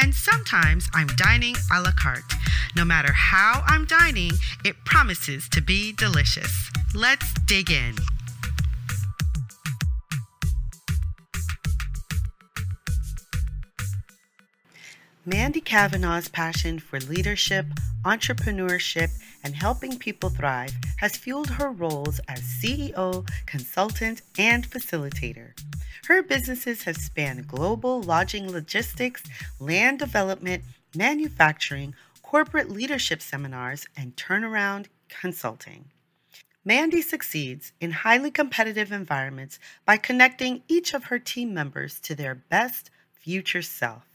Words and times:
and 0.00 0.14
sometimes 0.14 0.88
I'm 0.94 1.08
dining 1.08 1.56
a 1.72 1.80
la 1.80 1.90
carte. 1.90 2.32
No 2.76 2.84
matter 2.84 3.12
how 3.12 3.62
I'm 3.66 3.84
dining, 3.84 4.32
it 4.64 4.76
promises 4.84 5.48
to 5.50 5.60
be 5.60 5.92
delicious. 5.92 6.70
Let's 6.94 7.26
dig 7.46 7.70
in. 7.70 7.96
Mandy 15.26 15.60
Kavanaugh's 15.60 16.28
passion 16.28 16.78
for 16.78 17.00
leadership, 17.00 17.66
entrepreneurship, 18.04 19.10
and 19.44 19.54
helping 19.54 19.98
people 19.98 20.30
thrive 20.30 20.72
has 20.98 21.16
fueled 21.16 21.50
her 21.50 21.70
roles 21.70 22.20
as 22.28 22.40
CEO, 22.40 23.28
consultant, 23.46 24.22
and 24.38 24.68
facilitator. 24.68 25.52
Her 26.06 26.22
businesses 26.22 26.84
have 26.84 26.96
spanned 26.96 27.46
global 27.46 28.02
lodging 28.02 28.50
logistics, 28.50 29.22
land 29.60 29.98
development, 29.98 30.64
manufacturing, 30.94 31.94
corporate 32.22 32.70
leadership 32.70 33.20
seminars, 33.20 33.86
and 33.96 34.16
turnaround 34.16 34.86
consulting. 35.08 35.90
Mandy 36.64 37.02
succeeds 37.02 37.72
in 37.80 37.90
highly 37.90 38.30
competitive 38.30 38.92
environments 38.92 39.58
by 39.86 39.96
connecting 39.96 40.62
each 40.68 40.92
of 40.92 41.04
her 41.04 41.18
team 41.18 41.54
members 41.54 42.00
to 42.00 42.14
their 42.14 42.34
best 42.34 42.90
future 43.12 43.62
self. 43.62 44.07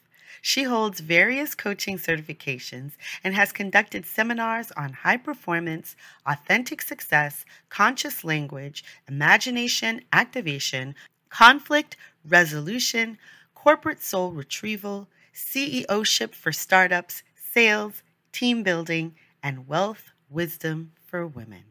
She 0.46 0.64
holds 0.64 1.00
various 1.00 1.56
coaching 1.56 1.98
certifications 1.98 2.98
and 3.24 3.34
has 3.34 3.54
conducted 3.54 4.06
seminars 4.06 4.74
on 4.76 4.92
high 4.92 5.16
performance, 5.16 5.96
authentic 6.26 6.82
success, 6.82 7.46
conscious 7.70 8.26
language, 8.26 8.84
imagination 9.08 10.02
activation, 10.12 10.96
conflict 11.30 11.96
resolution, 12.28 13.18
corporate 13.56 14.04
soul 14.04 14.32
retrieval, 14.32 15.08
CEOship 15.34 16.36
for 16.36 16.52
startups, 16.52 17.24
sales, 17.38 18.04
team 18.34 18.64
building, 18.64 19.16
and 19.42 19.66
wealth 19.66 20.12
wisdom 20.30 20.92
for 21.06 21.26
women. 21.26 21.64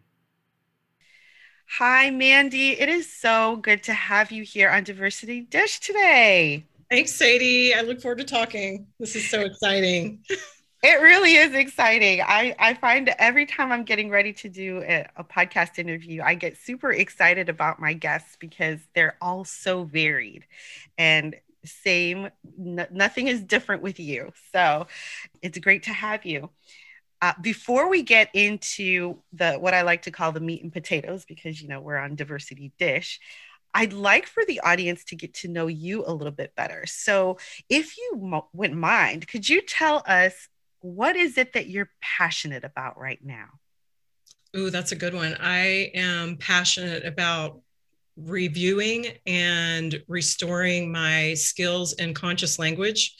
Hi, 1.78 2.08
Mandy. 2.08 2.80
It 2.80 2.88
is 2.88 3.12
so 3.12 3.56
good 3.56 3.82
to 3.82 3.92
have 3.92 4.32
you 4.32 4.44
here 4.44 4.70
on 4.70 4.84
Diversity 4.84 5.42
Dish 5.42 5.78
today. 5.78 6.64
Thanks, 6.92 7.14
Sadie. 7.14 7.72
I 7.72 7.80
look 7.80 8.02
forward 8.02 8.18
to 8.18 8.24
talking. 8.24 8.86
This 9.00 9.16
is 9.16 9.28
so 9.30 9.40
exciting. 9.40 10.22
It 10.84 11.00
really 11.00 11.36
is 11.36 11.54
exciting. 11.54 12.22
I, 12.22 12.56
I 12.58 12.74
find 12.74 13.14
every 13.20 13.46
time 13.46 13.70
I'm 13.70 13.84
getting 13.84 14.10
ready 14.10 14.32
to 14.32 14.48
do 14.48 14.82
a, 14.82 15.06
a 15.14 15.22
podcast 15.22 15.78
interview, 15.78 16.22
I 16.22 16.34
get 16.34 16.56
super 16.56 16.90
excited 16.90 17.48
about 17.48 17.78
my 17.78 17.92
guests 17.92 18.36
because 18.40 18.80
they're 18.92 19.16
all 19.22 19.44
so 19.44 19.84
varied 19.84 20.44
and 20.98 21.36
same, 21.64 22.30
nothing 22.58 23.28
is 23.28 23.44
different 23.44 23.82
with 23.82 24.00
you. 24.00 24.32
So 24.52 24.88
it's 25.40 25.56
great 25.58 25.84
to 25.84 25.92
have 25.92 26.26
you. 26.26 26.50
Uh, 27.20 27.34
before 27.40 27.88
we 27.88 28.02
get 28.02 28.28
into 28.34 29.18
the 29.32 29.52
what 29.54 29.74
I 29.74 29.82
like 29.82 30.02
to 30.02 30.10
call 30.10 30.32
the 30.32 30.40
meat 30.40 30.64
and 30.64 30.72
potatoes, 30.72 31.24
because 31.24 31.62
you 31.62 31.68
know 31.68 31.80
we're 31.80 31.96
on 31.96 32.16
diversity 32.16 32.72
dish, 32.76 33.20
I'd 33.74 33.92
like 33.92 34.26
for 34.26 34.44
the 34.44 34.60
audience 34.60 35.04
to 35.04 35.16
get 35.16 35.34
to 35.34 35.48
know 35.48 35.66
you 35.66 36.04
a 36.06 36.12
little 36.12 36.32
bit 36.32 36.54
better. 36.54 36.84
So, 36.86 37.38
if 37.68 37.96
you 37.96 38.44
wouldn't 38.52 38.78
mind, 38.78 39.28
could 39.28 39.48
you 39.48 39.62
tell 39.62 40.02
us 40.06 40.48
what 40.80 41.16
is 41.16 41.38
it 41.38 41.52
that 41.54 41.68
you're 41.68 41.90
passionate 42.00 42.64
about 42.64 42.98
right 42.98 43.20
now? 43.24 43.46
Ooh, 44.56 44.70
that's 44.70 44.92
a 44.92 44.96
good 44.96 45.14
one. 45.14 45.36
I 45.40 45.90
am 45.94 46.36
passionate 46.36 47.06
about 47.06 47.60
reviewing 48.16 49.06
and 49.26 50.02
restoring 50.08 50.92
my 50.92 51.34
skills 51.34 51.94
in 51.94 52.12
conscious 52.12 52.58
language. 52.58 53.14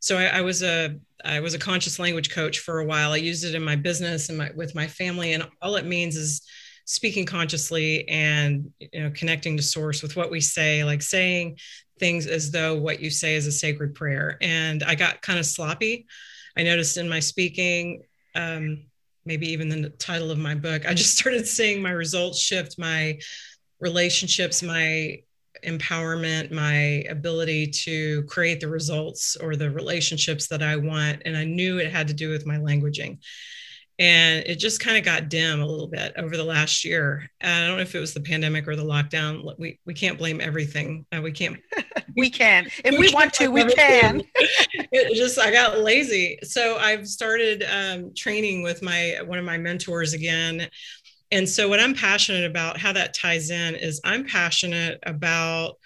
So 0.00 0.18
I, 0.18 0.26
I, 0.26 0.40
was 0.42 0.62
a 0.62 0.96
I 1.24 1.40
was 1.40 1.54
a 1.54 1.58
conscious 1.58 1.98
language 1.98 2.30
coach 2.30 2.60
for 2.60 2.78
a 2.78 2.84
while. 2.84 3.12
I 3.12 3.16
used 3.16 3.44
it 3.44 3.54
in 3.54 3.62
my 3.64 3.74
business 3.74 4.28
and 4.28 4.38
my, 4.38 4.50
with 4.54 4.74
my 4.74 4.86
family, 4.86 5.32
and 5.32 5.48
all 5.60 5.74
it 5.76 5.86
means 5.86 6.16
is 6.16 6.42
speaking 6.86 7.26
consciously 7.26 8.08
and 8.08 8.70
you 8.78 9.00
know 9.00 9.10
connecting 9.10 9.56
to 9.56 9.62
source 9.62 10.02
with 10.02 10.16
what 10.16 10.30
we 10.30 10.40
say 10.40 10.84
like 10.84 11.02
saying 11.02 11.58
things 11.98 12.26
as 12.26 12.50
though 12.50 12.76
what 12.76 13.00
you 13.00 13.10
say 13.10 13.34
is 13.34 13.46
a 13.46 13.52
sacred 13.52 13.94
prayer. 13.94 14.38
And 14.40 14.82
i 14.82 14.94
got 14.94 15.22
kind 15.22 15.38
of 15.38 15.46
sloppy. 15.46 16.06
I 16.56 16.62
noticed 16.62 16.96
in 16.96 17.08
my 17.08 17.20
speaking 17.20 18.02
um, 18.34 18.86
maybe 19.24 19.48
even 19.48 19.68
the 19.68 19.90
title 19.90 20.30
of 20.30 20.38
my 20.38 20.54
book 20.54 20.86
i 20.86 20.94
just 20.94 21.18
started 21.18 21.46
seeing 21.46 21.82
my 21.82 21.90
results 21.90 22.38
shift 22.38 22.78
my 22.78 23.18
relationships 23.80 24.62
my 24.62 25.18
empowerment 25.64 26.52
my 26.52 27.04
ability 27.10 27.66
to 27.66 28.22
create 28.24 28.60
the 28.60 28.68
results 28.68 29.36
or 29.36 29.56
the 29.56 29.70
relationships 29.70 30.46
that 30.48 30.62
i 30.62 30.76
want. 30.76 31.22
And 31.24 31.36
i 31.36 31.44
knew 31.44 31.78
it 31.78 31.90
had 31.90 32.08
to 32.08 32.14
do 32.14 32.30
with 32.30 32.46
my 32.46 32.58
languaging 32.58 33.18
and 33.98 34.44
it 34.46 34.58
just 34.58 34.80
kind 34.80 34.98
of 34.98 35.04
got 35.04 35.30
dim 35.30 35.62
a 35.62 35.66
little 35.66 35.86
bit 35.86 36.12
over 36.18 36.36
the 36.36 36.44
last 36.44 36.84
year. 36.84 37.30
I 37.42 37.66
don't 37.66 37.76
know 37.76 37.82
if 37.82 37.94
it 37.94 37.98
was 37.98 38.12
the 38.12 38.20
pandemic 38.20 38.68
or 38.68 38.76
the 38.76 38.84
lockdown. 38.84 39.42
We 39.58 39.80
we 39.86 39.94
can't 39.94 40.18
blame 40.18 40.40
everything. 40.40 41.06
Uh, 41.12 41.22
we 41.22 41.32
can't. 41.32 41.56
we 42.16 42.28
can 42.28 42.66
if 42.84 42.92
we, 42.92 43.08
we 43.08 43.14
want 43.14 43.32
to. 43.34 43.48
We 43.48 43.64
can. 43.64 44.22
it 44.34 45.16
just 45.16 45.38
I 45.38 45.50
got 45.50 45.80
lazy, 45.80 46.38
so 46.42 46.76
I've 46.76 47.08
started 47.08 47.64
um, 47.70 48.12
training 48.14 48.62
with 48.62 48.82
my 48.82 49.20
one 49.24 49.38
of 49.38 49.44
my 49.44 49.56
mentors 49.56 50.12
again. 50.12 50.68
And 51.32 51.48
so 51.48 51.68
what 51.68 51.80
I'm 51.80 51.94
passionate 51.94 52.44
about, 52.44 52.78
how 52.78 52.92
that 52.92 53.14
ties 53.14 53.50
in, 53.50 53.74
is 53.74 54.00
I'm 54.04 54.26
passionate 54.26 54.98
about. 55.04 55.76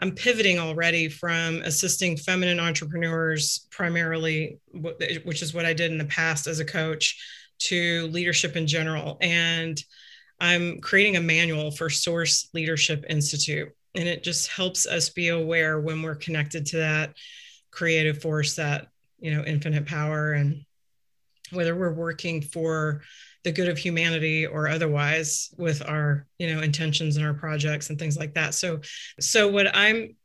I'm 0.00 0.16
pivoting 0.16 0.58
already 0.58 1.08
from 1.08 1.62
assisting 1.62 2.16
feminine 2.16 2.58
entrepreneurs 2.58 3.68
primarily, 3.70 4.58
which 4.72 5.42
is 5.42 5.54
what 5.54 5.64
I 5.64 5.74
did 5.74 5.92
in 5.92 5.98
the 5.98 6.06
past 6.06 6.48
as 6.48 6.58
a 6.58 6.64
coach, 6.64 7.16
to 7.68 8.06
leadership 8.08 8.56
in 8.56 8.66
general. 8.66 9.18
And 9.20 9.82
I'm 10.40 10.80
creating 10.80 11.16
a 11.16 11.20
manual 11.20 11.70
for 11.70 11.88
Source 11.88 12.48
Leadership 12.52 13.04
Institute. 13.08 13.68
And 13.94 14.08
it 14.08 14.24
just 14.24 14.50
helps 14.50 14.86
us 14.86 15.10
be 15.10 15.28
aware 15.28 15.78
when 15.80 16.02
we're 16.02 16.14
connected 16.14 16.66
to 16.66 16.78
that 16.78 17.14
creative 17.70 18.22
force, 18.22 18.56
that, 18.56 18.88
you 19.18 19.34
know, 19.34 19.44
infinite 19.44 19.86
power, 19.86 20.32
and 20.32 20.64
whether 21.50 21.76
we're 21.76 21.92
working 21.92 22.40
for 22.40 23.02
the 23.44 23.52
good 23.52 23.68
of 23.68 23.76
humanity 23.76 24.46
or 24.46 24.68
otherwise 24.68 25.52
with 25.58 25.82
our, 25.86 26.26
you 26.38 26.52
know, 26.52 26.62
intentions 26.62 27.16
and 27.16 27.26
our 27.26 27.34
projects 27.34 27.90
and 27.90 27.98
things 27.98 28.16
like 28.16 28.34
that. 28.34 28.54
So, 28.54 28.80
so 29.20 29.48
what 29.48 29.74
I'm 29.76 30.16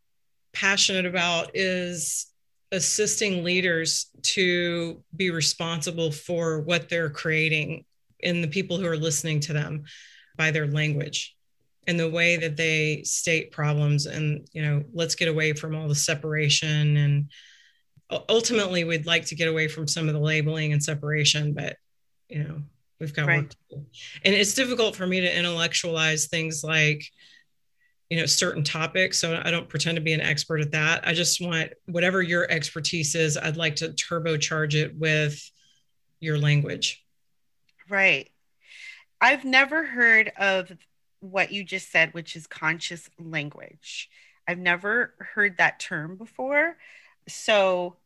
passionate 0.54 1.06
about 1.06 1.52
is 1.54 2.28
assisting 2.72 3.44
leaders 3.44 4.08
to 4.22 5.02
be 5.16 5.30
responsible 5.30 6.12
for 6.12 6.62
what 6.62 6.90
they're 6.90 7.10
creating 7.10 7.86
and 8.24 8.44
the 8.44 8.48
people 8.48 8.78
who 8.78 8.86
are 8.86 8.98
listening 8.98 9.40
to 9.40 9.54
them 9.54 9.84
by 10.38 10.52
their 10.52 10.68
language 10.68 11.36
and 11.88 12.00
the 12.00 12.10
way 12.10 12.36
that 12.36 12.58
they 12.58 13.02
state 13.04 13.52
problems 13.52 14.06
and 14.06 14.48
you 14.52 14.62
know 14.62 14.84
let's 14.94 15.16
get 15.16 15.30
away 15.30 15.54
from 15.54 15.76
all 15.76 15.88
the 15.88 15.96
separation 15.96 16.98
and 16.98 17.32
ultimately 18.30 18.84
we'd 18.84 19.06
like 19.06 19.26
to 19.26 19.36
get 19.36 19.48
away 19.48 19.68
from 19.68 19.88
some 19.88 20.08
of 20.08 20.14
the 20.14 20.20
labeling 20.20 20.74
and 20.74 20.84
separation 20.84 21.54
but 21.54 21.78
you 22.28 22.44
know 22.44 22.62
we've 23.00 23.14
got 23.14 23.28
right. 23.28 23.44
work 23.44 23.50
to 23.50 23.58
do 23.70 23.86
and 24.26 24.36
it's 24.36 24.54
difficult 24.54 24.96
for 24.96 25.08
me 25.08 25.22
to 25.22 25.38
intellectualize 25.38 26.28
things 26.28 26.64
like 26.64 27.04
you 28.10 28.18
know 28.18 28.26
certain 28.26 28.64
topics 28.64 29.20
so 29.20 29.42
i 29.44 29.52
don't 29.52 29.68
pretend 29.68 29.96
to 29.96 30.02
be 30.02 30.14
an 30.14 30.22
expert 30.22 30.62
at 30.62 30.72
that. 30.72 31.06
I 31.06 31.14
just 31.14 31.42
want 31.42 31.72
whatever 31.86 32.22
your 32.22 32.50
expertise 32.50 33.16
is 33.16 33.38
i'd 33.38 33.58
like 33.58 33.76
to 33.78 33.90
turbocharge 33.90 34.76
it 34.76 34.96
with 34.98 35.40
your 36.20 36.38
language. 36.38 37.04
Right. 37.90 38.30
I've 39.22 39.46
never 39.46 39.84
heard 39.84 40.32
of 40.38 40.72
what 41.20 41.52
you 41.52 41.64
just 41.64 41.92
said 41.92 42.14
which 42.14 42.36
is 42.36 42.48
conscious 42.48 43.10
language. 43.20 44.10
I've 44.48 44.60
never 44.60 45.14
heard 45.34 45.58
that 45.58 45.80
term 45.80 46.16
before. 46.16 46.78
So 47.28 47.98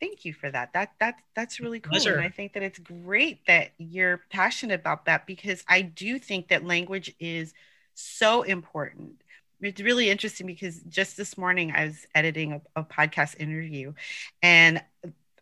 thank 0.00 0.24
you 0.24 0.32
for 0.32 0.50
that. 0.50 0.72
That 0.72 0.92
that 1.00 1.16
that's 1.34 1.60
really 1.60 1.80
cool 1.80 1.90
Pleasure. 1.92 2.14
and 2.16 2.24
i 2.24 2.28
think 2.28 2.52
that 2.54 2.62
it's 2.62 2.78
great 2.78 3.46
that 3.46 3.72
you're 3.78 4.22
passionate 4.30 4.80
about 4.80 5.06
that 5.06 5.26
because 5.26 5.64
i 5.68 5.82
do 5.82 6.18
think 6.18 6.48
that 6.48 6.64
language 6.64 7.14
is 7.18 7.54
so 8.00 8.42
important. 8.42 9.22
It's 9.60 9.80
really 9.80 10.10
interesting 10.10 10.46
because 10.46 10.80
just 10.82 11.16
this 11.16 11.38
morning 11.38 11.72
I 11.74 11.86
was 11.86 12.06
editing 12.14 12.52
a, 12.52 12.80
a 12.80 12.84
podcast 12.84 13.40
interview 13.40 13.94
and 14.42 14.82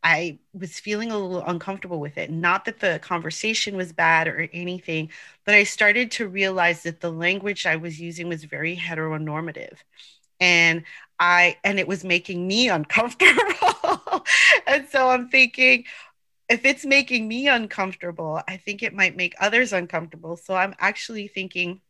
I 0.03 0.39
was 0.53 0.79
feeling 0.79 1.11
a 1.11 1.19
little 1.19 1.45
uncomfortable 1.45 1.99
with 1.99 2.19
it. 2.19 2.31
Not 2.31 2.67
that 2.67 2.81
the 2.81 3.01
conversation 3.03 3.77
was 3.77 3.93
bad 3.93 4.29
or 4.29 4.49
anything, 4.53 5.11
but 5.45 5.55
I 5.55 5.65
started 5.65 6.11
to 6.13 6.29
realize 6.29 6.83
that 6.83 7.01
the 7.01 7.11
language 7.11 7.67
I 7.67 7.77
was 7.77 7.99
using 8.01 8.29
was 8.29 8.45
very 8.45 8.77
heteronormative. 8.77 9.79
And 10.41 10.85
I 11.19 11.59
and 11.65 11.79
it 11.79 11.89
was 11.89 12.05
making 12.05 12.47
me 12.47 12.69
uncomfortable. 12.71 14.25
and 14.67 14.89
so 14.89 15.09
I'm 15.09 15.29
thinking, 15.29 15.85
if 16.49 16.65
it's 16.65 16.85
making 16.85 17.29
me 17.29 17.49
uncomfortable, 17.49 18.43
I 18.49 18.59
think 18.59 18.83
it 18.83 18.95
might 18.95 19.17
make 19.17 19.35
others 19.41 19.73
uncomfortable. 19.73 20.37
So 20.37 20.55
I'm 20.55 20.75
actually 20.79 21.29
thinking 21.29 21.81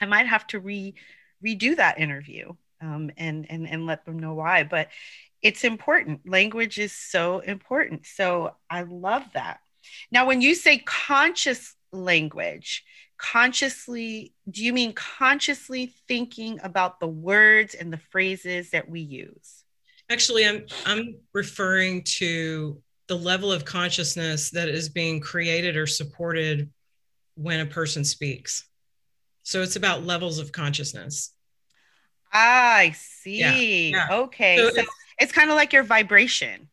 I 0.00 0.06
might 0.06 0.26
have 0.26 0.46
to 0.48 0.60
re 0.60 0.94
redo 1.44 1.76
that 1.76 1.98
interview 1.98 2.52
um, 2.80 3.10
and 3.16 3.46
and 3.50 3.68
and 3.68 3.86
let 3.86 4.04
them 4.04 4.18
know 4.18 4.34
why. 4.34 4.64
But 4.64 4.88
it's 5.42 5.64
important. 5.64 6.28
Language 6.28 6.78
is 6.78 6.92
so 6.92 7.40
important. 7.40 8.06
So 8.06 8.56
I 8.70 8.82
love 8.82 9.24
that. 9.34 9.60
Now, 10.10 10.26
when 10.26 10.40
you 10.40 10.54
say 10.54 10.78
conscious 10.78 11.74
language, 11.92 12.82
consciously, 13.18 14.32
do 14.50 14.64
you 14.64 14.72
mean 14.72 14.94
consciously 14.94 15.92
thinking 16.08 16.58
about 16.62 16.98
the 16.98 17.06
words 17.06 17.74
and 17.74 17.92
the 17.92 18.00
phrases 18.10 18.70
that 18.70 18.88
we 18.88 19.00
use? 19.00 19.64
Actually, 20.10 20.46
I'm 20.46 20.66
I'm 20.84 21.16
referring 21.32 22.02
to 22.04 22.80
the 23.06 23.16
level 23.16 23.52
of 23.52 23.64
consciousness 23.64 24.50
that 24.50 24.68
is 24.68 24.88
being 24.88 25.20
created 25.20 25.76
or 25.76 25.86
supported 25.86 26.70
when 27.34 27.60
a 27.60 27.66
person 27.66 28.04
speaks. 28.04 28.66
So 29.44 29.62
it's 29.62 29.76
about 29.76 30.04
levels 30.04 30.38
of 30.38 30.50
consciousness. 30.50 31.30
I 32.32 32.94
see. 32.96 33.38
Yeah, 33.38 33.54
yeah. 33.54 34.08
Okay. 34.10 34.56
So, 34.56 34.70
so 34.70 34.82
it's 35.20 35.32
kind 35.32 35.50
of 35.50 35.56
like 35.56 35.72
your 35.72 35.84
vibration. 35.84 36.68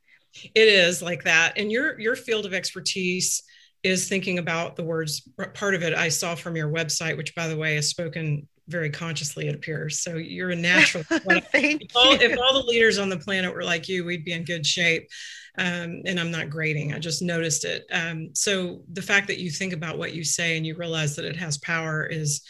It 0.55 0.67
is 0.67 1.01
like 1.01 1.23
that. 1.25 1.57
And 1.57 1.71
your 1.71 1.99
your 1.99 2.15
field 2.15 2.45
of 2.45 2.53
expertise 2.53 3.43
is 3.83 4.07
thinking 4.07 4.39
about 4.39 4.75
the 4.75 4.83
words. 4.83 5.27
Part 5.53 5.75
of 5.75 5.83
it 5.83 5.93
I 5.93 6.09
saw 6.09 6.33
from 6.33 6.55
your 6.55 6.69
website, 6.69 7.17
which 7.17 7.35
by 7.35 7.47
the 7.47 7.57
way 7.57 7.77
is 7.77 7.89
spoken 7.89 8.47
very 8.67 8.89
consciously, 8.89 9.47
it 9.47 9.55
appears. 9.55 9.99
So 9.99 10.15
you're 10.15 10.51
a 10.51 10.55
natural. 10.55 11.03
Thank 11.51 11.83
if, 11.83 11.95
all, 11.95 12.13
if 12.13 12.39
all 12.39 12.53
the 12.53 12.67
leaders 12.67 12.97
on 12.97 13.09
the 13.09 13.17
planet 13.17 13.53
were 13.53 13.63
like 13.63 13.89
you, 13.89 14.05
we'd 14.05 14.23
be 14.23 14.31
in 14.31 14.45
good 14.45 14.65
shape. 14.65 15.09
Um, 15.57 16.01
and 16.05 16.17
I'm 16.17 16.31
not 16.31 16.49
grading, 16.49 16.93
I 16.93 16.99
just 16.99 17.21
noticed 17.21 17.65
it. 17.65 17.85
Um, 17.91 18.29
so 18.33 18.83
the 18.93 19.01
fact 19.01 19.27
that 19.27 19.39
you 19.39 19.51
think 19.51 19.73
about 19.73 19.97
what 19.97 20.13
you 20.13 20.23
say 20.23 20.55
and 20.55 20.65
you 20.65 20.77
realize 20.77 21.17
that 21.17 21.25
it 21.25 21.35
has 21.35 21.57
power 21.57 22.05
is, 22.05 22.41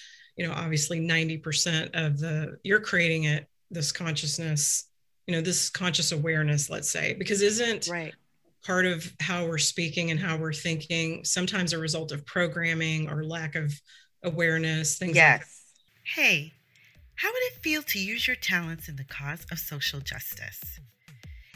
you 0.41 0.47
know, 0.47 0.53
obviously 0.53 0.99
90% 0.99 1.91
of 1.93 2.19
the, 2.19 2.57
you're 2.63 2.79
creating 2.79 3.25
it, 3.25 3.47
this 3.69 3.91
consciousness 3.91 4.85
you 5.27 5.35
know 5.35 5.41
this 5.41 5.69
conscious 5.69 6.11
awareness 6.11 6.69
let's 6.69 6.89
say 6.89 7.13
because 7.13 7.41
isn't 7.41 7.87
right. 7.87 8.13
part 8.65 8.85
of 8.85 9.11
how 9.19 9.45
we're 9.45 9.57
speaking 9.57 10.11
and 10.11 10.19
how 10.19 10.35
we're 10.35 10.53
thinking 10.53 11.23
sometimes 11.23 11.73
a 11.73 11.77
result 11.77 12.11
of 12.11 12.25
programming 12.25 13.09
or 13.09 13.23
lack 13.23 13.55
of 13.55 13.73
awareness 14.23 14.97
things 14.97 15.15
yes. 15.15 15.39
Like 15.39 15.47
hey 16.03 16.53
how 17.15 17.29
would 17.31 17.43
it 17.43 17.61
feel 17.61 17.83
to 17.83 17.99
use 17.99 18.27
your 18.27 18.35
talents 18.35 18.89
in 18.89 18.95
the 18.95 19.03
cause 19.03 19.45
of 19.51 19.59
social 19.59 19.99
justice? 19.99 20.79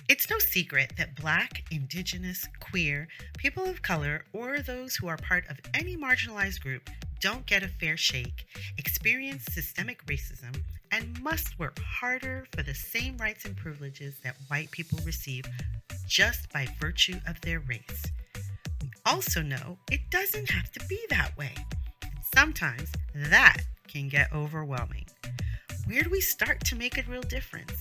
It's 0.07 0.29
no 0.29 0.37
secret 0.37 0.93
that 0.99 1.15
Black, 1.15 1.63
Indigenous, 1.71 2.47
queer, 2.59 3.07
people 3.39 3.65
of 3.65 3.81
color, 3.81 4.25
or 4.31 4.59
those 4.59 4.95
who 4.95 5.07
are 5.07 5.17
part 5.17 5.43
of 5.49 5.57
any 5.73 5.97
marginalized 5.97 6.61
group 6.61 6.87
don't 7.19 7.45
get 7.45 7.63
a 7.63 7.67
fair 7.67 7.97
shake, 7.97 8.45
experience 8.77 9.45
systemic 9.51 10.05
racism, 10.05 10.55
and 10.91 11.21
must 11.21 11.57
work 11.59 11.79
harder 11.79 12.45
for 12.51 12.63
the 12.63 12.73
same 12.73 13.17
rights 13.17 13.45
and 13.45 13.57
privileges 13.57 14.15
that 14.23 14.37
white 14.47 14.71
people 14.71 14.99
receive 15.05 15.45
just 16.07 16.51
by 16.53 16.67
virtue 16.79 17.19
of 17.27 17.39
their 17.41 17.59
race. 17.61 18.05
We 18.81 18.89
also 19.05 19.41
know 19.41 19.77
it 19.91 20.01
doesn't 20.09 20.49
have 20.51 20.71
to 20.73 20.85
be 20.87 20.99
that 21.09 21.35
way. 21.37 21.53
And 22.03 22.13
sometimes 22.35 22.91
that 23.15 23.57
can 23.87 24.07
get 24.07 24.33
overwhelming. 24.33 25.05
Where 25.85 26.01
do 26.01 26.09
we 26.09 26.21
start 26.21 26.63
to 26.65 26.75
make 26.75 26.97
a 26.97 27.09
real 27.09 27.21
difference? 27.21 27.73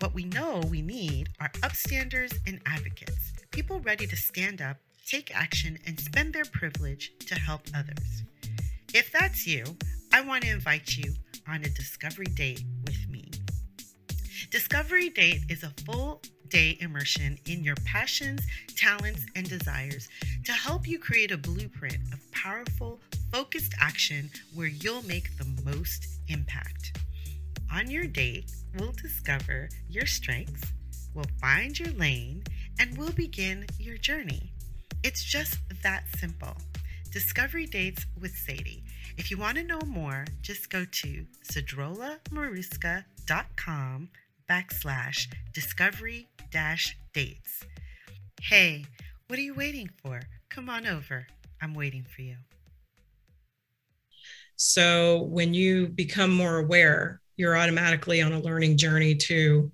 What 0.00 0.14
we 0.14 0.24
know 0.24 0.62
we 0.70 0.80
need 0.80 1.28
are 1.40 1.50
upstanders 1.60 2.32
and 2.46 2.60
advocates, 2.66 3.32
people 3.50 3.80
ready 3.80 4.06
to 4.06 4.16
stand 4.16 4.62
up, 4.62 4.78
take 5.10 5.34
action, 5.34 5.76
and 5.86 5.98
spend 5.98 6.32
their 6.32 6.44
privilege 6.44 7.12
to 7.26 7.34
help 7.34 7.62
others. 7.74 8.22
If 8.94 9.10
that's 9.10 9.44
you, 9.44 9.64
I 10.12 10.20
want 10.20 10.44
to 10.44 10.50
invite 10.50 10.96
you 10.96 11.14
on 11.48 11.64
a 11.64 11.68
discovery 11.70 12.26
date 12.26 12.62
with 12.86 13.08
me. 13.08 13.28
Discovery 14.50 15.10
Date 15.10 15.42
is 15.48 15.62
a 15.62 15.72
full 15.84 16.22
day 16.48 16.76
immersion 16.80 17.38
in 17.46 17.62
your 17.62 17.76
passions, 17.84 18.40
talents, 18.76 19.24
and 19.36 19.48
desires 19.48 20.08
to 20.44 20.52
help 20.52 20.88
you 20.88 20.98
create 20.98 21.30
a 21.30 21.36
blueprint 21.36 21.98
of 22.12 22.32
powerful, 22.32 23.00
focused 23.32 23.74
action 23.80 24.30
where 24.54 24.68
you'll 24.68 25.06
make 25.06 25.36
the 25.38 25.62
most 25.64 26.06
impact. 26.28 26.98
On 27.72 27.90
your 27.90 28.06
date, 28.06 28.50
we'll 28.78 28.92
discover 28.92 29.68
your 29.88 30.06
strengths, 30.06 30.72
we'll 31.14 31.24
find 31.40 31.78
your 31.78 31.92
lane, 31.92 32.42
and 32.78 32.96
we'll 32.96 33.12
begin 33.12 33.66
your 33.78 33.96
journey. 33.96 34.49
It's 35.02 35.24
just 35.24 35.58
that 35.82 36.04
simple. 36.18 36.56
Discovery 37.12 37.66
Dates 37.66 38.06
with 38.20 38.36
Sadie 38.36 38.84
if 39.20 39.30
you 39.30 39.36
want 39.36 39.58
to 39.58 39.62
know 39.62 39.78
more, 39.86 40.24
just 40.40 40.70
go 40.70 40.86
to 40.86 41.26
cedrolamaruska.com 41.44 44.08
backslash 44.48 45.26
discovery 45.52 46.26
dash 46.50 46.96
dates. 47.12 47.66
Hey, 48.40 48.86
what 49.28 49.38
are 49.38 49.42
you 49.42 49.52
waiting 49.52 49.90
for? 50.02 50.22
Come 50.48 50.70
on 50.70 50.86
over. 50.86 51.26
I'm 51.60 51.74
waiting 51.74 52.04
for 52.04 52.22
you. 52.22 52.36
So 54.56 55.24
when 55.24 55.52
you 55.52 55.88
become 55.88 56.32
more 56.32 56.56
aware, 56.56 57.20
you're 57.36 57.58
automatically 57.58 58.22
on 58.22 58.32
a 58.32 58.40
learning 58.40 58.78
journey 58.78 59.14
to 59.16 59.70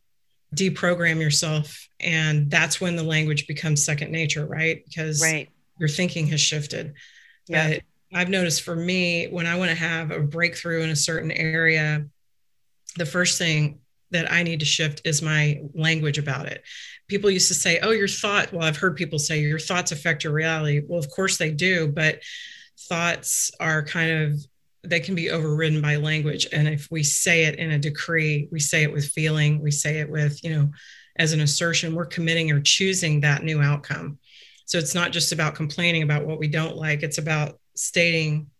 deprogram 0.56 1.20
yourself. 1.20 1.88
And 2.00 2.50
that's 2.50 2.81
when 2.81 2.97
the 2.97 3.03
language 3.03 3.47
becomes 3.47 3.85
second 3.85 4.11
nature, 4.11 4.47
right? 4.47 4.82
Because 4.85 5.23
right. 5.23 5.49
your 5.79 5.88
thinking 5.88 6.26
has 6.29 6.41
shifted. 6.41 6.94
Yeah. 7.47 7.70
But 7.70 7.82
I've 8.12 8.29
noticed 8.29 8.62
for 8.62 8.75
me, 8.75 9.26
when 9.26 9.47
I 9.47 9.56
want 9.56 9.70
to 9.70 9.76
have 9.76 10.11
a 10.11 10.20
breakthrough 10.20 10.82
in 10.82 10.91
a 10.91 10.97
certain 10.97 11.31
area, 11.31 12.06
the 12.97 13.06
first 13.06 13.38
thing 13.38 13.81
that 14.11 14.31
I 14.31 14.43
need 14.43 14.61
to 14.61 14.67
shift 14.67 15.03
is 15.05 15.20
my 15.20 15.61
language 15.75 16.19
about 16.19 16.47
it. 16.47 16.62
People 17.09 17.31
used 17.31 17.49
to 17.49 17.55
say, 17.55 17.79
Oh, 17.81 17.91
your 17.91 18.09
thought. 18.09 18.52
Well, 18.52 18.67
I've 18.67 18.76
heard 18.76 18.97
people 18.97 19.19
say 19.19 19.41
your 19.41 19.59
thoughts 19.59 19.93
affect 19.93 20.25
your 20.25 20.32
reality. 20.32 20.82
Well, 20.87 20.99
of 20.99 21.11
course 21.11 21.37
they 21.37 21.50
do, 21.50 21.88
but 21.88 22.20
thoughts 22.88 23.50
are 23.61 23.82
kind 23.82 24.11
of, 24.11 24.47
they 24.88 25.00
can 25.00 25.14
be 25.14 25.31
overridden 25.31 25.83
by 25.83 25.97
language. 25.97 26.47
And 26.52 26.69
if 26.69 26.90
we 26.90 27.02
say 27.02 27.45
it 27.45 27.59
in 27.59 27.73
a 27.73 27.78
decree, 27.78 28.49
we 28.50 28.61
say 28.61 28.83
it 28.83 28.93
with 28.93 29.07
feeling, 29.07 29.61
we 29.61 29.71
say 29.71 29.99
it 29.99 30.11
with, 30.11 30.43
you 30.43 30.50
know, 30.50 30.71
as 31.16 31.33
an 31.33 31.40
assertion, 31.40 31.95
we're 31.95 32.07
committing 32.07 32.50
or 32.50 32.61
choosing 32.61 33.21
that 33.21 33.43
new 33.43 33.61
outcome. 33.61 34.19
So 34.66 34.78
it's 34.78 34.95
not 34.95 35.12
just 35.12 35.33
about 35.33 35.55
complaining 35.55 36.02
about 36.02 36.26
what 36.26 36.38
we 36.38 36.49
don't 36.49 36.76
like, 36.76 37.02
it's 37.02 37.19
about 37.19 37.59
stating 37.75 38.50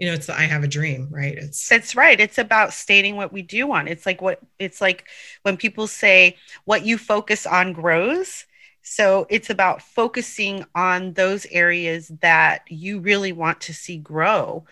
you 0.00 0.06
know 0.06 0.14
it's 0.14 0.26
the, 0.26 0.34
i 0.34 0.44
have 0.44 0.64
a 0.64 0.68
dream 0.68 1.08
right? 1.10 1.36
It's 1.36 1.68
that's 1.68 1.94
right. 1.94 2.18
It's 2.18 2.38
about 2.38 2.72
stating 2.72 3.16
what 3.16 3.32
we 3.32 3.42
do 3.42 3.66
want. 3.66 3.88
It's 3.88 4.06
like 4.06 4.22
what 4.22 4.40
it's 4.58 4.80
like 4.80 5.06
when 5.42 5.58
people 5.58 5.86
say 5.86 6.36
what 6.64 6.84
you 6.84 6.96
focus 6.96 7.46
on 7.46 7.74
grows. 7.74 8.46
So 8.82 9.26
it's 9.28 9.50
about 9.50 9.82
focusing 9.82 10.64
on 10.74 11.12
those 11.12 11.44
areas 11.50 12.08
that 12.22 12.62
you 12.68 13.00
really 13.00 13.32
want 13.32 13.60
to 13.62 13.74
see 13.74 13.98
grow 13.98 14.64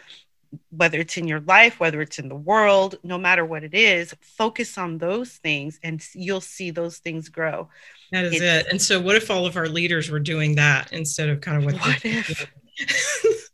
whether 0.71 0.99
it's 0.99 1.17
in 1.17 1.29
your 1.29 1.41
life 1.41 1.79
whether 1.81 2.01
it's 2.01 2.19
in 2.19 2.29
the 2.29 2.35
world 2.35 2.97
no 3.03 3.19
matter 3.19 3.45
what 3.45 3.65
it 3.65 3.75
is 3.75 4.15
focus 4.21 4.79
on 4.79 4.99
those 4.99 5.33
things 5.33 5.79
and 5.83 6.03
you'll 6.15 6.41
see 6.41 6.71
those 6.71 6.99
things 6.99 7.29
grow. 7.29 7.69
That 8.13 8.25
is 8.25 8.35
it's, 8.35 8.43
it. 8.43 8.67
And 8.71 8.81
so 8.81 9.01
what 9.01 9.17
if 9.17 9.31
all 9.31 9.47
of 9.47 9.57
our 9.57 9.69
leaders 9.69 10.11
were 10.11 10.21
doing 10.21 10.55
that 10.57 10.93
instead 10.93 11.29
of 11.29 11.41
kind 11.41 11.59
of 11.59 11.65
what, 11.65 11.75
what 11.75 12.05
if? 12.05 12.51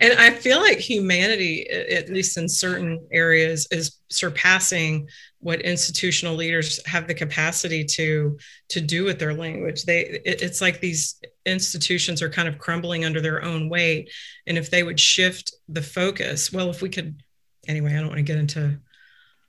And 0.00 0.18
I 0.18 0.30
feel 0.30 0.60
like 0.60 0.78
humanity, 0.78 1.68
at 1.68 2.08
least 2.08 2.36
in 2.38 2.48
certain 2.48 3.06
areas, 3.10 3.66
is 3.70 3.98
surpassing 4.08 5.08
what 5.46 5.60
institutional 5.60 6.34
leaders 6.34 6.84
have 6.86 7.06
the 7.06 7.14
capacity 7.14 7.84
to 7.84 8.36
to 8.68 8.80
do 8.80 9.04
with 9.04 9.20
their 9.20 9.32
language. 9.32 9.84
They 9.84 10.00
it, 10.00 10.42
it's 10.42 10.60
like 10.60 10.80
these 10.80 11.20
institutions 11.44 12.20
are 12.20 12.28
kind 12.28 12.48
of 12.48 12.58
crumbling 12.58 13.04
under 13.04 13.20
their 13.20 13.44
own 13.44 13.68
weight. 13.68 14.10
And 14.48 14.58
if 14.58 14.70
they 14.70 14.82
would 14.82 14.98
shift 14.98 15.54
the 15.68 15.82
focus, 15.82 16.52
well, 16.52 16.68
if 16.68 16.82
we 16.82 16.88
could 16.88 17.22
anyway, 17.68 17.92
I 17.92 18.00
don't 18.00 18.08
want 18.08 18.16
to 18.16 18.24
get 18.24 18.38
into 18.38 18.76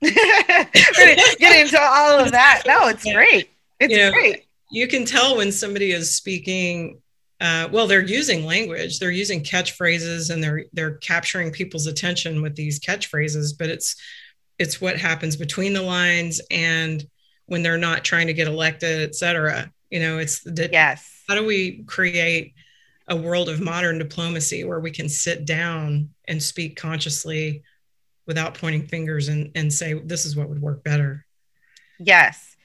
get 0.00 1.66
into 1.66 1.80
all 1.80 2.20
of 2.20 2.30
that. 2.30 2.62
No, 2.64 2.86
it's 2.86 3.02
great. 3.02 3.50
It's 3.80 3.92
you 3.92 3.98
know, 3.98 4.12
great. 4.12 4.44
You 4.70 4.86
can 4.86 5.04
tell 5.04 5.36
when 5.38 5.50
somebody 5.50 5.90
is 5.90 6.14
speaking 6.14 7.02
uh, 7.40 7.68
well 7.72 7.86
they're 7.86 8.04
using 8.04 8.44
language 8.44 8.98
they're 8.98 9.12
using 9.12 9.42
catchphrases 9.42 10.30
and 10.30 10.42
they're 10.42 10.64
they're 10.72 10.96
capturing 10.96 11.52
people's 11.52 11.86
attention 11.86 12.42
with 12.42 12.56
these 12.56 12.80
catchphrases 12.80 13.56
but 13.56 13.68
it's 13.68 13.94
it's 14.58 14.80
what 14.80 14.98
happens 14.98 15.36
between 15.36 15.72
the 15.72 15.82
lines 15.82 16.40
and 16.50 17.06
when 17.46 17.62
they're 17.62 17.78
not 17.78 18.04
trying 18.04 18.26
to 18.26 18.34
get 18.34 18.46
elected 18.48 19.00
et 19.02 19.14
cetera 19.14 19.70
You 19.90 20.00
know, 20.00 20.18
it's 20.18 20.40
the, 20.42 20.68
yes. 20.70 21.22
How 21.28 21.34
do 21.34 21.46
we 21.46 21.82
create 21.84 22.54
a 23.06 23.16
world 23.16 23.48
of 23.48 23.60
modern 23.60 23.98
diplomacy 23.98 24.64
where 24.64 24.80
we 24.80 24.90
can 24.90 25.08
sit 25.08 25.46
down 25.46 26.10
and 26.26 26.42
speak 26.42 26.76
consciously 26.76 27.62
without 28.26 28.54
pointing 28.54 28.86
fingers 28.86 29.28
and, 29.28 29.50
and 29.54 29.72
say, 29.72 29.94
this 29.94 30.26
is 30.26 30.36
what 30.36 30.48
would 30.50 30.60
work 30.60 30.84
better? 30.84 31.24
Yes. 31.98 32.56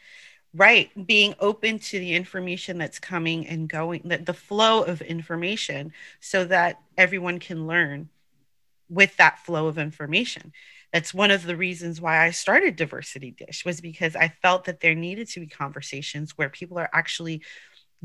Right. 0.53 0.91
Being 1.07 1.33
open 1.39 1.79
to 1.79 1.99
the 1.99 2.13
information 2.13 2.77
that's 2.77 2.99
coming 2.99 3.47
and 3.47 3.69
going, 3.69 4.01
the, 4.03 4.17
the 4.17 4.33
flow 4.33 4.83
of 4.83 5.01
information 5.01 5.93
so 6.19 6.43
that 6.45 6.79
everyone 6.97 7.39
can 7.39 7.67
learn 7.67 8.09
with 8.89 9.15
that 9.17 9.39
flow 9.39 9.67
of 9.67 9.77
information 9.77 10.51
that's 10.93 11.13
one 11.13 11.31
of 11.31 11.43
the 11.43 11.57
reasons 11.57 11.99
why 11.99 12.23
I 12.23 12.29
started 12.29 12.75
Diversity 12.75 13.31
Dish 13.31 13.65
was 13.65 13.81
because 13.81 14.15
I 14.15 14.27
felt 14.43 14.65
that 14.65 14.79
there 14.79 14.93
needed 14.93 15.27
to 15.29 15.39
be 15.39 15.47
conversations 15.47 16.37
where 16.37 16.49
people 16.49 16.77
are 16.77 16.89
actually 16.93 17.41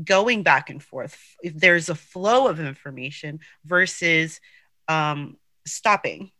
going 0.03 0.41
back 0.41 0.71
and 0.71 0.81
forth. 0.81 1.15
If 1.43 1.53
there's 1.53 1.89
a 1.89 1.95
flow 1.95 2.47
of 2.47 2.59
information 2.59 3.41
versus 3.63 4.41
um, 4.87 5.37
stopping 5.67 6.31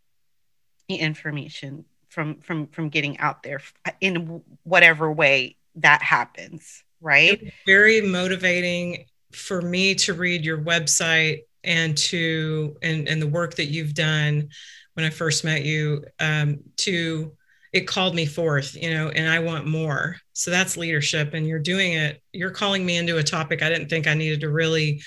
the 0.87 0.95
information 0.95 1.85
from 2.09 2.39
from 2.39 2.65
from 2.67 2.89
getting 2.89 3.19
out 3.19 3.43
there 3.43 3.61
in 4.01 4.41
whatever 4.63 5.11
way 5.11 5.55
that 5.75 6.01
happens. 6.01 6.83
Right. 6.99 7.53
very 7.65 8.01
motivating 8.01 9.05
for 9.31 9.61
me 9.61 9.95
to 9.95 10.13
read 10.13 10.43
your 10.43 10.57
website 10.57 11.43
and 11.63 11.97
to 11.97 12.77
and 12.81 13.07
and 13.07 13.21
the 13.21 13.27
work 13.27 13.55
that 13.55 13.65
you've 13.65 13.93
done 13.93 14.49
when 14.93 15.05
I 15.05 15.09
first 15.09 15.43
met 15.43 15.63
you 15.63 16.03
um, 16.19 16.59
to 16.77 17.35
it 17.71 17.81
called 17.81 18.15
me 18.15 18.25
forth, 18.25 18.75
you 18.75 18.93
know, 18.93 19.09
and 19.09 19.29
I 19.29 19.39
want 19.39 19.67
more. 19.67 20.15
So 20.33 20.49
that's 20.49 20.77
leadership. 20.77 21.33
And 21.33 21.47
you're 21.47 21.59
doing 21.59 21.93
it, 21.93 22.21
you're 22.33 22.49
calling 22.49 22.85
me 22.85 22.97
into 22.97 23.17
a 23.17 23.23
topic 23.23 23.61
I 23.61 23.69
didn't 23.69 23.89
think 23.89 24.07
I 24.07 24.15
needed 24.15 24.41
to 24.41 24.49
really 24.49 25.01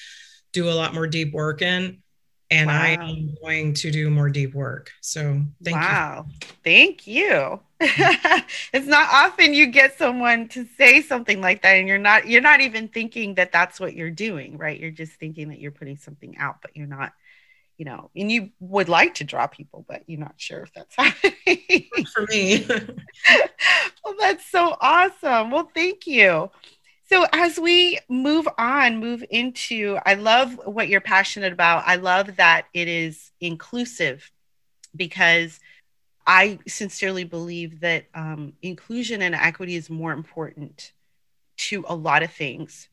do 0.52 0.68
a 0.68 0.72
lot 0.72 0.94
more 0.94 1.06
deep 1.06 1.32
work 1.32 1.62
in. 1.62 2.02
And 2.52 2.68
wow. 2.68 2.82
I 2.82 2.88
am 2.90 3.34
going 3.40 3.74
to 3.74 3.90
do 3.90 4.10
more 4.10 4.28
deep 4.28 4.54
work. 4.54 4.90
So 5.00 5.42
thank 5.62 5.76
wow. 5.76 6.26
you. 6.28 6.48
Thank 6.62 7.06
you. 7.06 7.60
it's 7.80 8.86
not 8.86 9.08
often 9.10 9.54
you 9.54 9.66
get 9.66 9.98
someone 9.98 10.48
to 10.48 10.66
say 10.76 11.02
something 11.02 11.40
like 11.40 11.62
that 11.62 11.76
and 11.76 11.88
you're 11.88 11.98
not 11.98 12.28
you're 12.28 12.42
not 12.42 12.60
even 12.60 12.88
thinking 12.88 13.34
that 13.34 13.52
that's 13.52 13.80
what 13.80 13.94
you're 13.94 14.10
doing, 14.10 14.58
right? 14.58 14.78
You're 14.78 14.90
just 14.90 15.12
thinking 15.12 15.48
that 15.48 15.58
you're 15.58 15.72
putting 15.72 15.96
something 15.96 16.36
out, 16.36 16.62
but 16.62 16.76
you're 16.76 16.86
not 16.86 17.12
you 17.78 17.86
know, 17.86 18.10
and 18.14 18.30
you 18.30 18.50
would 18.60 18.88
like 18.88 19.14
to 19.14 19.24
draw 19.24 19.46
people, 19.46 19.84
but 19.88 20.02
you're 20.06 20.20
not 20.20 20.34
sure 20.36 20.60
if 20.60 20.72
that's 20.72 20.94
happening. 20.96 21.88
For 22.14 22.26
me. 22.28 22.64
well, 24.04 24.14
that's 24.20 24.48
so 24.50 24.76
awesome. 24.80 25.50
Well, 25.50 25.68
thank 25.74 26.06
you. 26.06 26.50
So, 27.12 27.26
as 27.30 27.60
we 27.60 27.98
move 28.08 28.48
on, 28.56 28.96
move 28.96 29.22
into, 29.28 29.98
I 30.06 30.14
love 30.14 30.58
what 30.64 30.88
you're 30.88 31.02
passionate 31.02 31.52
about. 31.52 31.82
I 31.84 31.96
love 31.96 32.36
that 32.36 32.68
it 32.72 32.88
is 32.88 33.32
inclusive 33.38 34.32
because 34.96 35.60
I 36.26 36.58
sincerely 36.66 37.24
believe 37.24 37.80
that 37.80 38.06
um, 38.14 38.54
inclusion 38.62 39.20
and 39.20 39.34
equity 39.34 39.76
is 39.76 39.90
more 39.90 40.12
important 40.12 40.92
to 41.58 41.84
a 41.86 41.94
lot 41.94 42.22
of 42.22 42.32
things 42.32 42.88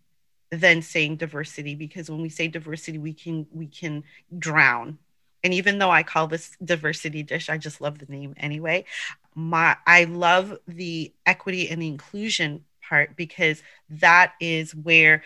than 0.51 0.81
saying 0.81 1.15
diversity 1.15 1.73
because 1.73 2.11
when 2.11 2.21
we 2.21 2.27
say 2.27 2.49
diversity 2.49 2.97
we 2.97 3.13
can 3.13 3.47
we 3.53 3.67
can 3.67 4.03
drown 4.37 4.97
and 5.43 5.53
even 5.53 5.77
though 5.77 5.91
i 5.91 6.01
call 6.01 6.25
this 6.25 6.57
diversity 6.65 7.21
dish 7.21 7.49
i 7.49 7.57
just 7.57 7.81
love 7.81 7.99
the 7.99 8.07
name 8.07 8.33
anyway 8.35 8.83
my 9.35 9.77
i 9.85 10.05
love 10.05 10.57
the 10.67 11.13
equity 11.27 11.69
and 11.69 11.79
the 11.79 11.87
inclusion 11.87 12.65
part 12.89 13.15
because 13.15 13.61
that 13.89 14.33
is 14.41 14.73
where 14.73 15.23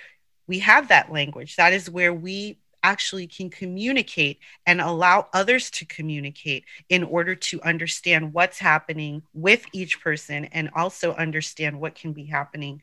we 0.48 0.60
have 0.60 0.90
that 0.90 1.12
language 1.12 1.56
that 1.56 1.74
is 1.74 1.90
where 1.90 2.14
we 2.14 2.58
actually 2.84 3.28
can 3.28 3.50
communicate 3.50 4.40
and 4.66 4.82
allow 4.82 5.28
others 5.34 5.72
to 5.72 5.86
communicate 5.86 6.66
in 6.90 7.02
order 7.02 7.34
to 7.34 7.62
understand 7.62 8.34
what's 8.34 8.60
happening 8.60 9.24
with 9.34 9.66
each 9.72 10.02
person 10.02 10.46
and 10.46 10.70
also 10.76 11.14
understand 11.14 11.80
what 11.80 11.96
can 11.96 12.12
be 12.12 12.26
happening 12.26 12.82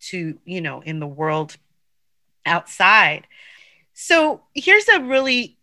to 0.00 0.38
you 0.44 0.60
know 0.60 0.80
in 0.80 0.98
the 0.98 1.06
world 1.06 1.56
outside. 2.44 3.26
So 3.92 4.42
here's 4.54 4.88
a 4.88 5.00
really 5.00 5.56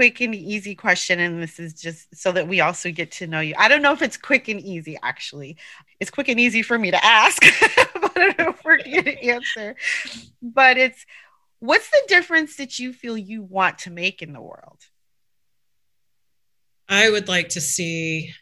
quick 0.00 0.22
and 0.22 0.34
easy 0.34 0.74
question. 0.74 1.20
And 1.20 1.42
this 1.42 1.60
is 1.60 1.74
just 1.74 2.16
so 2.16 2.32
that 2.32 2.48
we 2.48 2.62
also 2.62 2.90
get 2.90 3.10
to 3.12 3.26
know 3.26 3.40
you. 3.40 3.54
I 3.58 3.68
don't 3.68 3.82
know 3.82 3.92
if 3.92 4.00
it's 4.00 4.16
quick 4.16 4.48
and 4.48 4.58
easy, 4.58 4.96
actually. 5.02 5.58
It's 6.00 6.10
quick 6.10 6.28
and 6.28 6.40
easy 6.40 6.62
for 6.62 6.78
me 6.78 6.90
to 6.90 7.04
ask, 7.04 7.42
but 8.00 8.16
I 8.16 8.32
don't 8.32 8.38
know 8.38 8.52
for 8.54 8.78
you 8.78 9.02
to 9.02 9.22
answer. 9.22 9.76
But 10.40 10.78
it's 10.78 11.04
what's 11.58 11.90
the 11.90 12.00
difference 12.08 12.56
that 12.56 12.78
you 12.78 12.94
feel 12.94 13.18
you 13.18 13.42
want 13.42 13.80
to 13.80 13.90
make 13.90 14.22
in 14.22 14.32
the 14.32 14.40
world? 14.40 14.78
I 16.88 17.10
would 17.10 17.28
like 17.28 17.50
to 17.50 17.60
see, 17.60 18.32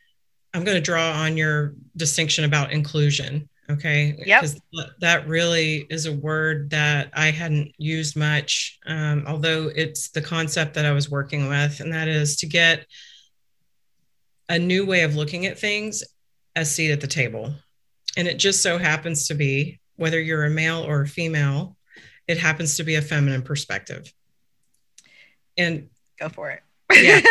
I'm 0.54 0.62
going 0.62 0.76
to 0.76 0.80
draw 0.80 1.10
on 1.10 1.36
your 1.36 1.74
distinction 1.96 2.44
about 2.44 2.70
inclusion. 2.70 3.48
Okay. 3.70 4.16
Yep. 4.24 4.46
That 5.00 5.28
really 5.28 5.86
is 5.90 6.06
a 6.06 6.12
word 6.12 6.70
that 6.70 7.10
I 7.12 7.30
hadn't 7.30 7.72
used 7.76 8.16
much, 8.16 8.78
um, 8.86 9.24
although 9.26 9.70
it's 9.74 10.08
the 10.08 10.22
concept 10.22 10.74
that 10.74 10.86
I 10.86 10.92
was 10.92 11.10
working 11.10 11.48
with, 11.48 11.80
and 11.80 11.92
that 11.92 12.08
is 12.08 12.36
to 12.36 12.46
get 12.46 12.86
a 14.48 14.58
new 14.58 14.86
way 14.86 15.02
of 15.02 15.16
looking 15.16 15.44
at 15.44 15.58
things 15.58 16.02
a 16.56 16.64
seat 16.64 16.92
at 16.92 17.02
the 17.02 17.06
table. 17.06 17.54
And 18.16 18.26
it 18.26 18.38
just 18.38 18.62
so 18.62 18.78
happens 18.78 19.28
to 19.28 19.34
be, 19.34 19.80
whether 19.96 20.20
you're 20.20 20.46
a 20.46 20.50
male 20.50 20.82
or 20.82 21.02
a 21.02 21.06
female, 21.06 21.76
it 22.26 22.38
happens 22.38 22.78
to 22.78 22.84
be 22.84 22.94
a 22.94 23.02
feminine 23.02 23.42
perspective. 23.42 24.10
And 25.58 25.90
go 26.18 26.30
for 26.30 26.50
it. 26.50 26.62
Yeah. 26.92 27.20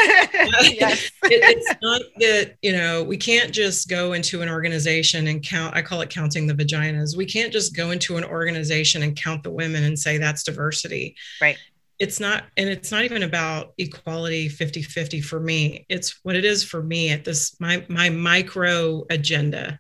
yes. 0.62 1.12
it, 1.24 1.42
it's 1.44 1.82
not 1.82 2.02
that, 2.20 2.56
you 2.62 2.74
know, 2.74 3.04
we 3.04 3.18
can't 3.18 3.52
just 3.52 3.90
go 3.90 4.14
into 4.14 4.42
an 4.42 4.50
organization 4.50 5.28
and 5.28 5.44
count, 5.44 5.76
I 5.76 5.82
call 5.82 6.02
it 6.02 6.10
counting 6.10 6.48
the 6.48 6.54
vaginas. 6.54 7.18
We 7.18 7.26
can't 7.26 7.52
just 7.52 7.76
go 7.76 7.92
into 7.92 8.18
an 8.18 8.24
organization 8.24 9.04
and 9.04 9.16
count 9.16 9.44
the 9.44 9.52
women 9.52 9.84
and 9.84 9.98
say 9.98 10.18
that's 10.18 10.44
diversity. 10.44 11.16
Right. 11.42 11.58
It's 12.00 12.20
not, 12.20 12.44
and 12.56 12.70
it's 12.70 12.92
not 12.92 13.06
even 13.06 13.24
about 13.24 13.74
equality 13.80 14.48
50 14.50 14.84
50 14.84 15.22
for 15.22 15.40
me. 15.40 15.86
It's 15.90 16.20
what 16.22 16.36
it 16.36 16.46
is 16.46 16.64
for 16.64 16.84
me 16.84 17.10
at 17.10 17.26
this, 17.26 17.60
my, 17.60 17.84
my 17.88 18.10
micro 18.10 19.06
agenda 19.10 19.80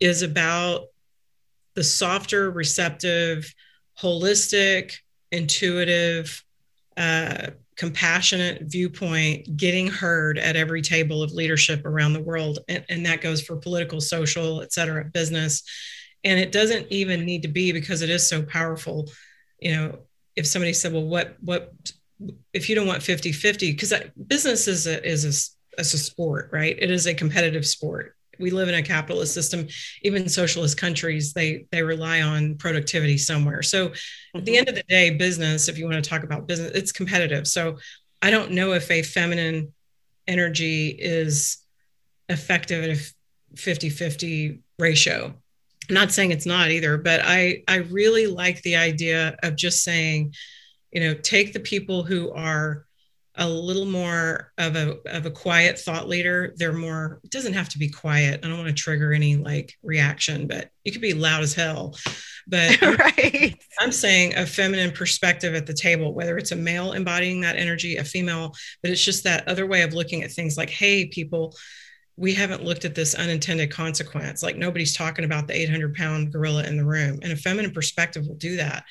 is 0.00 0.22
about 0.22 0.86
the 1.74 1.84
softer, 1.84 2.50
receptive, 2.50 3.54
holistic, 4.00 4.94
intuitive, 5.30 6.42
uh, 6.96 7.50
compassionate 7.78 8.62
viewpoint 8.64 9.56
getting 9.56 9.86
heard 9.86 10.36
at 10.36 10.56
every 10.56 10.82
table 10.82 11.22
of 11.22 11.32
leadership 11.32 11.86
around 11.86 12.12
the 12.12 12.20
world. 12.20 12.58
And, 12.68 12.84
and, 12.88 13.06
that 13.06 13.20
goes 13.20 13.40
for 13.40 13.56
political 13.56 14.00
social 14.00 14.60
et 14.60 14.72
cetera 14.72 15.04
business. 15.04 15.62
And 16.24 16.40
it 16.40 16.50
doesn't 16.50 16.88
even 16.90 17.24
need 17.24 17.42
to 17.42 17.48
be 17.48 17.70
because 17.70 18.02
it 18.02 18.10
is 18.10 18.28
so 18.28 18.42
powerful. 18.42 19.08
You 19.60 19.72
know 19.72 19.98
if 20.36 20.46
somebody 20.46 20.72
said 20.72 20.92
well 20.92 21.04
what 21.04 21.36
what 21.40 21.72
if 22.52 22.68
you 22.68 22.74
don't 22.74 22.86
want 22.86 23.02
50 23.02 23.32
50 23.32 23.72
because 23.72 23.92
business 24.26 24.68
is 24.68 24.86
a 24.86 25.04
is 25.04 25.24
a, 25.24 25.80
is 25.80 25.94
a 25.94 25.98
sport 25.98 26.50
right? 26.52 26.76
It 26.78 26.90
is 26.90 27.06
a 27.06 27.14
competitive 27.14 27.66
sport 27.66 28.16
we 28.38 28.50
live 28.50 28.68
in 28.68 28.74
a 28.74 28.82
capitalist 28.82 29.34
system 29.34 29.66
even 30.02 30.28
socialist 30.28 30.76
countries 30.76 31.32
they 31.32 31.66
they 31.70 31.82
rely 31.82 32.22
on 32.22 32.56
productivity 32.56 33.18
somewhere 33.18 33.62
so 33.62 33.88
mm-hmm. 33.88 34.38
at 34.38 34.44
the 34.44 34.52
mm-hmm. 34.52 34.58
end 34.58 34.68
of 34.68 34.74
the 34.74 34.82
day 34.84 35.10
business 35.10 35.68
if 35.68 35.78
you 35.78 35.84
want 35.84 36.02
to 36.02 36.08
talk 36.08 36.22
about 36.22 36.46
business 36.46 36.72
it's 36.74 36.92
competitive 36.92 37.46
so 37.46 37.76
i 38.22 38.30
don't 38.30 38.52
know 38.52 38.72
if 38.72 38.90
a 38.90 39.02
feminine 39.02 39.72
energy 40.26 40.88
is 40.88 41.58
effective 42.28 42.84
at 42.84 42.90
a 42.90 43.12
50-50 43.54 44.60
ratio 44.78 45.34
I'm 45.88 45.94
not 45.94 46.12
saying 46.12 46.32
it's 46.32 46.46
not 46.46 46.70
either 46.70 46.98
but 46.98 47.20
i 47.24 47.62
i 47.66 47.76
really 47.76 48.26
like 48.26 48.62
the 48.62 48.76
idea 48.76 49.36
of 49.42 49.56
just 49.56 49.82
saying 49.82 50.34
you 50.92 51.00
know 51.00 51.14
take 51.14 51.52
the 51.52 51.60
people 51.60 52.02
who 52.02 52.30
are 52.32 52.86
a 53.38 53.48
little 53.48 53.86
more 53.86 54.52
of 54.58 54.74
a 54.74 54.96
of 55.06 55.24
a 55.24 55.30
quiet 55.30 55.78
thought 55.78 56.08
leader. 56.08 56.54
They're 56.56 56.72
more 56.72 57.20
it 57.22 57.30
doesn't 57.30 57.52
have 57.52 57.68
to 57.70 57.78
be 57.78 57.88
quiet. 57.88 58.40
I 58.42 58.48
don't 58.48 58.58
want 58.58 58.68
to 58.68 58.74
trigger 58.74 59.12
any 59.12 59.36
like 59.36 59.74
reaction 59.82 60.48
but 60.48 60.70
you 60.84 60.92
could 60.92 61.00
be 61.00 61.14
loud 61.14 61.42
as 61.42 61.54
hell. 61.54 61.96
But 62.48 62.80
right. 62.82 63.56
I'm, 63.80 63.92
saying 63.92 64.36
a 64.36 64.44
feminine 64.44 64.90
perspective 64.90 65.54
at 65.54 65.66
the 65.66 65.72
table 65.72 66.12
whether 66.12 66.36
it's 66.36 66.52
a 66.52 66.56
male 66.56 66.92
embodying 66.92 67.40
that 67.42 67.56
energy 67.56 67.96
a 67.96 68.04
female 68.04 68.54
but 68.82 68.90
it's 68.90 69.04
just 69.04 69.24
that 69.24 69.46
other 69.46 69.66
way 69.66 69.82
of 69.82 69.94
looking 69.94 70.22
at 70.22 70.32
things 70.32 70.56
like 70.56 70.70
hey 70.70 71.06
people 71.06 71.54
we 72.16 72.34
haven't 72.34 72.64
looked 72.64 72.84
at 72.84 72.96
this 72.96 73.14
unintended 73.14 73.70
consequence. 73.70 74.42
Like 74.42 74.56
nobody's 74.56 74.96
talking 74.96 75.24
about 75.24 75.46
the 75.46 75.54
800 75.54 75.94
pound 75.94 76.32
gorilla 76.32 76.64
in 76.64 76.76
the 76.76 76.84
room. 76.84 77.20
And 77.22 77.30
a 77.30 77.36
feminine 77.36 77.70
perspective 77.70 78.26
will 78.26 78.34
do 78.34 78.56
that 78.56 78.84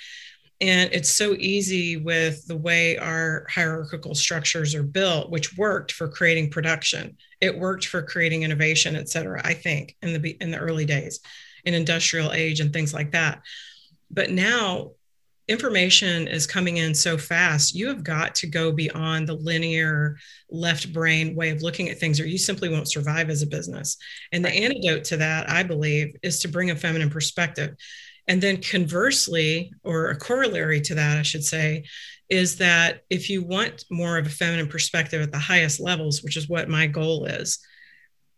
and 0.60 0.92
it's 0.92 1.10
so 1.10 1.36
easy 1.38 1.98
with 1.98 2.46
the 2.48 2.58
way 2.58 2.98
our 2.98 3.46
hierarchical 3.50 4.16
structures 4.16 4.74
are 4.74 4.84
built, 4.84 5.30
which 5.30 5.56
worked 5.58 5.92
for 5.92 6.08
creating 6.08 6.50
production. 6.50 7.18
It 7.42 7.58
worked 7.60 7.86
for 7.86 8.02
creating 8.02 8.44
innovation, 8.44 8.96
et 8.96 9.10
cetera, 9.10 9.42
I 9.46 9.54
think, 9.54 9.96
in 10.02 10.20
the 10.20 10.38
in 10.42 10.52
the 10.52 10.58
early 10.58 10.86
days, 10.86 11.20
in 11.66 11.74
industrial 11.74 12.32
age 12.34 12.60
and 12.60 12.74
things 12.74 12.94
like 12.94 13.12
that. 13.12 13.42
but 14.10 14.32
now 14.32 14.92
information 15.48 16.28
is 16.28 16.46
coming 16.46 16.76
in 16.76 16.94
so 16.94 17.18
fast 17.18 17.74
you 17.74 17.88
have 17.88 18.04
got 18.04 18.36
to 18.36 18.48
go 18.48 18.70
beyond 18.70 19.28
the 19.28 19.34
linear 19.34 20.18
left 20.50 20.92
brain 20.92 21.36
way 21.36 21.52
of 21.52 21.62
looking 21.62 21.88
at 21.88 21.98
things 21.98 22.20
or 22.20 22.28
you 22.28 22.38
simply 22.38 22.68
won't 22.68 22.90
survive 22.90 23.30
as 23.30 23.42
a 23.42 23.48
business 23.48 23.96
and 24.34 24.44
the 24.44 24.50
antidote 24.50 25.06
to 25.06 25.16
that 25.16 25.50
i 25.50 25.64
believe 25.64 26.14
is 26.22 26.40
to 26.42 26.50
bring 26.50 26.70
a 26.72 26.76
feminine 26.76 27.10
perspective 27.10 27.76
and 28.28 28.42
then 28.42 28.62
conversely 28.62 29.72
or 29.84 30.10
a 30.10 30.18
corollary 30.18 30.82
to 30.82 30.96
that 30.96 31.18
i 31.18 31.22
should 31.22 31.44
say 31.44 31.84
is 32.30 32.58
that 32.58 33.02
if 33.10 33.30
you 33.30 33.44
want 33.44 33.86
more 33.90 34.18
of 34.18 34.26
a 34.26 34.30
feminine 34.30 34.68
perspective 34.68 35.22
at 35.22 35.32
the 35.32 35.40
highest 35.40 35.80
levels 35.80 36.24
which 36.24 36.38
is 36.38 36.50
what 36.50 36.70
my 36.70 36.88
goal 36.88 37.26
is 37.26 37.60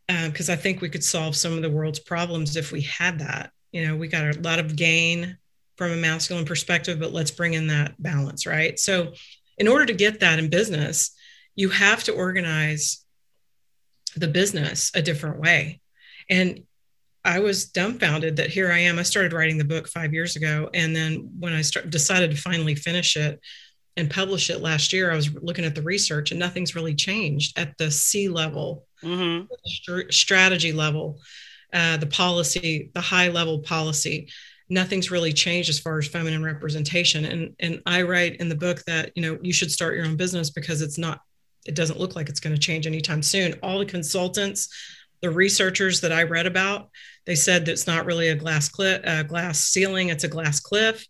because 0.08 0.50
um, 0.50 0.53
i 0.53 0.55
think 0.55 0.81
we 0.81 0.89
could 0.89 1.03
solve 1.03 1.36
some 1.36 1.53
of 1.53 1.62
the 1.62 1.69
world's 1.69 2.00
problems 2.00 2.55
if 2.55 2.72
we 2.72 2.81
had 2.81 3.19
that 3.19 3.51
you 3.72 3.86
know 3.86 3.96
we 3.96 4.08
got 4.08 4.36
a 4.36 4.39
lot 4.41 4.60
of 4.60 4.75
gain 4.75 5.38
from 5.79 5.93
a 5.93 5.96
masculine 5.96 6.43
perspective, 6.43 7.00
but 7.00 7.13
let's 7.13 7.31
bring 7.31 7.53
in 7.53 7.67
that 7.67 7.96
balance, 8.03 8.46
right? 8.46 8.77
So, 8.77 9.13
in 9.58 9.65
order 9.65 9.86
to 9.86 9.93
get 9.93 10.19
that 10.19 10.38
in 10.38 10.50
business, 10.50 11.15
you 11.55 11.69
have 11.69 12.03
to 12.03 12.13
organize 12.13 13.05
the 14.17 14.27
business 14.27 14.91
a 14.93 15.01
different 15.01 15.39
way. 15.39 15.79
And 16.29 16.63
I 17.26 17.40
was 17.40 17.66
dumbfounded 17.66 18.38
that 18.38 18.50
here 18.50 18.72
I 18.72 18.80
am. 18.80 18.98
I 18.98 19.04
started 19.04 19.34
writing 19.34 19.58
the 19.58 19.66
book 19.66 19.88
five 19.88 20.14
years 20.14 20.36
ago. 20.36 20.70
And 20.74 20.96
then 20.96 21.30
when 21.38 21.54
I 21.54 21.62
start, 21.62 21.90
decided 21.90 22.32
to 22.32 22.38
finally 22.38 22.76
finish 22.76 23.18
it 23.18 23.40
and 23.98 24.10
publish 24.10 24.50
it 24.50 24.62
last 24.62 24.94
year, 24.94 25.12
I 25.12 25.16
was 25.16 25.34
looking 25.34 25.66
at 25.66 25.76
the 25.76 25.82
research 25.82 26.32
and 26.32 26.40
nothing's 26.40 26.76
really 26.76 26.96
changed 26.96 27.58
at 27.60 27.78
the 27.78 27.92
C 27.92 28.30
level, 28.30 28.86
mm-hmm. 29.04 29.46
st- 29.66 30.14
strategy 30.14 30.72
level, 30.72 31.20
uh, 31.74 31.98
the 31.98 32.08
policy, 32.08 32.92
the 32.94 33.02
high 33.02 33.28
level 33.28 33.60
policy 33.60 34.30
nothing's 34.70 35.12
really 35.12 35.34
changed 35.34 35.70
as 35.70 35.80
far 35.80 35.98
as 35.98 36.08
feminine 36.08 36.44
representation 36.44 37.26
and 37.26 37.56
and 37.60 37.82
i 37.86 38.02
write 38.02 38.36
in 38.38 38.50
the 38.50 38.56
book 38.56 38.84
that 38.86 39.12
you 39.16 39.22
know 39.22 39.38
you 39.42 39.52
should 39.52 39.72
start 39.72 39.96
your 39.96 40.06
own 40.06 40.16
business 40.16 40.50
because 40.50 40.82
it's 40.82 40.98
not 40.98 41.22
it 41.66 41.76
doesn't 41.76 42.00
look 42.00 42.16
like 42.16 42.30
it's 42.30 42.40
going 42.40 42.56
to 42.56 42.62
change 42.62 42.88
anytime 42.88 43.22
soon 43.22 43.54
all 43.64 43.80
the 43.80 43.86
consultants 43.86 44.70
the 45.22 45.30
researchers 45.30 46.02
that 46.02 46.12
i 46.12 46.24
read 46.24 46.46
about 46.46 46.90
they 47.26 47.36
said 47.36 47.66
that 47.66 47.72
it's 47.72 47.88
not 47.88 48.06
really 48.06 48.30
a 48.30 48.36
glass 48.36 48.70
cliff 48.70 49.02
a 49.04 49.24
glass 49.24 49.60
ceiling 49.60 50.10
it's 50.10 50.24
a 50.24 50.30
glass 50.30 50.60
cliff. 50.60 51.06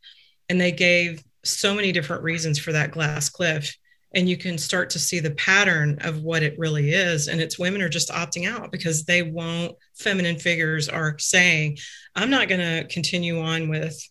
And 0.49 0.59
they 0.59 0.71
gave 0.71 1.23
so 1.43 1.75
many 1.75 1.91
different 1.91 2.23
reasons 2.23 2.57
for 2.57 2.71
that 2.71 2.91
glass 2.91 3.29
cliff. 3.29 3.75
And 4.15 4.27
you 4.27 4.37
can 4.37 4.57
start 4.57 4.89
to 4.91 4.99
see 4.99 5.19
the 5.19 5.31
pattern 5.31 5.99
of 6.01 6.23
what 6.23 6.41
it 6.41 6.57
really 6.57 6.91
is. 6.91 7.27
And 7.27 7.39
it's 7.39 7.59
women 7.59 7.81
are 7.81 7.89
just 7.89 8.09
opting 8.09 8.47
out 8.47 8.71
because 8.71 9.05
they 9.05 9.21
won't 9.21 9.75
feminine 9.95 10.39
figures 10.39 10.87
are 10.87 11.17
saying 11.19 11.77
i'm 12.15 12.29
not 12.29 12.47
going 12.47 12.61
to 12.61 12.87
continue 12.87 13.39
on 13.41 13.67
with 13.67 14.01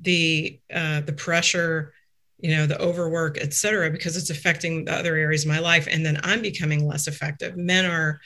the 0.00 0.60
uh, 0.72 1.00
the 1.00 1.12
pressure 1.12 1.94
you 2.38 2.54
know 2.54 2.66
the 2.66 2.80
overwork 2.80 3.38
et 3.40 3.54
cetera 3.54 3.90
because 3.90 4.16
it's 4.16 4.28
affecting 4.30 4.84
the 4.84 4.92
other 4.92 5.16
areas 5.16 5.44
of 5.44 5.48
my 5.48 5.58
life. 5.58 5.88
And 5.90 6.04
then 6.04 6.20
i'm 6.22 6.42
becoming 6.42 6.86
less 6.86 7.08
effective. 7.08 7.56
Men 7.56 7.86
are 7.86 8.20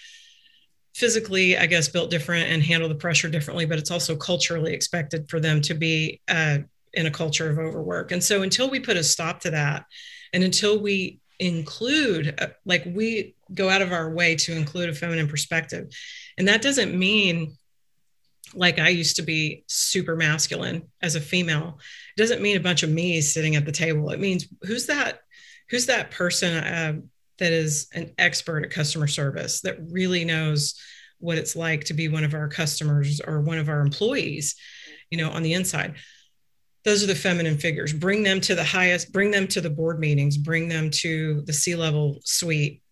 physically 0.97 1.57
i 1.59 1.67
guess 1.67 1.88
built 1.88 2.11
different 2.11 2.49
and 2.50 2.62
handle 2.62 2.88
the 2.88 2.95
pressure 2.95 3.29
differently 3.29 3.67
but 3.67 3.79
it's 3.79 3.91
also 3.91 4.17
culturally 4.17 4.73
expected 4.73 5.29
for 5.29 5.41
them 5.41 5.61
to 5.61 5.75
be 5.75 6.21
uh, 6.29 6.59
in 6.95 7.07
a 7.07 7.11
culture 7.11 7.50
of 7.50 7.59
overwork 7.59 8.12
and 8.12 8.23
so 8.23 8.43
until 8.43 8.71
we 8.71 8.81
put 8.81 8.97
a 8.97 9.05
stop 9.05 9.41
to 9.41 9.50
that 9.50 9.85
and 10.33 10.43
until 10.43 10.81
we 10.81 11.21
include, 11.38 12.35
uh, 12.41 12.49
like 12.65 12.85
we 12.87 13.35
go 13.53 13.69
out 13.69 13.83
of 13.83 13.93
our 13.93 14.11
way 14.11 14.37
to 14.37 14.57
include 14.57 14.88
a 14.88 14.95
feminine 14.95 15.29
perspective. 15.29 15.88
And 16.38 16.49
that 16.49 16.62
doesn't 16.62 16.97
mean 16.97 17.57
like 18.55 18.79
I 18.79 18.88
used 18.88 19.17
to 19.17 19.23
be 19.23 19.65
super 19.67 20.17
masculine 20.17 20.88
as 21.03 21.15
a 21.15 21.21
female. 21.21 21.79
It 22.17 22.21
doesn't 22.21 22.41
mean 22.41 22.57
a 22.57 22.61
bunch 22.61 22.83
of 22.83 22.91
me's 22.91 23.33
sitting 23.33 23.57
at 23.57 23.67
the 23.67 23.73
table. 23.73 24.11
It 24.11 24.21
means 24.21 24.47
who's 24.62 24.87
that, 24.87 25.21
who's 25.69 25.87
that 25.87 26.11
person 26.11 26.55
uh, 26.57 27.00
that 27.38 27.52
is 27.52 27.88
an 27.93 28.12
expert 28.19 28.64
at 28.64 28.71
customer 28.71 29.07
service 29.07 29.61
that 29.61 29.76
really 29.90 30.25
knows 30.25 30.75
what 31.19 31.38
it's 31.38 31.56
like 31.56 31.84
to 31.84 31.95
be 31.95 32.08
one 32.08 32.25
of 32.25 32.34
our 32.34 32.49
customers 32.49 33.21
or 33.21 33.41
one 33.41 33.58
of 33.58 33.69
our 33.69 33.80
employees, 33.80 34.54
you 35.11 35.19
know, 35.19 35.30
on 35.30 35.43
the 35.43 35.54
inside. 35.54 35.95
Those 36.84 37.02
are 37.02 37.08
the 37.08 37.15
feminine 37.15 37.58
figures. 37.58 37.93
Bring 37.93 38.23
them 38.23 38.41
to 38.43 38.54
the 38.54 38.65
highest 38.65 39.13
bring 39.13 39.30
them 39.30 39.49
to 39.49 39.61
the 39.61 39.71
board 39.71 39.99
meetings 39.99 40.37
bring 40.37 40.69
them 40.69 40.91
to 40.91 41.43
the 41.43 41.52
c 41.52 41.75
level 41.75 42.19
suite 42.25 42.82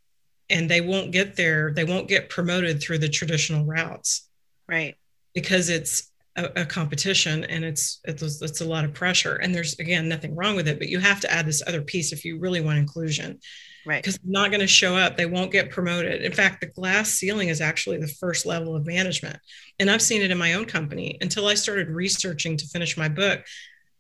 and 0.51 0.69
they 0.69 0.81
won't 0.81 1.13
get 1.13 1.37
there 1.37 1.73
they 1.73 1.85
won't 1.85 2.09
get 2.09 2.29
promoted 2.29 2.81
through 2.81 2.99
the 2.99 3.09
traditional 3.09 3.65
routes. 3.65 4.29
Right. 4.69 4.97
Because 5.35 5.69
it's 5.69 6.11
a, 6.37 6.63
a 6.63 6.67
competition 6.67 7.45
and 7.45 7.65
it's, 7.65 8.01
it's 8.05 8.43
it's 8.43 8.61
a 8.61 8.65
lot 8.65 8.85
of 8.85 8.95
pressure. 8.95 9.37
And 9.37 9.55
there's 9.55 9.79
again 9.79 10.09
nothing 10.09 10.35
wrong 10.35 10.57
with 10.57 10.67
it 10.67 10.79
but 10.79 10.89
you 10.89 10.99
have 10.99 11.21
to 11.21 11.33
add 11.33 11.47
this 11.47 11.63
other 11.67 11.83
piece 11.83 12.13
if 12.13 12.25
you 12.25 12.39
really 12.39 12.61
want 12.61 12.79
inclusion 12.79 13.39
right 13.87 14.03
because 14.03 14.19
not 14.25 14.51
going 14.51 14.61
to 14.61 14.67
show 14.67 14.97
up 14.97 15.17
they 15.17 15.27
won't 15.27 15.53
get 15.53 15.71
promoted 15.71 16.23
in 16.23 16.33
fact 16.33 16.61
the 16.61 16.67
glass 16.67 17.11
ceiling 17.11 17.49
is 17.49 17.61
actually 17.61 17.99
the 17.99 18.09
first 18.09 18.47
level 18.47 18.75
of 18.75 18.87
management 18.87 19.39
and 19.79 19.91
i've 19.91 20.03
seen 20.03 20.23
it 20.23 20.31
in 20.31 20.39
my 20.39 20.55
own 20.55 20.65
company 20.65 21.19
until 21.21 21.47
i 21.47 21.55
started 21.55 21.89
researching 21.89 22.57
to 22.57 22.67
finish 22.67 22.97
my 22.97 23.09
book 23.09 23.45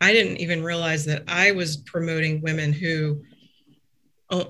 I 0.00 0.12
didn't 0.12 0.36
even 0.36 0.62
realize 0.62 1.06
that 1.06 1.24
I 1.28 1.52
was 1.52 1.78
promoting 1.78 2.42
women 2.42 2.74
who 2.74 3.22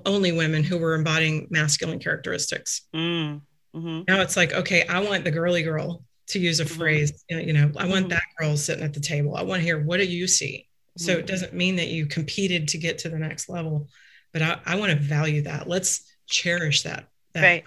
only 0.06 0.32
women 0.32 0.64
who 0.64 0.78
were 0.78 0.94
embodying 0.94 1.46
masculine 1.50 1.98
characteristics. 1.98 2.82
Mm, 2.94 3.42
mm-hmm. 3.74 4.02
Now 4.08 4.20
it's 4.20 4.36
like, 4.36 4.52
okay, 4.52 4.86
I 4.86 5.00
want 5.00 5.24
the 5.24 5.30
girly 5.30 5.62
girl 5.62 6.02
to 6.28 6.38
use 6.38 6.60
a 6.60 6.64
mm-hmm. 6.64 6.78
phrase. 6.78 7.24
You 7.28 7.52
know, 7.52 7.70
I 7.76 7.86
want 7.86 8.06
mm-hmm. 8.06 8.08
that 8.08 8.22
girl 8.38 8.56
sitting 8.56 8.84
at 8.84 8.94
the 8.94 9.00
table. 9.00 9.36
I 9.36 9.42
want 9.42 9.60
to 9.60 9.64
hear 9.64 9.80
what 9.80 9.98
do 9.98 10.06
you 10.06 10.26
see. 10.26 10.68
So 10.96 11.12
it 11.12 11.18
mm-hmm. 11.18 11.26
doesn't 11.26 11.54
mean 11.54 11.76
that 11.76 11.88
you 11.88 12.06
competed 12.06 12.68
to 12.68 12.78
get 12.78 12.98
to 12.98 13.08
the 13.08 13.18
next 13.18 13.48
level, 13.48 13.88
but 14.34 14.42
I, 14.42 14.58
I 14.66 14.76
want 14.76 14.92
to 14.92 14.98
value 14.98 15.40
that. 15.42 15.66
Let's 15.66 16.02
cherish 16.26 16.82
that. 16.82 17.08
that 17.32 17.42
right 17.42 17.64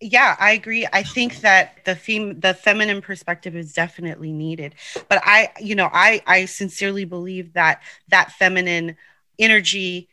yeah, 0.00 0.36
I 0.38 0.52
agree. 0.52 0.86
I 0.92 1.02
think 1.02 1.40
that 1.40 1.84
the 1.84 1.94
theme, 1.94 2.40
the 2.40 2.54
feminine 2.54 3.00
perspective 3.00 3.54
is 3.54 3.72
definitely 3.72 4.32
needed. 4.32 4.74
But 5.08 5.20
I, 5.24 5.50
you 5.60 5.74
know, 5.74 5.88
I 5.92 6.22
I 6.26 6.44
sincerely 6.46 7.04
believe 7.04 7.52
that 7.54 7.82
that 8.08 8.32
feminine 8.32 8.96
energy 9.38 10.08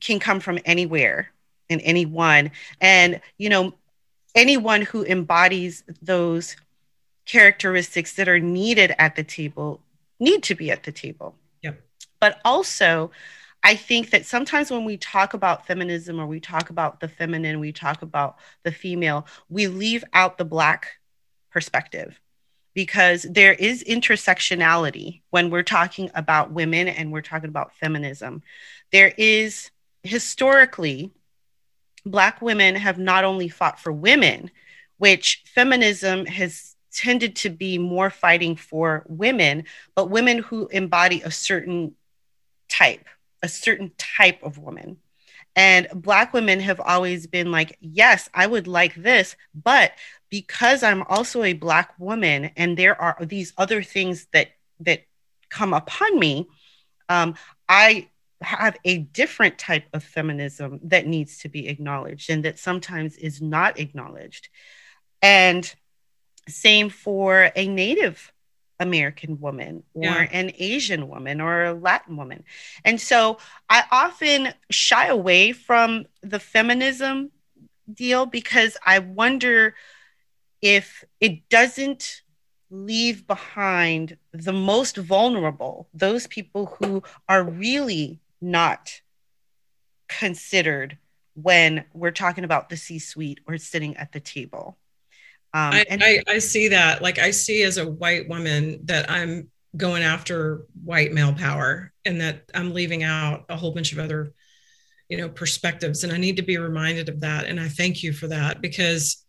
can 0.00 0.18
come 0.18 0.40
from 0.40 0.58
anywhere 0.64 1.30
and 1.70 1.80
anyone. 1.84 2.50
And, 2.80 3.20
you 3.38 3.48
know, 3.48 3.74
anyone 4.34 4.82
who 4.82 5.04
embodies 5.04 5.84
those 6.02 6.56
characteristics 7.26 8.14
that 8.16 8.28
are 8.28 8.40
needed 8.40 8.94
at 8.98 9.16
the 9.16 9.24
table 9.24 9.80
need 10.20 10.42
to 10.44 10.54
be 10.54 10.70
at 10.70 10.82
the 10.82 10.92
table. 10.92 11.34
Yep. 11.62 11.80
But 12.20 12.40
also, 12.44 13.10
I 13.64 13.76
think 13.76 14.10
that 14.10 14.26
sometimes 14.26 14.70
when 14.70 14.84
we 14.84 14.98
talk 14.98 15.32
about 15.32 15.66
feminism 15.66 16.20
or 16.20 16.26
we 16.26 16.38
talk 16.38 16.68
about 16.68 17.00
the 17.00 17.08
feminine, 17.08 17.60
we 17.60 17.72
talk 17.72 18.02
about 18.02 18.36
the 18.62 18.70
female, 18.70 19.26
we 19.48 19.68
leave 19.68 20.04
out 20.12 20.36
the 20.36 20.44
Black 20.44 20.98
perspective 21.50 22.20
because 22.74 23.22
there 23.22 23.54
is 23.54 23.82
intersectionality 23.82 25.22
when 25.30 25.48
we're 25.48 25.62
talking 25.62 26.10
about 26.14 26.52
women 26.52 26.88
and 26.88 27.10
we're 27.10 27.22
talking 27.22 27.48
about 27.48 27.74
feminism. 27.76 28.42
There 28.92 29.14
is 29.16 29.70
historically, 30.02 31.10
Black 32.04 32.42
women 32.42 32.74
have 32.74 32.98
not 32.98 33.24
only 33.24 33.48
fought 33.48 33.80
for 33.80 33.92
women, 33.92 34.50
which 34.98 35.42
feminism 35.46 36.26
has 36.26 36.76
tended 36.92 37.36
to 37.36 37.48
be 37.48 37.78
more 37.78 38.10
fighting 38.10 38.56
for 38.56 39.04
women, 39.08 39.64
but 39.94 40.10
women 40.10 40.38
who 40.38 40.68
embody 40.68 41.22
a 41.22 41.30
certain 41.30 41.94
type 42.68 43.06
a 43.44 43.48
certain 43.48 43.92
type 43.98 44.42
of 44.42 44.56
woman. 44.56 44.96
And 45.54 45.86
Black 45.94 46.32
women 46.32 46.60
have 46.60 46.80
always 46.80 47.26
been 47.26 47.52
like, 47.52 47.76
yes, 47.80 48.30
I 48.32 48.46
would 48.46 48.66
like 48.66 48.94
this, 48.94 49.36
but 49.54 49.92
because 50.30 50.82
I'm 50.82 51.02
also 51.02 51.44
a 51.44 51.52
Black 51.52 51.92
woman 51.98 52.50
and 52.56 52.76
there 52.76 53.00
are 53.00 53.18
these 53.20 53.52
other 53.58 53.82
things 53.82 54.26
that 54.32 54.48
that 54.80 55.02
come 55.50 55.74
upon 55.74 56.18
me, 56.18 56.48
um, 57.10 57.34
I 57.68 58.08
have 58.40 58.76
a 58.84 58.98
different 58.98 59.58
type 59.58 59.84
of 59.92 60.02
feminism 60.02 60.80
that 60.84 61.06
needs 61.06 61.38
to 61.40 61.48
be 61.50 61.68
acknowledged 61.68 62.30
and 62.30 62.44
that 62.46 62.58
sometimes 62.58 63.16
is 63.16 63.42
not 63.42 63.78
acknowledged. 63.78 64.48
And 65.22 65.72
same 66.48 66.88
for 66.88 67.52
a 67.54 67.68
Native 67.68 68.32
American 68.80 69.40
woman 69.40 69.82
or 69.94 70.04
yeah. 70.04 70.28
an 70.32 70.52
Asian 70.58 71.08
woman 71.08 71.40
or 71.40 71.64
a 71.64 71.74
Latin 71.74 72.16
woman. 72.16 72.44
And 72.84 73.00
so 73.00 73.38
I 73.68 73.84
often 73.90 74.52
shy 74.70 75.06
away 75.06 75.52
from 75.52 76.06
the 76.22 76.40
feminism 76.40 77.30
deal 77.92 78.26
because 78.26 78.76
I 78.84 78.98
wonder 78.98 79.74
if 80.60 81.04
it 81.20 81.48
doesn't 81.48 82.22
leave 82.70 83.26
behind 83.26 84.16
the 84.32 84.52
most 84.52 84.96
vulnerable, 84.96 85.88
those 85.94 86.26
people 86.26 86.76
who 86.78 87.02
are 87.28 87.44
really 87.44 88.20
not 88.40 89.00
considered 90.08 90.98
when 91.34 91.84
we're 91.92 92.10
talking 92.10 92.44
about 92.44 92.68
the 92.68 92.76
C 92.76 92.98
suite 92.98 93.40
or 93.46 93.58
sitting 93.58 93.96
at 93.96 94.12
the 94.12 94.20
table. 94.20 94.78
Um, 95.54 95.72
I, 95.72 95.84
and- 95.88 96.02
I, 96.04 96.22
I 96.28 96.38
see 96.40 96.68
that. 96.68 97.00
Like 97.00 97.18
I 97.18 97.30
see 97.30 97.62
as 97.62 97.78
a 97.78 97.88
white 97.88 98.28
woman 98.28 98.80
that 98.84 99.10
I'm 99.10 99.48
going 99.76 100.02
after 100.02 100.66
white 100.84 101.12
male 101.12 101.32
power 101.32 101.92
and 102.04 102.20
that 102.20 102.50
I'm 102.54 102.74
leaving 102.74 103.02
out 103.02 103.44
a 103.48 103.56
whole 103.56 103.72
bunch 103.72 103.92
of 103.92 103.98
other 103.98 104.32
you 105.08 105.16
know 105.16 105.28
perspectives. 105.28 106.02
And 106.02 106.12
I 106.12 106.16
need 106.16 106.36
to 106.36 106.42
be 106.42 106.58
reminded 106.58 107.08
of 107.08 107.20
that. 107.20 107.46
And 107.46 107.60
I 107.60 107.68
thank 107.68 108.02
you 108.02 108.12
for 108.12 108.26
that 108.28 108.60
because 108.60 109.24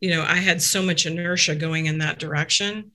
you 0.00 0.10
know 0.10 0.22
I 0.22 0.36
had 0.36 0.62
so 0.62 0.82
much 0.82 1.06
inertia 1.06 1.54
going 1.54 1.86
in 1.86 1.98
that 1.98 2.18
direction. 2.18 2.92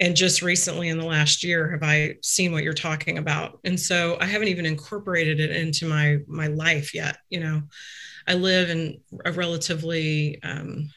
And 0.00 0.16
just 0.16 0.42
recently 0.42 0.88
in 0.88 0.98
the 0.98 1.04
last 1.06 1.44
year 1.44 1.70
have 1.70 1.82
I 1.82 2.16
seen 2.22 2.52
what 2.52 2.64
you're 2.64 2.72
talking 2.72 3.18
about? 3.18 3.60
And 3.64 3.78
so 3.78 4.16
I 4.20 4.24
haven't 4.26 4.48
even 4.48 4.66
incorporated 4.66 5.40
it 5.40 5.50
into 5.50 5.86
my 5.86 6.18
my 6.26 6.46
life 6.46 6.94
yet 6.94 7.18
you 7.28 7.40
know. 7.40 7.62
I 8.26 8.34
live 8.34 8.70
in 8.70 9.00
a 9.26 9.32
relatively 9.32 10.42
um, 10.42 10.88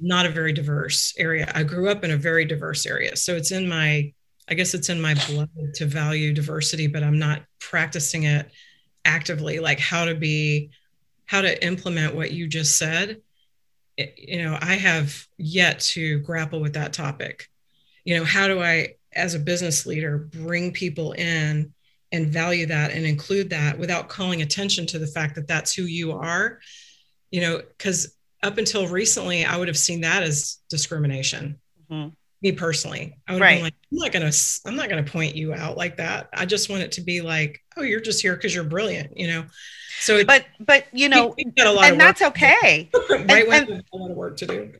not 0.00 0.26
a 0.26 0.30
very 0.30 0.52
diverse 0.52 1.14
area. 1.18 1.50
I 1.54 1.62
grew 1.62 1.88
up 1.88 2.04
in 2.04 2.10
a 2.10 2.16
very 2.16 2.44
diverse 2.44 2.86
area. 2.86 3.16
So 3.16 3.36
it's 3.36 3.52
in 3.52 3.68
my, 3.68 4.12
I 4.48 4.54
guess 4.54 4.74
it's 4.74 4.88
in 4.88 5.00
my 5.00 5.14
blood 5.28 5.48
to 5.74 5.86
value 5.86 6.32
diversity, 6.32 6.86
but 6.86 7.02
I'm 7.02 7.18
not 7.18 7.42
practicing 7.60 8.24
it 8.24 8.50
actively, 9.04 9.58
like 9.58 9.78
how 9.78 10.04
to 10.04 10.14
be, 10.14 10.70
how 11.26 11.42
to 11.42 11.64
implement 11.64 12.14
what 12.14 12.32
you 12.32 12.46
just 12.46 12.76
said. 12.76 13.22
It, 13.96 14.14
you 14.18 14.42
know, 14.42 14.58
I 14.60 14.74
have 14.74 15.26
yet 15.38 15.80
to 15.80 16.18
grapple 16.20 16.60
with 16.60 16.74
that 16.74 16.92
topic. 16.92 17.48
You 18.04 18.18
know, 18.18 18.24
how 18.24 18.48
do 18.48 18.62
I, 18.62 18.96
as 19.14 19.34
a 19.34 19.38
business 19.38 19.86
leader, 19.86 20.18
bring 20.18 20.72
people 20.72 21.12
in 21.12 21.72
and 22.12 22.26
value 22.28 22.66
that 22.66 22.90
and 22.90 23.06
include 23.06 23.50
that 23.50 23.78
without 23.78 24.08
calling 24.08 24.42
attention 24.42 24.86
to 24.86 24.98
the 24.98 25.06
fact 25.06 25.36
that 25.36 25.46
that's 25.46 25.72
who 25.72 25.84
you 25.84 26.12
are? 26.12 26.58
You 27.30 27.40
know, 27.40 27.62
because 27.78 28.14
up 28.44 28.58
until 28.58 28.86
recently, 28.86 29.44
I 29.44 29.56
would 29.56 29.68
have 29.68 29.78
seen 29.78 30.02
that 30.02 30.22
as 30.22 30.58
discrimination. 30.68 31.58
Mm-hmm. 31.90 32.10
Me 32.42 32.52
personally, 32.52 33.16
I 33.26 33.32
would 33.32 33.40
right. 33.40 33.50
have 33.52 33.56
been 33.58 33.64
like, 33.64 33.74
I'm 33.90 33.98
not 33.98 34.12
gonna, 34.12 34.32
I'm 34.66 34.76
not 34.76 34.88
gonna 34.90 35.02
point 35.02 35.34
you 35.34 35.54
out 35.54 35.78
like 35.78 35.96
that. 35.96 36.28
I 36.34 36.44
just 36.44 36.68
want 36.68 36.82
it 36.82 36.92
to 36.92 37.00
be 37.00 37.22
like, 37.22 37.62
oh, 37.76 37.82
you're 37.82 38.00
just 38.00 38.20
here 38.20 38.36
because 38.36 38.54
you're 38.54 38.64
brilliant, 38.64 39.16
you 39.16 39.28
know. 39.28 39.46
So, 40.00 40.18
it, 40.18 40.26
but 40.26 40.44
but 40.60 40.84
you 40.92 41.08
know, 41.08 41.34
we, 41.38 41.44
and 41.56 41.98
that's 41.98 42.20
okay. 42.20 42.90
right 43.10 43.48
and, 43.48 43.68
and, 43.70 43.84
a 43.92 43.96
lot 43.96 44.10
of 44.10 44.16
work 44.16 44.36
to 44.38 44.46
do. 44.46 44.72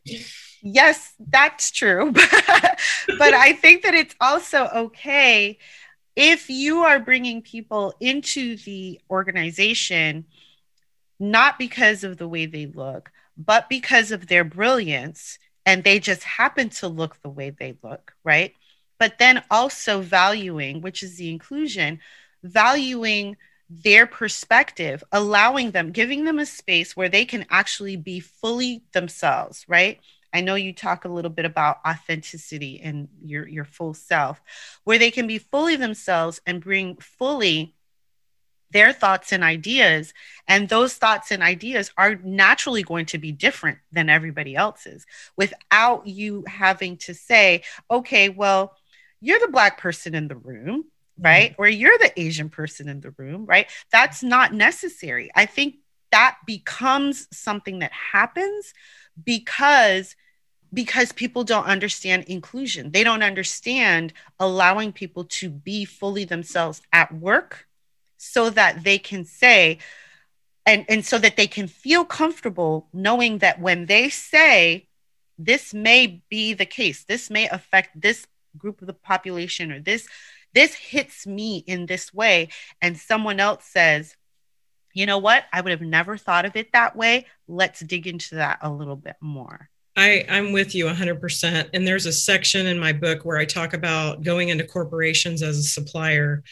Yes, 0.61 1.13
that's 1.19 1.71
true. 1.71 2.11
but 2.11 3.33
I 3.33 3.53
think 3.53 3.81
that 3.81 3.95
it's 3.95 4.15
also 4.21 4.67
okay 4.75 5.57
if 6.15 6.49
you 6.49 6.79
are 6.79 6.99
bringing 6.99 7.41
people 7.41 7.93
into 7.99 8.57
the 8.57 8.99
organization 9.09 10.25
not 11.19 11.57
because 11.57 12.03
of 12.03 12.17
the 12.17 12.27
way 12.27 12.45
they 12.45 12.65
look, 12.65 13.11
but 13.37 13.69
because 13.69 14.11
of 14.11 14.27
their 14.27 14.43
brilliance 14.43 15.39
and 15.65 15.83
they 15.83 15.99
just 15.99 16.23
happen 16.23 16.69
to 16.69 16.87
look 16.87 17.21
the 17.21 17.29
way 17.29 17.49
they 17.49 17.77
look, 17.83 18.13
right? 18.23 18.53
But 18.99 19.17
then 19.19 19.43
also 19.51 20.01
valuing, 20.01 20.81
which 20.81 21.03
is 21.03 21.17
the 21.17 21.29
inclusion, 21.29 21.99
valuing 22.43 23.37
their 23.69 24.05
perspective, 24.05 25.03
allowing 25.11 25.71
them, 25.71 25.91
giving 25.91 26.23
them 26.23 26.39
a 26.39 26.45
space 26.45 26.95
where 26.95 27.09
they 27.09 27.25
can 27.25 27.45
actually 27.49 27.97
be 27.97 28.19
fully 28.19 28.83
themselves, 28.93 29.65
right? 29.67 29.99
I 30.31 30.41
know 30.41 30.55
you 30.55 30.73
talk 30.73 31.05
a 31.05 31.09
little 31.09 31.31
bit 31.31 31.45
about 31.45 31.77
authenticity 31.87 32.81
and 32.83 33.07
your 33.23 33.47
your 33.47 33.65
full 33.65 33.93
self, 33.93 34.41
where 34.83 34.99
they 34.99 35.09
can 35.09 35.27
be 35.27 35.37
fully 35.37 35.77
themselves 35.77 36.41
and 36.45 36.61
bring 36.61 36.97
fully 36.97 37.73
their 38.71 38.91
thoughts 38.93 39.31
and 39.31 39.43
ideas. 39.43 40.13
And 40.47 40.69
those 40.69 40.95
thoughts 40.95 41.31
and 41.31 41.41
ideas 41.41 41.91
are 41.97 42.15
naturally 42.15 42.83
going 42.83 43.05
to 43.07 43.17
be 43.17 43.31
different 43.31 43.79
than 43.91 44.09
everybody 44.09 44.55
else's 44.55 45.05
without 45.37 46.07
you 46.07 46.43
having 46.47 46.97
to 46.97 47.13
say, 47.13 47.63
okay, 47.89 48.29
well, 48.29 48.75
you're 49.21 49.39
the 49.39 49.47
Black 49.47 49.79
person 49.79 50.13
in 50.13 50.27
the 50.27 50.35
room, 50.35 50.83
mm-hmm. 50.83 51.23
right? 51.25 51.51
Mm-hmm. 51.51 51.61
Or 51.61 51.67
you're 51.67 51.97
the 51.97 52.19
Asian 52.19 52.49
person 52.49 52.89
in 52.89 53.01
the 53.01 53.11
room, 53.11 53.45
right? 53.45 53.67
That's 53.91 54.21
not 54.21 54.53
necessary. 54.53 55.31
I 55.35 55.45
think 55.45 55.75
that 56.11 56.37
becomes 56.45 57.27
something 57.31 57.79
that 57.79 57.91
happens 57.91 58.73
because 59.23 60.15
because 60.73 61.13
people 61.13 61.45
don't 61.45 61.67
understand 61.67 62.25
inclusion. 62.25 62.91
They 62.91 63.05
don't 63.05 63.23
understand 63.23 64.11
allowing 64.39 64.91
people 64.91 65.23
to 65.25 65.49
be 65.49 65.85
fully 65.85 66.25
themselves 66.25 66.81
at 66.91 67.13
work 67.13 67.65
so 68.25 68.49
that 68.49 68.83
they 68.83 68.97
can 68.97 69.25
say, 69.25 69.79
and, 70.65 70.85
and 70.89 71.05
so 71.05 71.17
that 71.19 71.37
they 71.37 71.47
can 71.47 71.67
feel 71.67 72.03
comfortable 72.03 72.87
knowing 72.91 73.39
that 73.39 73.59
when 73.59 73.85
they 73.85 74.09
say, 74.09 74.87
this 75.37 75.73
may 75.73 76.23
be 76.29 76.53
the 76.53 76.65
case, 76.65 77.03
this 77.03 77.29
may 77.29 77.47
affect 77.49 77.99
this 77.99 78.25
group 78.57 78.81
of 78.81 78.87
the 78.87 78.93
population, 78.93 79.71
or 79.71 79.79
this 79.79 80.07
this 80.53 80.73
hits 80.73 81.27
me 81.27 81.57
in 81.67 81.85
this 81.85 82.13
way, 82.13 82.47
and 82.81 82.97
someone 82.97 83.41
else 83.41 83.65
says, 83.65 84.15
you 84.93 85.05
know 85.05 85.17
what, 85.17 85.43
I 85.51 85.59
would 85.59 85.71
have 85.71 85.81
never 85.81 86.17
thought 86.17 86.45
of 86.45 86.55
it 86.55 86.71
that 86.71 86.95
way. 86.95 87.25
Let's 87.49 87.81
dig 87.81 88.07
into 88.07 88.35
that 88.35 88.59
a 88.61 88.71
little 88.71 88.95
bit 88.95 89.17
more. 89.19 89.69
I, 89.97 90.25
I'm 90.29 90.53
with 90.53 90.73
you 90.73 90.85
100%. 90.85 91.69
And 91.73 91.85
there's 91.85 92.05
a 92.05 92.13
section 92.13 92.67
in 92.67 92.79
my 92.79 92.93
book 92.93 93.25
where 93.25 93.37
I 93.37 93.45
talk 93.45 93.73
about 93.73 94.23
going 94.23 94.49
into 94.49 94.63
corporations 94.63 95.43
as 95.43 95.57
a 95.57 95.63
supplier 95.63 96.43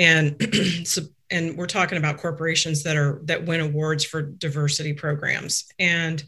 and 0.00 0.40
and 1.30 1.56
we're 1.56 1.66
talking 1.66 1.98
about 1.98 2.16
corporations 2.16 2.82
that 2.82 2.96
are 2.96 3.20
that 3.24 3.44
win 3.44 3.60
awards 3.60 4.02
for 4.02 4.22
diversity 4.22 4.92
programs. 4.94 5.66
And 5.78 6.24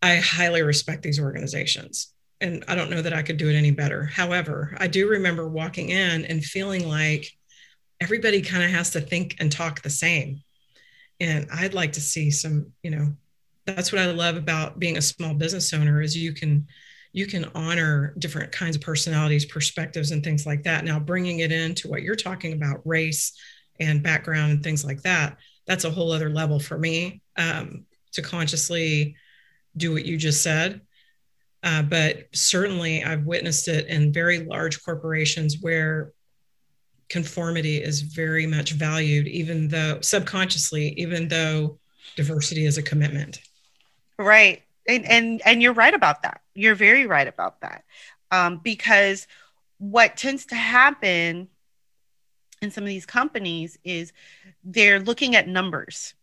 i 0.00 0.16
highly 0.16 0.62
respect 0.62 1.02
these 1.02 1.20
organizations. 1.20 2.12
And 2.40 2.64
i 2.66 2.74
don't 2.74 2.90
know 2.90 3.02
that 3.02 3.12
i 3.12 3.22
could 3.22 3.36
do 3.36 3.48
it 3.48 3.54
any 3.54 3.70
better. 3.70 4.04
However 4.04 4.74
i 4.78 4.88
do 4.88 5.08
remember 5.08 5.46
walking 5.46 5.90
in 5.90 6.24
and 6.24 6.42
feeling 6.42 6.88
like 6.88 7.30
everybody 8.00 8.42
kind 8.42 8.64
of 8.64 8.70
has 8.70 8.90
to 8.90 9.00
think 9.00 9.36
and 9.38 9.52
talk 9.52 9.82
the 9.82 9.90
same. 9.90 10.42
And 11.20 11.46
i'd 11.52 11.74
like 11.74 11.92
to 11.92 12.00
see 12.00 12.30
some 12.30 12.72
you 12.82 12.90
know 12.90 13.14
that's 13.66 13.92
what 13.92 14.00
i 14.00 14.06
love 14.06 14.36
about 14.36 14.80
being 14.80 14.96
a 14.96 15.02
small 15.02 15.34
business 15.34 15.72
owner 15.72 16.02
is 16.02 16.16
you 16.16 16.32
can 16.32 16.66
you 17.12 17.26
can 17.26 17.50
honor 17.54 18.14
different 18.18 18.52
kinds 18.52 18.74
of 18.74 18.82
personalities, 18.82 19.44
perspectives, 19.44 20.10
and 20.10 20.24
things 20.24 20.46
like 20.46 20.62
that. 20.62 20.84
Now, 20.84 20.98
bringing 20.98 21.40
it 21.40 21.52
into 21.52 21.88
what 21.88 22.02
you're 22.02 22.14
talking 22.14 22.54
about, 22.54 22.86
race 22.86 23.32
and 23.78 24.02
background 24.02 24.52
and 24.52 24.62
things 24.62 24.84
like 24.84 25.02
that, 25.02 25.36
that's 25.66 25.84
a 25.84 25.90
whole 25.90 26.10
other 26.10 26.30
level 26.30 26.58
for 26.58 26.78
me 26.78 27.20
um, 27.36 27.84
to 28.12 28.22
consciously 28.22 29.14
do 29.76 29.92
what 29.92 30.06
you 30.06 30.16
just 30.16 30.42
said. 30.42 30.80
Uh, 31.62 31.82
but 31.82 32.24
certainly, 32.32 33.04
I've 33.04 33.24
witnessed 33.24 33.68
it 33.68 33.86
in 33.86 34.12
very 34.12 34.40
large 34.40 34.82
corporations 34.82 35.58
where 35.60 36.12
conformity 37.08 37.76
is 37.76 38.00
very 38.00 38.46
much 38.46 38.72
valued, 38.72 39.28
even 39.28 39.68
though 39.68 40.00
subconsciously, 40.00 40.94
even 40.96 41.28
though 41.28 41.78
diversity 42.16 42.64
is 42.64 42.78
a 42.78 42.82
commitment. 42.82 43.40
Right 44.18 44.62
and 44.88 45.04
and 45.06 45.42
and 45.44 45.62
you're 45.62 45.72
right 45.72 45.94
about 45.94 46.22
that. 46.22 46.40
You're 46.54 46.74
very 46.74 47.06
right 47.06 47.26
about 47.26 47.60
that. 47.60 47.84
Um, 48.30 48.58
because 48.58 49.26
what 49.78 50.16
tends 50.16 50.46
to 50.46 50.54
happen 50.54 51.48
in 52.60 52.70
some 52.70 52.84
of 52.84 52.88
these 52.88 53.06
companies 53.06 53.78
is 53.84 54.12
they're 54.64 55.00
looking 55.00 55.36
at 55.36 55.48
numbers 55.48 56.14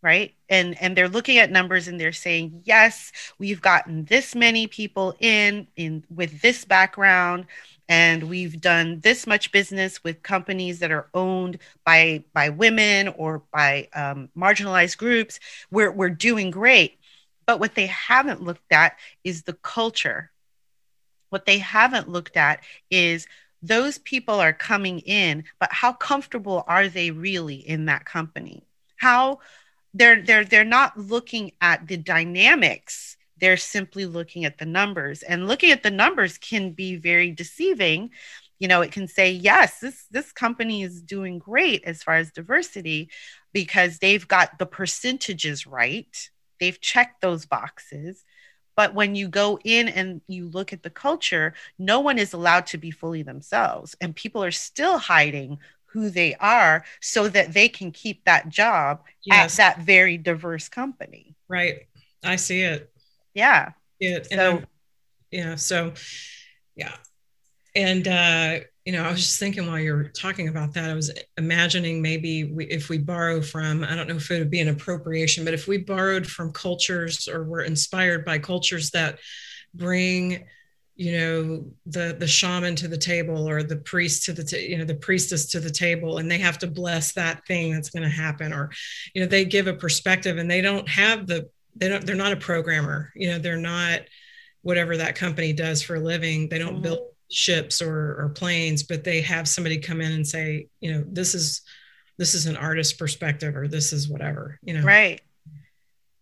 right? 0.00 0.34
And 0.48 0.80
and 0.80 0.96
they're 0.96 1.08
looking 1.08 1.38
at 1.38 1.50
numbers 1.50 1.88
and 1.88 2.00
they're 2.00 2.12
saying 2.12 2.62
yes 2.64 3.12
we've 3.38 3.60
gotten 3.60 4.04
this 4.04 4.34
many 4.34 4.66
people 4.66 5.16
in 5.18 5.66
in 5.76 6.04
with 6.08 6.40
this 6.40 6.64
background 6.64 7.46
and 7.88 8.24
we've 8.24 8.60
done 8.60 9.00
this 9.00 9.26
much 9.26 9.50
business 9.50 10.04
with 10.04 10.22
companies 10.22 10.78
that 10.80 10.90
are 10.90 11.08
owned 11.14 11.58
by 11.84 12.22
by 12.32 12.50
women 12.50 13.08
or 13.08 13.42
by 13.52 13.88
um, 13.94 14.28
marginalized 14.36 14.98
groups. 14.98 15.40
We're, 15.70 15.90
we're 15.90 16.10
doing 16.10 16.50
great 16.50 16.97
but 17.48 17.58
what 17.60 17.74
they 17.74 17.86
haven't 17.86 18.42
looked 18.42 18.70
at 18.72 18.98
is 19.24 19.44
the 19.44 19.54
culture. 19.54 20.30
What 21.30 21.46
they 21.46 21.56
haven't 21.56 22.06
looked 22.06 22.36
at 22.36 22.62
is 22.90 23.26
those 23.62 23.96
people 23.96 24.38
are 24.38 24.52
coming 24.52 24.98
in, 24.98 25.44
but 25.58 25.72
how 25.72 25.94
comfortable 25.94 26.62
are 26.68 26.88
they 26.88 27.10
really 27.10 27.56
in 27.56 27.86
that 27.86 28.04
company? 28.04 28.66
How 28.98 29.40
they're 29.94 30.20
they're 30.20 30.44
they're 30.44 30.62
not 30.62 30.98
looking 30.98 31.52
at 31.62 31.88
the 31.88 31.96
dynamics 31.96 33.16
they're 33.40 33.56
simply 33.56 34.04
looking 34.04 34.44
at 34.44 34.58
the 34.58 34.66
numbers 34.66 35.22
and 35.22 35.46
looking 35.48 35.70
at 35.70 35.82
the 35.82 35.90
numbers 35.90 36.36
can 36.36 36.72
be 36.72 36.96
very 36.96 37.30
deceiving 37.30 38.10
you 38.58 38.68
know 38.68 38.82
it 38.82 38.92
can 38.92 39.08
say 39.08 39.30
yes 39.30 39.78
this 39.80 40.04
this 40.10 40.30
company 40.30 40.82
is 40.82 41.00
doing 41.00 41.38
great 41.38 41.82
as 41.84 42.02
far 42.02 42.16
as 42.16 42.30
diversity 42.30 43.08
because 43.54 43.98
they've 43.98 44.28
got 44.28 44.58
the 44.58 44.66
percentages 44.66 45.66
right 45.66 46.28
they've 46.60 46.80
checked 46.80 47.20
those 47.20 47.46
boxes 47.46 48.24
but 48.76 48.94
when 48.94 49.16
you 49.16 49.26
go 49.26 49.58
in 49.64 49.88
and 49.88 50.20
you 50.28 50.48
look 50.48 50.72
at 50.72 50.82
the 50.82 50.90
culture 50.90 51.54
no 51.78 52.00
one 52.00 52.18
is 52.18 52.32
allowed 52.32 52.66
to 52.66 52.78
be 52.78 52.90
fully 52.90 53.22
themselves 53.22 53.96
and 54.00 54.14
people 54.14 54.42
are 54.42 54.50
still 54.50 54.98
hiding 54.98 55.58
who 55.88 56.10
they 56.10 56.34
are 56.36 56.84
so 57.00 57.28
that 57.28 57.52
they 57.52 57.68
can 57.68 57.90
keep 57.90 58.24
that 58.24 58.48
job 58.48 59.02
yes. 59.24 59.58
at 59.58 59.76
that 59.76 59.84
very 59.84 60.18
diverse 60.18 60.68
company. 60.68 61.34
Right. 61.48 61.86
I 62.22 62.36
see 62.36 62.60
it. 62.60 62.90
Yeah. 63.34 63.72
It 64.00 64.26
so 64.26 64.62
yeah 65.30 65.56
so 65.56 65.92
yeah. 66.76 66.94
And 67.74 68.06
uh, 68.06 68.60
you 68.88 68.94
know, 68.94 69.04
I 69.04 69.10
was 69.10 69.20
just 69.20 69.38
thinking 69.38 69.66
while 69.66 69.78
you're 69.78 70.04
talking 70.04 70.48
about 70.48 70.72
that, 70.72 70.88
I 70.88 70.94
was 70.94 71.12
imagining 71.36 72.00
maybe 72.00 72.44
we, 72.44 72.64
if 72.68 72.88
we 72.88 72.96
borrow 72.96 73.42
from, 73.42 73.84
I 73.84 73.94
don't 73.94 74.08
know 74.08 74.16
if 74.16 74.30
it 74.30 74.38
would 74.38 74.50
be 74.50 74.62
an 74.62 74.70
appropriation, 74.70 75.44
but 75.44 75.52
if 75.52 75.68
we 75.68 75.76
borrowed 75.76 76.26
from 76.26 76.54
cultures 76.54 77.28
or 77.28 77.44
were 77.44 77.60
inspired 77.60 78.24
by 78.24 78.38
cultures 78.38 78.90
that 78.92 79.18
bring, 79.74 80.46
you 80.96 81.12
know, 81.12 81.66
the 81.84 82.16
the 82.18 82.26
shaman 82.26 82.76
to 82.76 82.88
the 82.88 82.96
table 82.96 83.46
or 83.46 83.62
the 83.62 83.76
priest 83.76 84.24
to 84.24 84.32
the, 84.32 84.58
you 84.58 84.78
know, 84.78 84.86
the 84.86 84.94
priestess 84.94 85.44
to 85.48 85.60
the 85.60 85.70
table, 85.70 86.16
and 86.16 86.30
they 86.30 86.38
have 86.38 86.56
to 86.60 86.66
bless 86.66 87.12
that 87.12 87.46
thing 87.46 87.74
that's 87.74 87.90
going 87.90 88.04
to 88.04 88.08
happen, 88.08 88.54
or, 88.54 88.70
you 89.12 89.20
know, 89.20 89.28
they 89.28 89.44
give 89.44 89.66
a 89.66 89.74
perspective 89.74 90.38
and 90.38 90.50
they 90.50 90.62
don't 90.62 90.88
have 90.88 91.26
the, 91.26 91.50
they 91.76 91.90
don't, 91.90 92.06
they're 92.06 92.16
not 92.16 92.32
a 92.32 92.36
programmer, 92.36 93.12
you 93.14 93.28
know, 93.28 93.38
they're 93.38 93.58
not 93.58 94.00
whatever 94.62 94.96
that 94.96 95.14
company 95.14 95.52
does 95.52 95.82
for 95.82 95.96
a 95.96 96.00
living. 96.00 96.48
They 96.48 96.58
don't 96.58 96.76
mm-hmm. 96.76 96.82
build 96.82 97.00
ships 97.30 97.82
or, 97.82 98.16
or 98.20 98.32
planes, 98.34 98.82
but 98.82 99.04
they 99.04 99.20
have 99.20 99.48
somebody 99.48 99.78
come 99.78 100.00
in 100.00 100.12
and 100.12 100.26
say, 100.26 100.68
you 100.80 100.92
know, 100.92 101.04
this 101.06 101.34
is 101.34 101.62
this 102.18 102.34
is 102.34 102.46
an 102.46 102.56
artist 102.56 102.98
perspective 102.98 103.56
or 103.56 103.68
this 103.68 103.92
is 103.92 104.08
whatever, 104.08 104.58
you 104.62 104.74
know. 104.74 104.82
Right. 104.82 105.20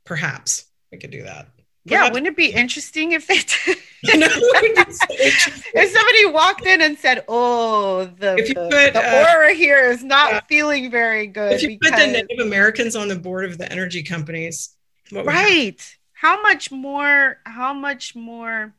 Perhaps 0.05 0.67
we 0.93 0.99
could 0.99 1.11
do 1.11 1.23
that. 1.23 1.49
Perhaps. 1.87 2.09
Yeah, 2.09 2.13
wouldn't 2.13 2.27
it 2.27 2.37
be 2.37 2.51
interesting 2.51 3.13
if 3.13 3.27
they 3.27 3.37
did? 3.65 3.79
if 4.03 5.91
somebody 5.93 6.27
walked 6.27 6.67
in 6.67 6.83
and 6.83 6.99
said, 6.99 7.25
"Oh, 7.29 8.05
the, 8.05 8.35
the, 8.37 8.55
put, 8.55 8.93
the 8.93 9.01
uh, 9.01 9.27
aura 9.29 9.55
here 9.55 9.91
is 9.91 10.03
not 10.03 10.33
uh, 10.33 10.41
feeling 10.49 10.91
very 10.91 11.27
good." 11.27 11.53
If 11.53 11.63
you 11.63 11.79
because... 11.81 11.93
put 11.93 11.99
the 11.99 12.07
Native 12.13 12.47
Americans 12.47 12.97
on 12.97 13.09
the 13.09 13.19
board 13.19 13.45
of 13.45 13.57
the 13.57 13.71
energy 13.71 14.03
companies, 14.03 14.77
right? 15.13 15.97
How 16.13 16.43
much 16.43 16.71
more? 16.71 17.39
How 17.45 17.73
much 17.73 18.17
more 18.17 18.75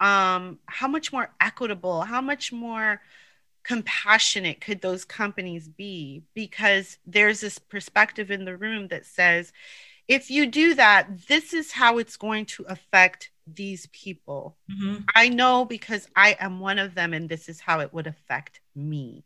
um, 0.00 0.58
how 0.66 0.88
much 0.88 1.12
more 1.12 1.30
equitable, 1.40 2.02
how 2.02 2.20
much 2.20 2.52
more 2.52 3.00
compassionate 3.64 4.60
could 4.60 4.80
those 4.80 5.04
companies 5.04 5.68
be? 5.68 6.22
Because 6.34 6.98
there's 7.06 7.40
this 7.40 7.58
perspective 7.58 8.30
in 8.30 8.44
the 8.44 8.56
room 8.56 8.88
that 8.88 9.06
says, 9.06 9.52
if 10.06 10.30
you 10.30 10.46
do 10.46 10.74
that, 10.74 11.26
this 11.28 11.52
is 11.52 11.70
how 11.70 11.98
it's 11.98 12.16
going 12.16 12.46
to 12.46 12.64
affect 12.64 13.30
these 13.46 13.86
people. 13.92 14.56
Mm-hmm. 14.70 15.02
I 15.14 15.28
know 15.28 15.64
because 15.64 16.08
I 16.16 16.36
am 16.40 16.60
one 16.60 16.78
of 16.78 16.94
them, 16.94 17.12
and 17.12 17.28
this 17.28 17.48
is 17.48 17.60
how 17.60 17.80
it 17.80 17.92
would 17.92 18.06
affect 18.06 18.60
me. 18.74 19.24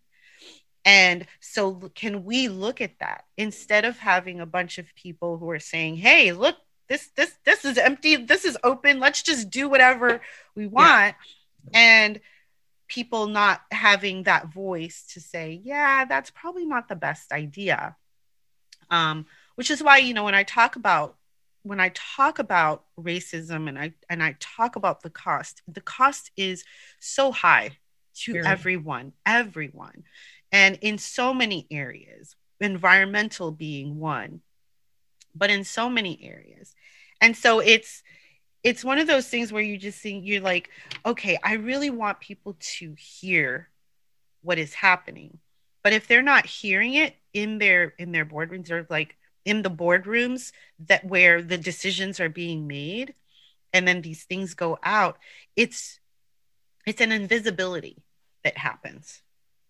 And 0.84 1.26
so, 1.38 1.74
can 1.94 2.24
we 2.24 2.48
look 2.48 2.80
at 2.80 2.98
that 2.98 3.24
instead 3.36 3.84
of 3.84 3.98
having 3.98 4.40
a 4.40 4.46
bunch 4.46 4.78
of 4.78 4.94
people 4.96 5.38
who 5.38 5.48
are 5.50 5.60
saying, 5.60 5.96
Hey, 5.96 6.32
look, 6.32 6.56
this 6.88 7.08
this 7.16 7.32
this 7.44 7.64
is 7.64 7.78
empty 7.78 8.16
this 8.16 8.44
is 8.44 8.56
open 8.64 9.00
let's 9.00 9.22
just 9.22 9.50
do 9.50 9.68
whatever 9.68 10.20
we 10.54 10.66
want 10.66 11.14
yeah. 11.72 11.78
and 11.80 12.20
people 12.88 13.26
not 13.26 13.62
having 13.70 14.24
that 14.24 14.52
voice 14.52 15.04
to 15.14 15.20
say 15.20 15.60
yeah 15.64 16.04
that's 16.04 16.30
probably 16.30 16.66
not 16.66 16.88
the 16.88 16.96
best 16.96 17.32
idea 17.32 17.96
um, 18.90 19.24
which 19.54 19.70
is 19.70 19.82
why 19.82 19.96
you 19.96 20.12
know 20.14 20.24
when 20.24 20.34
i 20.34 20.42
talk 20.42 20.76
about 20.76 21.16
when 21.62 21.80
i 21.80 21.90
talk 21.94 22.38
about 22.38 22.84
racism 23.00 23.68
and 23.68 23.78
i 23.78 23.92
and 24.10 24.22
i 24.22 24.36
talk 24.40 24.76
about 24.76 25.02
the 25.02 25.10
cost 25.10 25.62
the 25.68 25.80
cost 25.80 26.30
is 26.36 26.64
so 27.00 27.32
high 27.32 27.70
to 28.14 28.34
Very. 28.34 28.46
everyone 28.46 29.12
everyone 29.24 30.02
and 30.50 30.78
in 30.82 30.98
so 30.98 31.32
many 31.32 31.66
areas 31.70 32.36
environmental 32.60 33.50
being 33.50 33.98
one 33.98 34.40
but 35.34 35.50
in 35.50 35.64
so 35.64 35.88
many 35.88 36.18
areas. 36.22 36.74
And 37.20 37.36
so 37.36 37.60
it's 37.60 38.02
it's 38.62 38.84
one 38.84 38.98
of 38.98 39.06
those 39.06 39.28
things 39.28 39.52
where 39.52 39.62
you 39.62 39.76
just 39.76 39.98
think 39.98 40.24
you're 40.24 40.40
like 40.40 40.70
okay 41.04 41.36
i 41.42 41.54
really 41.54 41.90
want 41.90 42.20
people 42.20 42.56
to 42.60 42.94
hear 42.96 43.68
what 44.42 44.58
is 44.58 44.74
happening. 44.74 45.38
But 45.82 45.92
if 45.92 46.06
they're 46.06 46.22
not 46.22 46.46
hearing 46.46 46.94
it 46.94 47.16
in 47.32 47.58
their 47.58 47.94
in 47.98 48.12
their 48.12 48.26
boardrooms 48.26 48.70
or 48.70 48.86
like 48.90 49.16
in 49.44 49.62
the 49.62 49.70
boardrooms 49.70 50.52
that 50.86 51.04
where 51.04 51.42
the 51.42 51.58
decisions 51.58 52.20
are 52.20 52.28
being 52.28 52.66
made 52.66 53.14
and 53.72 53.88
then 53.88 54.02
these 54.02 54.24
things 54.24 54.54
go 54.54 54.78
out 54.84 55.18
it's 55.56 55.98
it's 56.86 57.00
an 57.00 57.10
invisibility 57.10 58.04
that 58.44 58.56
happens 58.56 59.22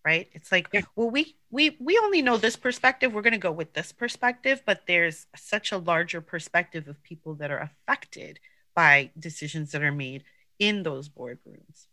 right? 0.05 0.29
It's 0.33 0.51
like 0.51 0.69
yeah. 0.73 0.81
well 0.95 1.09
we 1.09 1.35
we 1.49 1.77
we 1.79 1.97
only 2.03 2.21
know 2.21 2.37
this 2.37 2.55
perspective. 2.55 3.13
We're 3.13 3.21
going 3.21 3.33
to 3.33 3.39
go 3.39 3.51
with 3.51 3.73
this 3.73 3.91
perspective 3.91 4.61
but 4.65 4.81
there's 4.87 5.27
such 5.35 5.71
a 5.71 5.77
larger 5.77 6.21
perspective 6.21 6.87
of 6.87 7.01
people 7.03 7.35
that 7.35 7.51
are 7.51 7.69
affected 7.87 8.39
by 8.75 9.11
decisions 9.17 9.71
that 9.71 9.83
are 9.83 9.91
made 9.91 10.23
in 10.59 10.83
those 10.83 11.09
boardrooms. 11.09 11.87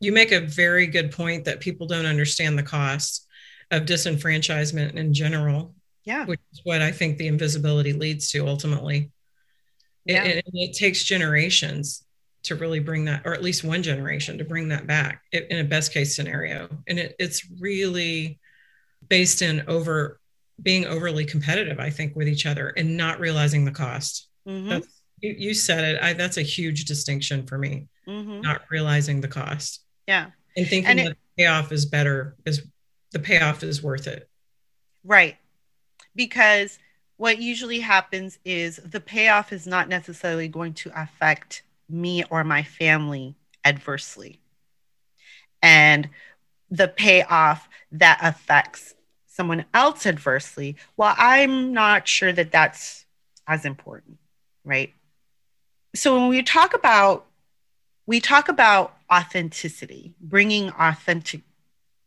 You 0.00 0.12
make 0.12 0.32
a 0.32 0.40
very 0.40 0.86
good 0.86 1.12
point 1.12 1.44
that 1.44 1.60
people 1.60 1.86
don't 1.86 2.06
understand 2.06 2.58
the 2.58 2.62
cost 2.62 3.26
of 3.70 3.84
disenfranchisement 3.84 4.94
in 4.94 5.14
general 5.14 5.74
yeah. 6.04 6.24
which 6.26 6.40
is 6.52 6.60
what 6.64 6.82
i 6.82 6.90
think 6.90 7.18
the 7.18 7.28
invisibility 7.28 7.92
leads 7.92 8.30
to 8.30 8.46
ultimately. 8.46 9.10
Yeah. 10.04 10.24
it, 10.24 10.36
it, 10.38 10.50
it 10.52 10.76
takes 10.76 11.04
generations 11.04 12.04
to 12.44 12.56
really 12.56 12.80
bring 12.80 13.04
that, 13.04 13.22
or 13.24 13.34
at 13.34 13.42
least 13.42 13.64
one 13.64 13.82
generation 13.82 14.38
to 14.38 14.44
bring 14.44 14.68
that 14.68 14.86
back 14.86 15.22
in 15.32 15.58
a 15.58 15.64
best 15.64 15.92
case 15.92 16.16
scenario. 16.16 16.68
And 16.88 16.98
it, 16.98 17.16
it's 17.18 17.46
really 17.60 18.40
based 19.08 19.42
in 19.42 19.64
over 19.68 20.20
being 20.60 20.86
overly 20.86 21.24
competitive, 21.24 21.78
I 21.78 21.90
think, 21.90 22.14
with 22.16 22.28
each 22.28 22.46
other 22.46 22.68
and 22.76 22.96
not 22.96 23.20
realizing 23.20 23.64
the 23.64 23.70
cost. 23.70 24.28
Mm-hmm. 24.46 24.80
You, 25.20 25.34
you, 25.38 25.54
said 25.54 25.84
it. 25.84 26.02
I, 26.02 26.12
that's 26.12 26.36
a 26.36 26.42
huge 26.42 26.84
distinction 26.84 27.46
for 27.46 27.58
me. 27.58 27.88
Mm-hmm. 28.06 28.40
Not 28.40 28.62
realizing 28.70 29.20
the 29.20 29.28
cost. 29.28 29.84
Yeah. 30.06 30.30
And 30.56 30.66
thinking 30.66 30.90
and 30.90 31.00
it, 31.00 31.04
that 31.04 31.16
the 31.36 31.42
payoff 31.42 31.72
is 31.72 31.86
better 31.86 32.36
is 32.44 32.62
the 33.12 33.18
payoff 33.18 33.62
is 33.62 33.82
worth 33.82 34.06
it. 34.06 34.28
Right. 35.04 35.36
Because 36.14 36.78
what 37.16 37.38
usually 37.38 37.80
happens 37.80 38.38
is 38.44 38.76
the 38.84 39.00
payoff 39.00 39.52
is 39.52 39.66
not 39.66 39.88
necessarily 39.88 40.48
going 40.48 40.74
to 40.74 40.92
affect 41.00 41.62
me 41.92 42.24
or 42.30 42.44
my 42.44 42.62
family 42.62 43.36
adversely. 43.64 44.40
And 45.62 46.08
the 46.70 46.88
payoff 46.88 47.68
that 47.92 48.18
affects 48.22 48.94
someone 49.26 49.64
else 49.72 50.06
adversely, 50.06 50.76
well, 50.96 51.14
I'm 51.16 51.72
not 51.72 52.08
sure 52.08 52.32
that 52.32 52.52
that's 52.52 53.06
as 53.46 53.64
important, 53.64 54.18
right? 54.64 54.92
So 55.94 56.18
when 56.18 56.28
we 56.28 56.42
talk 56.42 56.74
about 56.74 57.26
we 58.04 58.18
talk 58.20 58.48
about 58.48 58.96
authenticity, 59.12 60.14
bringing 60.20 60.70
authentic 60.70 61.42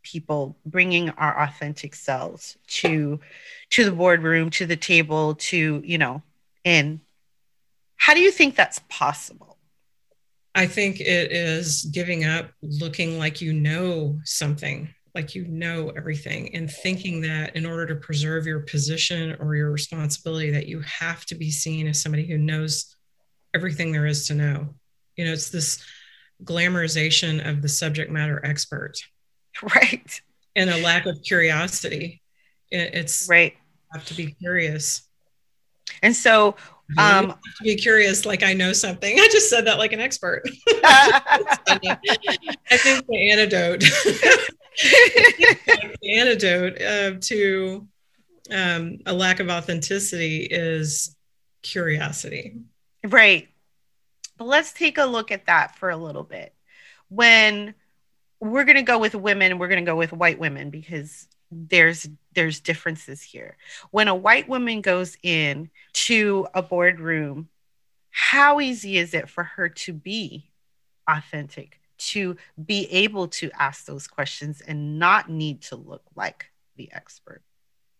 people, 0.04 0.58
bringing 0.66 1.10
our 1.12 1.42
authentic 1.42 1.96
selves 1.96 2.58
to 2.68 3.20
to 3.72 3.86
the 3.86 3.92
boardroom, 3.92 4.50
to 4.52 4.66
the 4.66 4.76
table, 4.76 5.36
to 5.36 5.82
you 5.86 5.98
know, 5.98 6.22
in. 6.64 7.02
How 7.98 8.14
do 8.14 8.20
you 8.20 8.32
think 8.32 8.56
that's 8.56 8.82
possible? 8.90 9.55
I 10.56 10.66
think 10.66 11.02
it 11.02 11.34
is 11.34 11.84
giving 11.84 12.24
up 12.24 12.50
looking 12.62 13.20
like 13.20 13.42
you 13.42 13.52
know 13.52 14.18
something, 14.24 14.90
like 15.14 15.36
you 15.36 15.46
know 15.48 15.92
everything, 15.98 16.56
and 16.56 16.72
thinking 16.72 17.22
that 17.22 17.58
in 17.58 17.66
order 17.66 17.86
to 17.88 17.96
preserve 17.96 18.48
your 18.48 18.62
position 18.62 19.36
or 19.42 19.56
your 19.56 19.70
responsibility, 19.70 20.52
that 20.52 20.68
you 20.68 20.80
have 20.80 21.26
to 21.26 21.36
be 21.36 21.52
seen 21.52 21.88
as 21.88 22.02
somebody 22.02 22.26
who 22.26 22.38
knows 22.38 22.96
everything 23.54 23.92
there 23.92 24.06
is 24.06 24.28
to 24.28 24.34
know. 24.34 24.74
You 25.18 25.26
know, 25.26 25.34
it's 25.34 25.50
this 25.50 25.84
glamorization 26.44 27.48
of 27.48 27.62
the 27.62 27.70
subject 27.70 28.12
matter 28.12 28.44
expert. 28.44 28.98
Right. 29.62 30.22
And 30.58 30.70
a 30.70 30.82
lack 30.82 31.06
of 31.06 31.22
curiosity. 31.24 32.22
It's 32.72 33.30
right. 33.30 33.54
You 33.54 34.00
have 34.00 34.06
to 34.08 34.14
be 34.14 34.32
curious. 34.34 35.08
And 36.04 36.14
so 36.14 36.58
um, 36.98 37.34
to 37.58 37.64
be 37.64 37.76
curious, 37.76 38.26
like 38.26 38.44
I 38.44 38.54
know 38.54 38.74
something. 38.74 39.16
I 39.20 39.28
just 39.32 39.50
said 39.50 39.66
that 39.66 39.78
like 39.78 39.94
an 39.94 40.00
expert. 40.00 40.44
I 40.84 41.58
think 42.70 43.06
the 43.08 43.32
antidote, 43.32 43.80
the 46.02 46.18
antidote 46.18 46.82
uh, 46.82 47.20
to 47.22 47.88
um, 48.52 49.00
a 49.06 49.14
lack 49.14 49.40
of 49.40 49.50
authenticity 49.50 50.48
is 50.50 51.16
curiosity. 51.64 52.58
Right. 53.04 53.50
But 54.38 54.46
let's 54.46 54.74
take 54.74 54.98
a 54.98 55.06
look 55.06 55.32
at 55.32 55.48
that 55.48 55.78
for 55.78 55.90
a 55.90 55.98
little 55.98 56.24
bit. 56.24 56.54
When 57.10 57.74
we're 58.40 58.66
going 58.66 58.76
to 58.76 58.84
go 58.84 59.00
with 59.00 59.16
women, 59.16 59.58
we're 59.58 59.70
going 59.70 59.84
to 59.84 59.90
go 59.90 59.96
with 59.96 60.12
white 60.12 60.40
women 60.40 60.70
because 60.70 61.28
there's 61.52 62.08
there's 62.34 62.60
differences 62.60 63.22
here. 63.22 63.58
When 63.92 64.08
a 64.08 64.16
white 64.16 64.50
woman 64.50 64.82
goes 64.82 65.18
in 65.24 65.70
to 65.94 66.48
a 66.54 66.62
boardroom, 66.62 67.50
how 68.12 68.60
easy 68.60 68.98
is 68.98 69.14
it 69.14 69.30
for 69.30 69.44
her 69.44 69.70
to 69.70 69.94
be 69.94 70.52
authentic, 71.08 71.80
to 71.98 72.38
be 72.64 72.88
able 72.92 73.28
to 73.30 73.52
ask 73.58 73.86
those 73.86 74.08
questions 74.08 74.62
and 74.62 75.00
not 75.00 75.30
need 75.30 75.62
to 75.64 75.76
look 75.76 76.04
like 76.16 76.48
the 76.76 76.92
expert? 76.94 77.42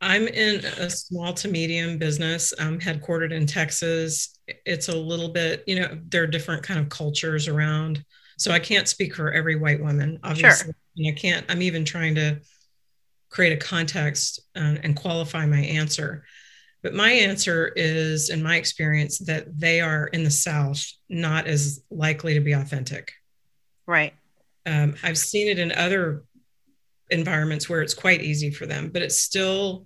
I'm 0.02 0.28
in 0.28 0.64
a 0.66 0.90
small 0.90 1.34
to 1.36 1.48
medium 1.48 1.98
business, 1.98 2.54
um, 2.60 2.80
headquartered 2.80 3.32
in 3.32 3.46
Texas. 3.48 4.38
It's 4.48 4.90
a 4.90 4.96
little 4.96 5.30
bit, 5.30 5.64
you 5.68 5.80
know, 5.80 5.98
there 6.10 6.24
are 6.24 6.28
different 6.28 6.64
kind 6.64 6.80
of 6.80 6.90
cultures 6.90 7.48
around 7.48 8.04
So 8.38 8.52
I 8.52 8.60
can't 8.60 8.88
speak 8.88 9.16
for 9.16 9.32
every 9.32 9.56
white 9.56 9.82
woman, 9.82 10.20
obviously. 10.24 10.68
Sure. 10.68 10.76
And 10.98 11.08
I 11.08 11.20
can't, 11.20 11.46
I'm 11.50 11.62
even 11.62 11.86
trying 11.86 12.16
to 12.16 12.42
create 13.36 13.52
a 13.52 13.58
context 13.58 14.40
uh, 14.56 14.76
and 14.82 14.96
qualify 14.96 15.46
my 15.46 15.60
answer. 15.60 16.24
But 16.82 16.94
my 16.94 17.12
answer 17.12 17.74
is, 17.76 18.30
in 18.30 18.42
my 18.42 18.56
experience, 18.56 19.20
that 19.20 19.60
they 19.60 19.82
are 19.82 20.08
in 20.08 20.24
the 20.24 20.32
South 20.32 20.82
not 21.10 21.46
as 21.46 21.84
likely 21.92 22.36
to 22.36 22.40
be 22.40 22.54
authentic. 22.54 23.12
Right. 23.86 24.14
Um, 24.66 24.96
I've 25.04 25.18
seen 25.18 25.50
it 25.50 25.60
in 25.60 25.74
other 25.74 26.24
environments 27.10 27.68
where 27.68 27.82
it's 27.82 27.94
quite 27.94 28.22
easy 28.22 28.52
for 28.52 28.66
them, 28.66 28.90
but 28.90 29.02
it 29.02 29.12
still 29.12 29.86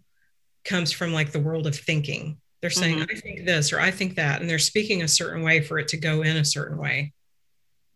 comes 0.63 0.91
from 0.91 1.11
like 1.11 1.31
the 1.31 1.39
world 1.39 1.65
of 1.65 1.75
thinking. 1.75 2.37
They're 2.61 2.69
saying, 2.69 2.99
mm-hmm. 2.99 3.17
I 3.17 3.19
think 3.19 3.45
this 3.45 3.73
or 3.73 3.79
I 3.79 3.89
think 3.89 4.15
that, 4.15 4.41
and 4.41 4.49
they're 4.49 4.59
speaking 4.59 5.01
a 5.01 5.07
certain 5.07 5.41
way 5.41 5.61
for 5.61 5.79
it 5.79 5.87
to 5.89 5.97
go 5.97 6.21
in 6.21 6.37
a 6.37 6.45
certain 6.45 6.77
way. 6.77 7.13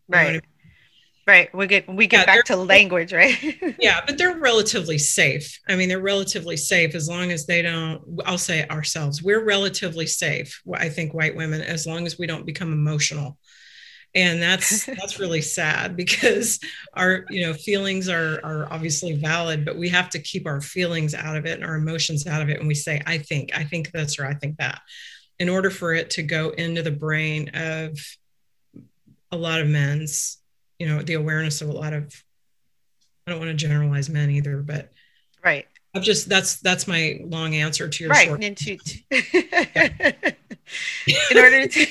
right. 0.08 0.26
I 0.26 0.32
mean? 0.32 0.40
Right. 1.26 1.54
We 1.54 1.66
get 1.66 1.88
we 1.88 2.06
get 2.06 2.26
yeah, 2.26 2.34
back 2.36 2.44
to 2.46 2.56
language, 2.56 3.12
right? 3.12 3.38
yeah, 3.80 4.00
but 4.06 4.18
they're 4.18 4.38
relatively 4.38 4.98
safe. 4.98 5.58
I 5.68 5.76
mean, 5.76 5.88
they're 5.88 6.00
relatively 6.00 6.56
safe 6.56 6.94
as 6.94 7.08
long 7.08 7.32
as 7.32 7.46
they 7.46 7.62
don't 7.62 8.02
I'll 8.26 8.38
say 8.38 8.66
ourselves. 8.68 9.22
We're 9.22 9.44
relatively 9.44 10.06
safe. 10.06 10.60
I 10.74 10.88
think 10.90 11.14
white 11.14 11.34
women 11.34 11.62
as 11.62 11.86
long 11.86 12.06
as 12.06 12.18
we 12.18 12.26
don't 12.26 12.44
become 12.44 12.72
emotional 12.72 13.38
and 14.14 14.40
that's 14.40 14.86
that's 15.00 15.18
really 15.18 15.40
sad 15.40 15.96
because 15.96 16.60
our 16.94 17.24
you 17.30 17.42
know 17.42 17.52
feelings 17.52 18.08
are 18.08 18.40
are 18.44 18.72
obviously 18.72 19.12
valid 19.12 19.64
but 19.64 19.76
we 19.76 19.88
have 19.88 20.08
to 20.10 20.18
keep 20.18 20.46
our 20.46 20.60
feelings 20.60 21.14
out 21.14 21.36
of 21.36 21.46
it 21.46 21.54
and 21.54 21.64
our 21.64 21.76
emotions 21.76 22.26
out 22.26 22.42
of 22.42 22.48
it 22.48 22.58
and 22.58 22.68
we 22.68 22.74
say 22.74 23.02
i 23.06 23.18
think 23.18 23.56
i 23.56 23.64
think 23.64 23.90
this 23.92 24.18
or 24.18 24.26
i 24.26 24.34
think 24.34 24.56
that 24.58 24.80
in 25.38 25.48
order 25.48 25.70
for 25.70 25.92
it 25.92 26.10
to 26.10 26.22
go 26.22 26.50
into 26.50 26.82
the 26.82 26.90
brain 26.90 27.50
of 27.54 27.98
a 29.32 29.36
lot 29.36 29.60
of 29.60 29.66
men's 29.66 30.38
you 30.78 30.86
know 30.86 31.02
the 31.02 31.14
awareness 31.14 31.60
of 31.60 31.68
a 31.68 31.72
lot 31.72 31.92
of 31.92 32.24
i 33.26 33.30
don't 33.30 33.40
want 33.40 33.50
to 33.50 33.54
generalize 33.54 34.08
men 34.08 34.30
either 34.30 34.58
but 34.58 34.90
right 35.44 35.66
i've 35.94 36.02
just 36.02 36.28
that's 36.28 36.60
that's 36.60 36.86
my 36.86 37.20
long 37.24 37.54
answer 37.54 37.88
to 37.88 38.04
your 38.04 38.10
right 38.10 38.28
short. 38.28 38.42
Into, 38.42 38.72
in 41.30 41.38
order 41.38 41.66
to 41.66 41.86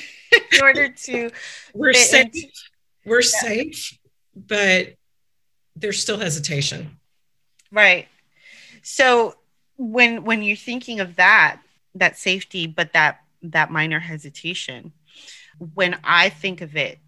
in 0.52 0.62
order 0.62 0.88
to 0.88 1.30
we're 1.74 1.92
safe 1.92 2.26
into, 2.26 2.48
we're 3.04 3.20
yeah. 3.20 3.40
safe 3.40 3.98
but 4.34 4.94
there's 5.76 6.00
still 6.00 6.18
hesitation 6.18 6.98
right 7.72 8.08
so 8.82 9.34
when 9.76 10.24
when 10.24 10.42
you're 10.42 10.56
thinking 10.56 11.00
of 11.00 11.16
that 11.16 11.60
that 11.94 12.18
safety 12.18 12.66
but 12.66 12.92
that 12.92 13.20
that 13.42 13.70
minor 13.70 14.00
hesitation 14.00 14.92
when 15.74 15.98
i 16.04 16.28
think 16.28 16.60
of 16.60 16.76
it 16.76 16.98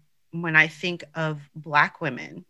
when 0.41 0.55
i 0.55 0.67
think 0.67 1.03
of 1.15 1.39
black 1.55 2.01
women 2.01 2.45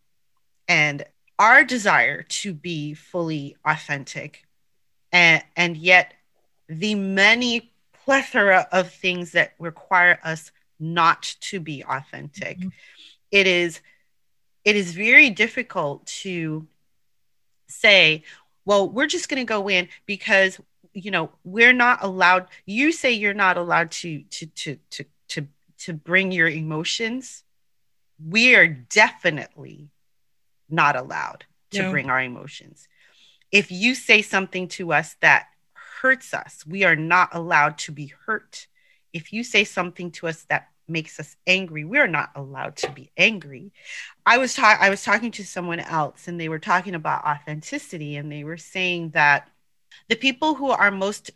and 0.67 1.04
our 1.39 1.63
desire 1.63 2.23
to 2.23 2.54
be 2.54 2.93
fully 2.93 3.56
authentic 3.65 4.43
and 5.12 5.43
and 5.56 5.78
yet 5.78 6.13
the 6.69 6.95
many 6.95 7.71
plethora 8.08 8.67
of 8.71 8.91
things 8.91 9.34
that 9.34 9.54
require 9.60 10.19
us 10.23 10.52
not 10.80 11.36
to 11.41 11.60
be 11.60 11.84
authentic. 11.84 12.58
Mm-hmm. 12.60 12.69
It 13.32 13.47
is 13.47 13.82
it 14.63 14.76
is 14.76 14.93
very 14.93 15.30
difficult 15.30 16.06
to 16.06 16.67
say, 17.67 18.23
well, 18.65 18.89
we're 18.89 19.08
just 19.08 19.30
going 19.30 19.39
to 19.39 19.50
go 19.50 19.69
in 19.69 19.88
because 20.06 20.60
you 20.93 21.12
know 21.12 21.32
we're 21.43 21.73
not 21.73 22.00
allowed. 22.02 22.47
You 22.65 22.91
say 22.91 23.12
you're 23.12 23.34
not 23.34 23.58
allowed 23.58 23.91
to 23.91 24.23
to 24.23 24.45
to 24.45 24.78
to 24.91 25.06
to 25.30 25.47
to 25.80 25.93
bring 25.93 26.32
your 26.32 26.47
emotions. 26.47 27.43
We 28.23 28.56
are 28.56 28.67
definitely 28.67 29.91
not 30.69 30.95
allowed 30.95 31.45
to 31.71 31.84
no. 31.84 31.91
bring 31.91 32.10
our 32.10 32.21
emotions. 32.21 32.88
If 33.51 33.71
you 33.71 33.95
say 33.95 34.21
something 34.21 34.67
to 34.69 34.93
us 34.93 35.15
that 35.21 35.47
hurts 36.01 36.34
us, 36.34 36.65
we 36.65 36.84
are 36.84 36.95
not 36.95 37.30
allowed 37.34 37.77
to 37.80 37.91
be 37.91 38.13
hurt 38.25 38.67
if 39.13 39.34
you 39.34 39.43
say 39.43 39.63
something 39.63 40.12
to 40.12 40.27
us 40.27 40.43
that 40.49 40.69
makes 40.88 41.19
us 41.19 41.36
angry, 41.45 41.84
we're 41.84 42.08
not 42.08 42.30
allowed 42.36 42.77
to 42.77 42.91
be 42.91 43.12
angry. 43.17 43.71
I 44.25 44.38
was 44.38 44.53
ta- 44.53 44.77
I 44.80 44.89
was 44.89 45.03
talking 45.03 45.32
to 45.32 45.45
someone 45.45 45.80
else 45.80 46.27
and 46.27 46.39
they 46.39 46.49
were 46.49 46.60
talking 46.60 46.95
about 46.95 47.25
authenticity 47.25 48.15
and 48.15 48.32
they 48.32 48.43
were 48.43 48.58
saying 48.58 49.12
that 49.12 49.49
the 50.08 50.15
people 50.15 50.56
who 50.56 50.69
are 50.69 50.91
most 50.91 51.32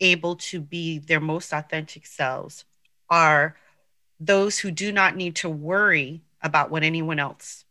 able 0.00 0.36
to 0.36 0.60
be 0.60 0.98
their 0.98 1.20
most 1.20 1.52
authentic 1.52 2.06
selves 2.06 2.64
are 3.10 3.56
those 4.20 4.58
who 4.58 4.70
do 4.70 4.92
not 4.92 5.16
need 5.16 5.36
to 5.36 5.48
worry 5.48 6.22
about 6.42 6.70
what 6.70 6.82
anyone 6.82 7.18
else 7.18 7.64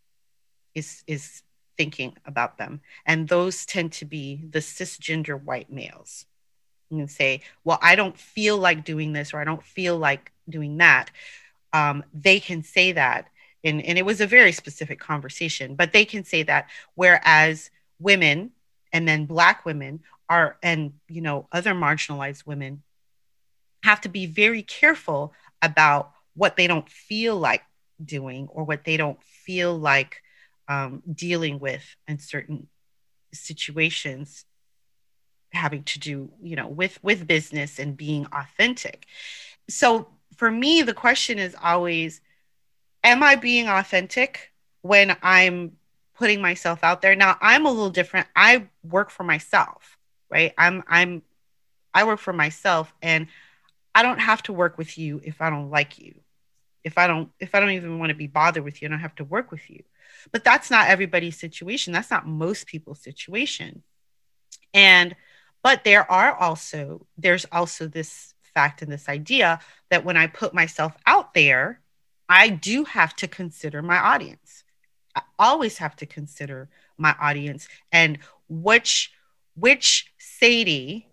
is 0.76 1.04
is 1.08 1.44
thinking 1.78 2.16
about 2.26 2.58
them 2.58 2.82
and 3.06 3.28
those 3.28 3.66
tend 3.66 3.92
to 3.92 4.04
be 4.04 4.44
the 4.50 4.60
cisgender 4.60 5.40
white 5.42 5.72
males 5.72 6.26
and 6.90 7.10
say, 7.10 7.42
well, 7.64 7.80
I 7.82 7.96
don't 7.96 8.18
feel 8.18 8.58
like 8.58 8.86
doing 8.86 9.14
this 9.14 9.34
or 9.34 9.40
I 9.40 9.44
don't 9.44 9.64
feel 9.64 9.98
like 9.98 10.32
doing 10.50 10.78
that. 10.78 11.12
Um, 11.74 12.04
they 12.14 12.40
can 12.40 12.64
say 12.64 12.94
that. 12.94 13.30
And, 13.64 13.84
and 13.84 13.98
it 13.98 14.06
was 14.06 14.22
a 14.22 14.28
very 14.28 14.52
specific 14.52 15.00
conversation, 15.00 15.76
but 15.76 15.92
they 15.92 16.06
can 16.06 16.24
say 16.24 16.44
that. 16.44 16.70
Whereas 16.96 17.70
women 18.00 18.52
and 18.94 19.08
then 19.08 19.26
Black 19.26 19.66
women 19.66 20.02
are, 20.30 20.58
and, 20.64 20.94
you 21.10 21.22
know, 21.22 21.48
other 21.52 21.74
marginalized 21.74 22.46
women 22.46 22.84
have 23.84 24.02
to 24.02 24.10
be 24.10 24.26
very 24.26 24.62
careful 24.62 25.34
about 25.62 26.12
what 26.38 26.56
they 26.56 26.68
don't 26.68 26.90
feel 26.90 27.36
like 27.36 27.64
doing 28.04 28.48
or 28.52 28.64
what 28.64 28.84
they 28.86 28.96
don't 28.96 29.22
feel 29.24 29.78
like 29.78 30.22
um, 30.70 31.02
dealing 31.12 31.60
with 31.60 31.84
in 32.08 32.20
certain 32.20 32.68
situations 33.34 34.46
having 35.54 35.84
to 35.84 36.00
do 36.00 36.30
you 36.42 36.56
know 36.56 36.68
with 36.68 37.02
with 37.04 37.28
business 37.28 37.80
and 37.80 37.98
being 37.98 38.26
authentic. 38.32 39.06
So 39.70 40.08
for 40.38 40.50
me 40.50 40.82
the 40.82 40.94
question 40.94 41.40
is 41.40 41.56
always 41.62 42.22
am 43.04 43.24
i 43.24 43.36
being 43.36 43.68
authentic 43.68 44.52
when 44.82 45.16
i'm 45.22 45.74
putting 46.16 46.42
myself 46.42 46.84
out 46.84 47.02
there? 47.02 47.16
Now 47.16 47.38
i'm 47.42 47.66
a 47.66 47.72
little 47.72 47.90
different. 47.90 48.28
I 48.36 48.68
work 48.84 49.10
for 49.10 49.24
myself 49.24 49.98
right? 50.30 50.54
I'm 50.58 50.84
i'm 50.88 51.22
i 51.94 52.04
work 52.04 52.20
for 52.20 52.34
myself 52.34 52.94
and 53.02 53.28
i 53.96 54.04
don't 54.04 54.20
have 54.20 54.44
to 54.44 54.54
work 54.54 54.78
with 54.78 54.98
you 54.98 55.22
if 55.24 55.42
i 55.42 55.50
don't 55.50 55.70
like 55.70 56.00
you 56.00 56.16
if 56.88 56.98
i 56.98 57.06
don't 57.06 57.30
if 57.40 57.54
i 57.54 57.60
don't 57.60 57.72
even 57.72 58.00
want 58.00 58.10
to 58.10 58.16
be 58.16 58.28
bothered 58.28 58.64
with 58.64 58.82
you 58.82 58.88
and 58.88 58.96
i 58.96 58.98
have 58.98 59.16
to 59.16 59.24
work 59.24 59.52
with 59.52 59.70
you 59.70 59.84
but 60.32 60.44
that's 60.44 60.72
not 60.72 60.88
everybody's 60.88 61.38
situation 61.38 61.94
that's 61.94 62.12
not 62.12 62.28
most 62.28 62.66
people's 62.66 63.00
situation 63.00 63.84
and 64.74 65.16
but 65.64 65.84
there 65.84 66.10
are 66.10 66.34
also, 66.34 67.06
there's 67.18 67.46
also 67.52 67.88
this 67.88 68.34
fact 68.54 68.82
and 68.82 68.92
this 68.92 69.10
idea 69.10 69.60
that 69.90 70.06
when 70.06 70.18
I 70.18 70.28
put 70.28 70.54
myself 70.54 70.94
out 71.06 71.34
there, 71.34 71.82
I 72.30 72.50
do 72.50 72.86
have 72.86 73.16
to 73.18 73.28
consider 73.28 73.82
my 73.82 73.98
audience. 73.98 74.64
I 75.16 75.24
always 75.40 75.80
have 75.80 75.96
to 75.98 76.06
consider 76.06 76.70
my 76.98 77.16
audience 77.20 77.68
and 77.92 78.20
which 78.48 79.12
which 79.56 80.14
Sadie 80.20 81.08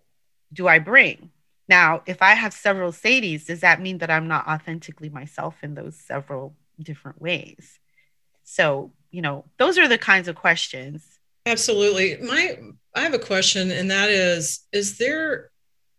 do 0.53 0.67
I 0.67 0.79
bring? 0.79 1.31
Now, 1.67 2.03
if 2.05 2.21
I 2.21 2.35
have 2.35 2.53
several 2.53 2.91
Sadies, 2.91 3.47
does 3.47 3.61
that 3.61 3.81
mean 3.81 3.97
that 3.99 4.11
I'm 4.11 4.27
not 4.27 4.47
authentically 4.47 5.09
myself 5.09 5.55
in 5.63 5.73
those 5.73 5.95
several 5.95 6.55
different 6.79 7.21
ways? 7.21 7.79
So, 8.43 8.91
you 9.11 9.21
know, 9.21 9.45
those 9.57 9.77
are 9.77 9.87
the 9.87 9.97
kinds 9.97 10.27
of 10.27 10.35
questions. 10.35 11.03
Absolutely. 11.45 12.17
My 12.17 12.57
I 12.95 13.01
have 13.01 13.13
a 13.13 13.19
question, 13.19 13.71
and 13.71 13.91
that 13.91 14.09
is 14.09 14.65
Is 14.71 14.97
there, 14.97 15.51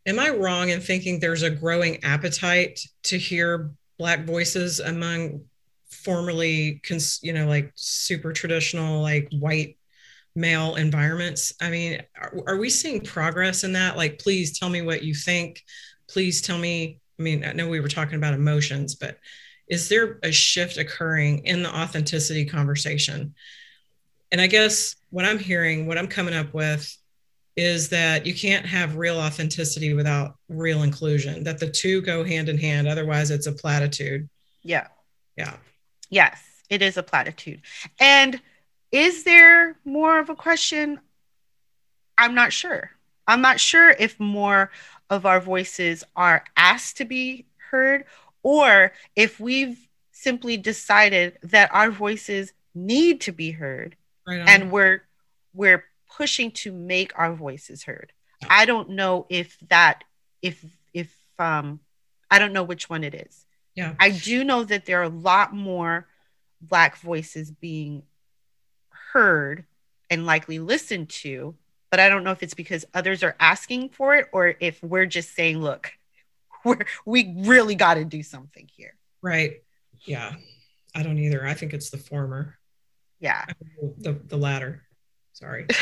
am 0.06 0.18
I 0.18 0.30
wrong 0.30 0.70
in 0.70 0.80
thinking 0.80 1.18
there's 1.18 1.42
a 1.42 1.50
growing 1.50 2.02
appetite 2.04 2.80
to 3.04 3.18
hear 3.18 3.72
Black 3.98 4.24
voices 4.24 4.80
among 4.80 5.42
formerly, 5.88 6.80
cons- 6.86 7.20
you 7.22 7.32
know, 7.32 7.46
like 7.46 7.72
super 7.74 8.32
traditional, 8.32 9.02
like 9.02 9.28
white 9.32 9.75
male 10.36 10.76
environments? 10.76 11.52
I 11.60 11.70
mean, 11.70 12.02
are, 12.20 12.32
are 12.46 12.56
we 12.56 12.70
seeing 12.70 13.00
progress 13.00 13.64
in 13.64 13.72
that? 13.72 13.96
Like, 13.96 14.18
please 14.18 14.58
tell 14.58 14.68
me 14.68 14.82
what 14.82 15.02
you 15.02 15.14
think. 15.14 15.62
Please 16.08 16.42
tell 16.42 16.58
me. 16.58 17.00
I 17.18 17.22
mean, 17.22 17.44
I 17.44 17.52
know 17.52 17.68
we 17.68 17.80
were 17.80 17.88
talking 17.88 18.16
about 18.16 18.34
emotions, 18.34 18.94
but 18.94 19.18
is 19.68 19.88
there 19.88 20.18
a 20.22 20.30
shift 20.30 20.76
occurring 20.76 21.46
in 21.46 21.62
the 21.62 21.74
authenticity 21.74 22.44
conversation? 22.44 23.34
And 24.30 24.40
I 24.40 24.46
guess 24.46 24.96
what 25.10 25.24
I'm 25.24 25.38
hearing, 25.38 25.86
what 25.86 25.98
I'm 25.98 26.08
coming 26.08 26.34
up 26.34 26.52
with 26.52 26.96
is 27.56 27.88
that 27.88 28.26
you 28.26 28.34
can't 28.34 28.66
have 28.66 28.96
real 28.96 29.18
authenticity 29.18 29.94
without 29.94 30.36
real 30.48 30.82
inclusion, 30.82 31.42
that 31.44 31.58
the 31.58 31.70
two 31.70 32.02
go 32.02 32.22
hand 32.22 32.50
in 32.50 32.58
hand. 32.58 32.86
Otherwise, 32.86 33.30
it's 33.30 33.46
a 33.46 33.52
platitude. 33.52 34.28
Yeah. 34.62 34.88
Yeah. 35.38 35.56
Yes, 36.10 36.38
it 36.68 36.82
is 36.82 36.96
a 36.96 37.02
platitude. 37.02 37.62
And 37.98 38.40
is 38.92 39.24
there 39.24 39.76
more 39.84 40.18
of 40.18 40.30
a 40.30 40.36
question? 40.36 41.00
I'm 42.18 42.34
not 42.34 42.52
sure. 42.52 42.90
I'm 43.26 43.40
not 43.40 43.60
sure 43.60 43.90
if 43.90 44.18
more 44.20 44.70
of 45.10 45.26
our 45.26 45.40
voices 45.40 46.04
are 46.14 46.44
asked 46.56 46.98
to 46.98 47.04
be 47.04 47.46
heard 47.70 48.04
or 48.42 48.92
if 49.14 49.40
we've 49.40 49.78
simply 50.12 50.56
decided 50.56 51.38
that 51.42 51.72
our 51.74 51.90
voices 51.90 52.52
need 52.74 53.20
to 53.22 53.32
be 53.32 53.50
heard 53.50 53.96
right 54.26 54.48
and 54.48 54.70
we're 54.70 55.02
we're 55.54 55.84
pushing 56.16 56.50
to 56.50 56.72
make 56.72 57.12
our 57.18 57.32
voices 57.32 57.82
heard 57.84 58.12
i 58.48 58.64
don't 58.64 58.90
know 58.90 59.26
if 59.28 59.56
that 59.68 60.04
if 60.42 60.64
if 60.92 61.14
um 61.38 61.80
i 62.30 62.38
don't 62.38 62.52
know 62.52 62.62
which 62.62 62.88
one 62.88 63.02
it 63.04 63.14
is 63.14 63.46
yeah 63.74 63.94
i 63.98 64.10
do 64.10 64.44
know 64.44 64.62
that 64.64 64.84
there 64.84 65.00
are 65.00 65.04
a 65.04 65.08
lot 65.08 65.54
more 65.54 66.06
black 66.60 66.96
voices 66.98 67.50
being 67.50 68.02
heard 69.16 69.64
and 70.10 70.26
likely 70.26 70.58
listened 70.58 71.08
to 71.08 71.54
but 71.90 72.00
i 72.00 72.08
don't 72.08 72.22
know 72.22 72.32
if 72.32 72.42
it's 72.42 72.54
because 72.54 72.84
others 72.92 73.22
are 73.22 73.34
asking 73.40 73.88
for 73.88 74.14
it 74.14 74.26
or 74.32 74.54
if 74.60 74.82
we're 74.82 75.06
just 75.06 75.34
saying 75.34 75.60
look 75.60 75.92
we're 76.66 76.84
we 77.04 77.34
really 77.38 77.74
got 77.74 77.94
to 77.94 78.04
do 78.04 78.22
something 78.22 78.68
here. 78.76 78.94
Right. 79.22 79.62
Yeah. 80.04 80.34
I 80.94 81.02
don't 81.02 81.18
either. 81.18 81.46
I 81.46 81.54
think 81.54 81.72
it's 81.72 81.90
the 81.90 81.98
former. 81.98 82.58
Yeah. 83.20 83.44
The 83.98 84.12
the 84.12 84.36
latter. 84.36 84.82
Sorry. 85.32 85.66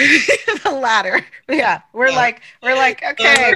The 0.64 0.70
latter. 0.70 1.24
Yeah. 1.49 1.82
We're 1.93 2.09
yeah. 2.09 2.16
like 2.16 2.41
we're 2.62 2.74
like 2.74 3.03
okay 3.11 3.55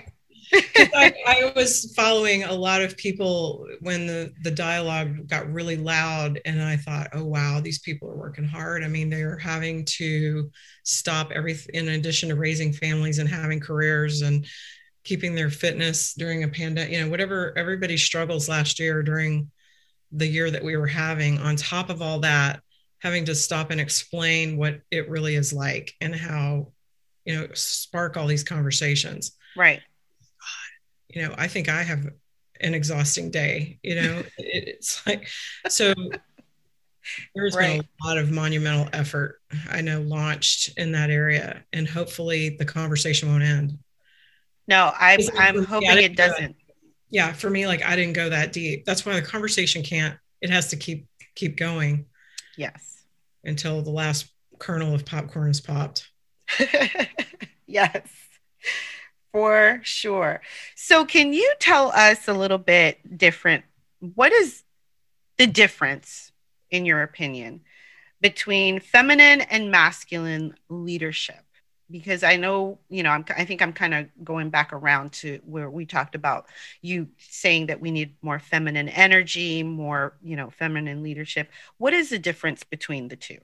I, 0.52 1.14
I, 1.26 1.52
was 1.54 1.92
following 1.94 2.44
a 2.44 2.52
lot 2.52 2.82
of 2.82 2.96
people 2.96 3.66
when 3.80 4.06
the 4.06 4.32
the 4.42 4.50
dialogue 4.50 5.28
got 5.28 5.52
really 5.52 5.76
loud 5.76 6.40
and 6.44 6.62
i 6.62 6.76
thought 6.76 7.08
oh 7.12 7.24
wow 7.24 7.60
these 7.60 7.78
people 7.80 8.08
are 8.08 8.16
working 8.16 8.44
hard. 8.44 8.84
I 8.84 8.88
mean 8.88 9.10
they're 9.10 9.38
having 9.38 9.84
to 9.84 10.50
stop 10.84 11.30
everything 11.32 11.74
in 11.74 11.88
addition 11.88 12.28
to 12.30 12.36
raising 12.36 12.72
families 12.72 13.18
and 13.18 13.28
having 13.28 13.60
careers 13.60 14.22
and 14.22 14.46
keeping 15.04 15.34
their 15.34 15.50
fitness 15.50 16.14
during 16.14 16.44
a 16.44 16.48
pandemic 16.48 16.92
you 16.92 17.00
know 17.00 17.10
whatever 17.10 17.56
everybody 17.56 17.96
struggles 17.96 18.48
last 18.48 18.78
year 18.78 19.02
during 19.02 19.50
the 20.12 20.26
year 20.26 20.50
that 20.50 20.64
we 20.64 20.76
were 20.76 20.86
having 20.86 21.38
on 21.38 21.56
top 21.56 21.90
of 21.90 22.00
all 22.00 22.20
that 22.20 22.62
having 23.00 23.24
to 23.26 23.34
stop 23.34 23.70
and 23.70 23.80
explain 23.80 24.56
what 24.56 24.80
it 24.90 25.08
really 25.08 25.34
is 25.34 25.52
like 25.52 25.94
and 26.00 26.14
how 26.14 26.72
you 27.24 27.34
know 27.34 27.48
spark 27.54 28.16
all 28.16 28.26
these 28.26 28.44
conversations. 28.44 29.32
Right 29.56 29.80
you 31.08 31.22
know 31.22 31.34
i 31.38 31.46
think 31.46 31.68
i 31.68 31.82
have 31.82 32.08
an 32.60 32.74
exhausting 32.74 33.30
day 33.30 33.78
you 33.82 33.94
know? 33.94 34.22
It, 34.38 34.68
it's 34.68 35.06
like 35.06 35.28
so 35.68 35.94
there's 37.34 37.56
right. 37.56 37.80
been 37.80 37.88
a 38.02 38.06
lot 38.06 38.18
of 38.18 38.30
monumental 38.30 38.88
effort 38.92 39.40
i 39.70 39.80
know 39.80 40.00
launched 40.02 40.76
in 40.76 40.92
that 40.92 41.10
area 41.10 41.64
and 41.72 41.88
hopefully 41.88 42.56
the 42.58 42.64
conversation 42.64 43.28
won't 43.30 43.42
end. 43.42 43.78
No 44.66 44.92
i'm, 44.98 45.20
I'm 45.38 45.64
hoping 45.64 45.98
it 45.98 46.16
doesn't. 46.16 46.56
Yeah 47.10 47.32
for 47.32 47.48
me 47.48 47.66
like 47.66 47.84
i 47.84 47.96
didn't 47.96 48.14
go 48.14 48.28
that 48.28 48.52
deep. 48.52 48.84
That's 48.84 49.06
why 49.06 49.14
the 49.14 49.22
conversation 49.22 49.82
can't 49.82 50.18
it 50.42 50.50
has 50.50 50.68
to 50.68 50.76
keep 50.76 51.06
keep 51.34 51.56
going 51.56 52.04
yes. 52.56 53.04
until 53.44 53.80
the 53.80 53.90
last 53.90 54.30
kernel 54.58 54.94
of 54.94 55.06
popcorn 55.06 55.50
is 55.50 55.60
popped. 55.60 56.08
Yes 57.70 58.08
for 59.32 59.80
sure 59.82 60.40
so 60.74 61.04
can 61.04 61.32
you 61.32 61.54
tell 61.58 61.90
us 61.92 62.28
a 62.28 62.32
little 62.32 62.58
bit 62.58 62.98
different 63.16 63.64
what 64.14 64.32
is 64.32 64.64
the 65.36 65.46
difference 65.46 66.32
in 66.70 66.84
your 66.84 67.02
opinion 67.02 67.60
between 68.20 68.80
feminine 68.80 69.40
and 69.42 69.70
masculine 69.70 70.54
leadership 70.68 71.44
because 71.90 72.22
I 72.22 72.36
know, 72.36 72.78
you 72.88 73.02
know, 73.02 73.10
I'm, 73.10 73.24
I 73.36 73.44
think 73.44 73.62
I'm 73.62 73.72
kind 73.72 73.94
of 73.94 74.08
going 74.22 74.50
back 74.50 74.72
around 74.72 75.12
to 75.12 75.40
where 75.44 75.70
we 75.70 75.86
talked 75.86 76.14
about 76.14 76.46
you 76.82 77.08
saying 77.18 77.66
that 77.66 77.80
we 77.80 77.90
need 77.90 78.14
more 78.22 78.38
feminine 78.38 78.88
energy, 78.88 79.62
more, 79.62 80.14
you 80.22 80.36
know, 80.36 80.50
feminine 80.50 81.02
leadership. 81.02 81.50
What 81.78 81.94
is 81.94 82.10
the 82.10 82.18
difference 82.18 82.62
between 82.62 83.08
the 83.08 83.16
two? 83.16 83.38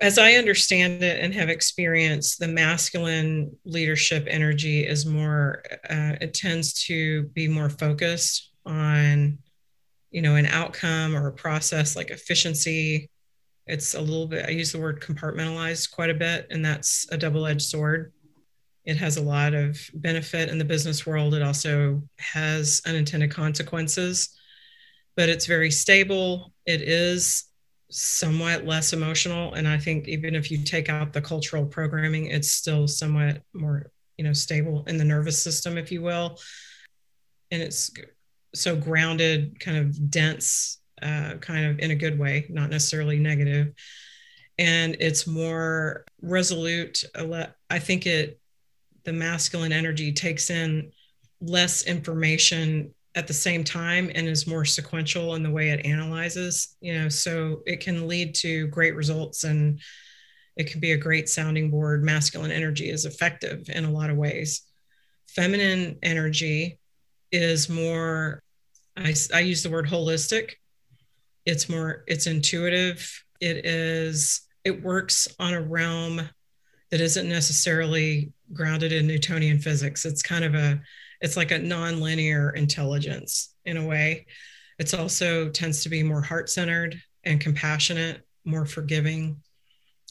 As 0.00 0.18
I 0.18 0.32
understand 0.34 1.02
it 1.02 1.22
and 1.22 1.32
have 1.34 1.48
experienced, 1.48 2.38
the 2.38 2.48
masculine 2.48 3.56
leadership 3.64 4.26
energy 4.28 4.86
is 4.86 5.06
more, 5.06 5.62
uh, 5.88 6.16
it 6.20 6.34
tends 6.34 6.74
to 6.84 7.24
be 7.28 7.48
more 7.48 7.70
focused 7.70 8.52
on, 8.66 9.38
you 10.10 10.20
know, 10.20 10.34
an 10.34 10.46
outcome 10.46 11.16
or 11.16 11.28
a 11.28 11.32
process 11.32 11.96
like 11.96 12.10
efficiency, 12.10 13.10
it's 13.66 13.94
a 13.94 14.00
little 14.00 14.26
bit, 14.26 14.46
I 14.46 14.50
use 14.50 14.70
the 14.70 14.78
word 14.78 15.00
compartmentalized 15.00 15.90
quite 15.90 16.10
a 16.10 16.14
bit, 16.14 16.46
and 16.50 16.64
that's 16.64 17.06
a 17.10 17.18
double 17.18 17.46
edged 17.46 17.62
sword. 17.62 18.12
It 18.84 18.96
has 18.98 19.16
a 19.16 19.22
lot 19.22 19.54
of 19.54 19.80
benefit 19.94 20.48
in 20.48 20.58
the 20.58 20.64
business 20.64 21.04
world. 21.04 21.34
It 21.34 21.42
also 21.42 22.02
has 22.18 22.80
unintended 22.86 23.32
consequences, 23.32 24.38
but 25.16 25.28
it's 25.28 25.46
very 25.46 25.72
stable. 25.72 26.52
It 26.64 26.82
is 26.82 27.45
somewhat 27.90 28.66
less 28.66 28.92
emotional. 28.92 29.54
And 29.54 29.66
I 29.66 29.78
think 29.78 30.08
even 30.08 30.34
if 30.34 30.50
you 30.50 30.62
take 30.64 30.88
out 30.88 31.12
the 31.12 31.22
cultural 31.22 31.66
programming, 31.66 32.26
it's 32.26 32.50
still 32.50 32.88
somewhat 32.88 33.42
more, 33.52 33.90
you 34.16 34.24
know, 34.24 34.32
stable 34.32 34.84
in 34.86 34.96
the 34.96 35.04
nervous 35.04 35.42
system, 35.42 35.78
if 35.78 35.92
you 35.92 36.02
will. 36.02 36.38
And 37.50 37.62
it's 37.62 37.90
so 38.54 38.74
grounded, 38.76 39.60
kind 39.60 39.78
of 39.78 40.10
dense 40.10 40.80
uh, 41.02 41.34
kind 41.40 41.66
of 41.66 41.78
in 41.78 41.90
a 41.90 41.94
good 41.94 42.18
way, 42.18 42.46
not 42.48 42.70
necessarily 42.70 43.18
negative. 43.18 43.72
And 44.58 44.96
it's 44.98 45.26
more 45.26 46.04
resolute. 46.22 47.04
I 47.70 47.78
think 47.78 48.06
it, 48.06 48.40
the 49.04 49.12
masculine 49.12 49.72
energy 49.72 50.12
takes 50.12 50.50
in 50.50 50.92
less 51.40 51.82
information 51.82 52.94
at 53.16 53.26
the 53.26 53.34
same 53.34 53.64
time 53.64 54.10
and 54.14 54.28
is 54.28 54.46
more 54.46 54.64
sequential 54.64 55.34
in 55.34 55.42
the 55.42 55.50
way 55.50 55.70
it 55.70 55.84
analyzes, 55.84 56.76
you 56.80 56.94
know, 56.94 57.08
so 57.08 57.62
it 57.66 57.80
can 57.80 58.06
lead 58.06 58.34
to 58.36 58.68
great 58.68 58.94
results 58.94 59.44
and 59.44 59.80
it 60.56 60.70
can 60.70 60.80
be 60.80 60.92
a 60.92 60.96
great 60.96 61.28
sounding 61.28 61.70
board. 61.70 62.04
Masculine 62.04 62.52
energy 62.52 62.90
is 62.90 63.04
effective 63.04 63.68
in 63.68 63.84
a 63.84 63.90
lot 63.90 64.10
of 64.10 64.16
ways. 64.16 64.62
Feminine 65.28 65.98
energy 66.02 66.78
is 67.32 67.68
more, 67.68 68.42
I, 68.96 69.14
I 69.34 69.40
use 69.40 69.62
the 69.62 69.70
word 69.70 69.88
holistic 69.88 70.52
it's 71.46 71.68
more 71.68 72.02
it's 72.06 72.26
intuitive 72.26 73.24
it 73.40 73.64
is 73.64 74.42
it 74.64 74.82
works 74.82 75.28
on 75.38 75.54
a 75.54 75.62
realm 75.62 76.28
that 76.90 77.00
isn't 77.00 77.28
necessarily 77.28 78.32
grounded 78.52 78.92
in 78.92 79.06
newtonian 79.06 79.58
physics 79.58 80.04
it's 80.04 80.22
kind 80.22 80.44
of 80.44 80.54
a 80.54 80.80
it's 81.20 81.36
like 81.36 81.50
a 81.50 81.58
non-linear 81.58 82.50
intelligence 82.50 83.54
in 83.64 83.76
a 83.76 83.86
way 83.86 84.26
it's 84.78 84.94
also 84.94 85.48
tends 85.48 85.82
to 85.82 85.88
be 85.88 86.02
more 86.02 86.22
heart-centered 86.22 87.00
and 87.24 87.40
compassionate 87.40 88.22
more 88.44 88.66
forgiving 88.66 89.40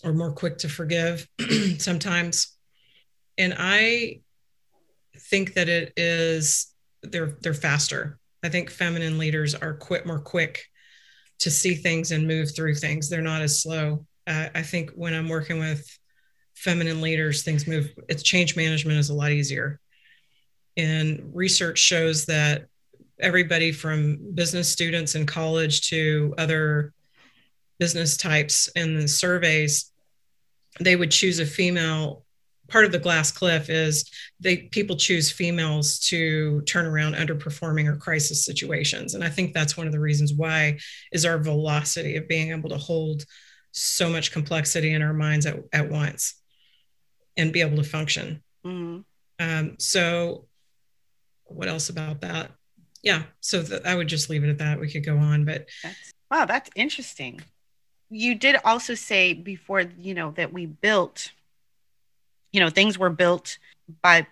or 0.04 0.14
more 0.14 0.32
quick 0.32 0.58
to 0.58 0.70
forgive 0.70 1.28
sometimes 1.78 2.58
and 3.38 3.56
i 3.58 4.20
think 5.18 5.54
that 5.54 5.70
it 5.70 5.94
is 5.98 6.74
they're 7.04 7.38
they're 7.42 7.54
faster 7.54 8.20
i 8.44 8.50
think 8.50 8.70
feminine 8.70 9.18
leaders 9.18 9.56
are 9.56 9.74
quit 9.74 10.06
more 10.06 10.20
quick 10.20 10.66
to 11.40 11.52
see 11.52 11.76
things 11.76 12.12
and 12.12 12.28
move 12.28 12.56
through 12.56 12.76
things. 12.76 13.10
They're 13.10 13.22
not 13.22 13.42
as 13.42 13.62
slow. 13.62 14.06
Uh, 14.28 14.48
I 14.54 14.62
think 14.62 14.92
when 14.92 15.14
I'm 15.14 15.30
working 15.30 15.60
with 15.60 15.86
feminine 16.56 17.02
leaders, 17.02 17.44
things 17.44 17.68
move. 17.68 17.90
It's 18.10 18.24
change 18.24 18.56
management 18.56 18.98
is 18.98 19.10
a 19.10 19.14
lot 19.14 19.32
easier. 19.32 19.80
And 20.78 21.32
research 21.34 21.80
shows 21.80 22.26
that 22.26 22.66
everybody 23.20 23.72
from 23.72 24.34
business 24.34 24.70
students 24.70 25.16
in 25.16 25.26
college 25.26 25.90
to 25.90 26.34
other 26.38 26.94
business 27.80 28.18
types 28.18 28.68
in 28.76 29.00
the 29.00 29.08
surveys, 29.08 29.92
they 30.80 30.96
would 30.96 31.12
choose 31.12 31.40
a 31.40 31.46
female. 31.46 32.24
Part 32.68 32.86
of 32.86 32.92
the 32.92 33.00
glass 33.00 33.32
cliff 33.32 33.70
is 33.70 34.10
they 34.40 34.58
people 34.58 34.96
choose 34.96 35.32
females 35.32 36.00
to 36.00 36.62
turn 36.62 36.88
around 36.88 37.14
underperforming 37.14 37.88
or 37.88 37.96
crisis 37.96 38.44
situations. 38.44 39.14
And 39.14 39.24
i 39.24 39.30
think 39.30 39.54
that's 39.54 39.78
one 39.78 39.86
of 39.86 39.94
the 39.94 40.00
reasons 40.00 40.34
why 40.34 40.80
is 41.12 41.26
our 41.26 41.38
velocity 41.38 42.18
of 42.18 42.28
being 42.28 42.50
able 42.50 42.70
to 42.70 42.78
hold 42.78 43.24
so 43.72 44.10
much 44.10 44.32
complexity 44.32 44.94
in 44.94 45.04
our 45.04 45.14
minds 45.14 45.46
at, 45.46 45.58
at 45.74 45.92
once 45.92 46.42
and 47.38 47.54
be 47.54 47.62
able 47.62 47.78
to 47.78 47.84
function. 47.84 48.42
Mm-hmm. 48.66 49.02
um, 49.40 49.76
so 49.78 50.48
what 51.46 51.68
else 51.68 51.90
about 51.90 52.22
that? 52.22 52.52
Yeah 53.02 53.24
so 53.40 53.62
th- 53.62 53.84
i 53.86 53.96
would 53.96 54.08
just 54.08 54.30
leave 54.30 54.44
it 54.44 54.50
at 54.50 54.58
that. 54.58 54.80
We 54.80 54.92
could 54.92 55.06
go 55.06 55.18
on 55.18 55.46
but 55.46 55.68
that's, 55.84 56.14
wow 56.32 56.46
that's 56.46 56.70
interesting. 56.76 57.42
You 58.10 58.36
did 58.36 58.58
also 58.64 58.94
say 58.96 59.34
before 59.34 59.82
you 59.82 60.14
know 60.14 60.32
that 60.32 60.54
we 60.54 60.66
built 60.66 61.32
you 62.52 62.60
know 62.60 62.70
things 62.70 62.98
were 62.98 63.10
built 63.10 63.58
by 64.02 64.28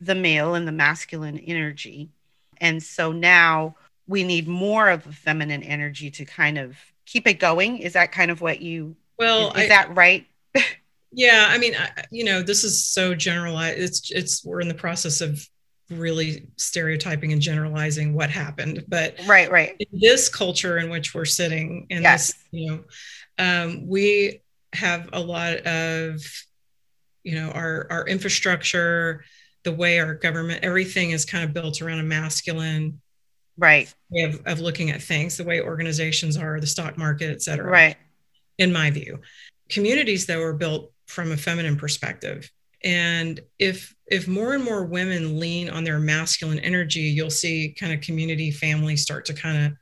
the 0.00 0.14
male 0.14 0.54
and 0.54 0.66
the 0.66 0.72
masculine 0.72 1.38
energy. 1.38 2.10
And 2.58 2.82
so 2.82 3.12
now 3.12 3.76
we 4.06 4.24
need 4.24 4.46
more 4.48 4.88
of 4.88 5.06
a 5.06 5.12
feminine 5.12 5.62
energy 5.62 6.10
to 6.10 6.24
kind 6.24 6.58
of 6.58 6.76
keep 7.06 7.26
it 7.26 7.34
going. 7.34 7.78
Is 7.78 7.94
that 7.94 8.12
kind 8.12 8.30
of 8.30 8.40
what 8.40 8.60
you 8.60 8.96
well 9.18 9.52
is, 9.52 9.64
is 9.64 9.64
I, 9.64 9.68
that 9.68 9.96
right? 9.96 10.26
Yeah 11.12 11.46
i 11.48 11.56
mean 11.56 11.74
I, 11.74 12.04
you 12.10 12.24
know 12.24 12.42
this 12.42 12.64
is 12.64 12.84
so 12.86 13.14
generalized. 13.14 13.78
It's 13.78 14.10
it's 14.10 14.44
we're 14.44 14.60
in 14.60 14.68
the 14.68 14.74
process 14.74 15.20
of 15.20 15.48
really 15.90 16.48
stereotyping 16.56 17.32
and 17.32 17.40
generalizing 17.40 18.12
what 18.12 18.28
happened 18.28 18.84
but 18.88 19.14
right 19.26 19.50
right. 19.50 19.76
in 19.78 20.00
this 20.00 20.28
culture 20.28 20.78
in 20.78 20.90
which 20.90 21.14
we're 21.14 21.24
sitting 21.24 21.86
in 21.90 22.02
yes. 22.02 22.28
this 22.28 22.44
you 22.50 22.70
know 22.70 22.84
um, 23.38 23.86
we 23.86 24.40
have 24.72 25.08
a 25.12 25.20
lot 25.20 25.58
of 25.58 26.20
you 27.22 27.34
know 27.34 27.50
our 27.50 27.86
our 27.90 28.06
infrastructure 28.06 29.24
the 29.64 29.72
way 29.72 29.98
our 29.98 30.14
government 30.14 30.64
everything 30.64 31.10
is 31.10 31.24
kind 31.24 31.44
of 31.44 31.52
built 31.52 31.82
around 31.82 31.98
a 31.98 32.04
masculine 32.04 33.00
right. 33.56 33.92
way 34.10 34.22
of, 34.22 34.40
of 34.46 34.60
looking 34.60 34.90
at 34.90 35.02
things 35.02 35.36
the 35.36 35.44
way 35.44 35.60
organizations 35.60 36.36
are 36.36 36.60
the 36.60 36.66
stock 36.66 36.96
market 36.96 37.30
et 37.30 37.42
cetera 37.42 37.70
right. 37.70 37.96
in 38.58 38.72
my 38.72 38.90
view. 38.90 39.20
Communities 39.68 40.26
that 40.26 40.38
were 40.38 40.52
built 40.52 40.92
from 41.06 41.32
a 41.32 41.36
feminine 41.36 41.76
perspective 41.76 42.50
and 42.84 43.40
if 43.58 43.94
if 44.06 44.28
more 44.28 44.54
and 44.54 44.64
more 44.64 44.84
women 44.84 45.40
lean 45.40 45.68
on 45.68 45.84
their 45.84 45.98
masculine 45.98 46.58
energy 46.58 47.00
you'll 47.00 47.30
see 47.30 47.74
kind 47.78 47.92
of 47.92 48.00
community 48.00 48.50
families 48.50 49.02
start 49.02 49.24
to 49.24 49.34
kind 49.34 49.66
of 49.66 49.72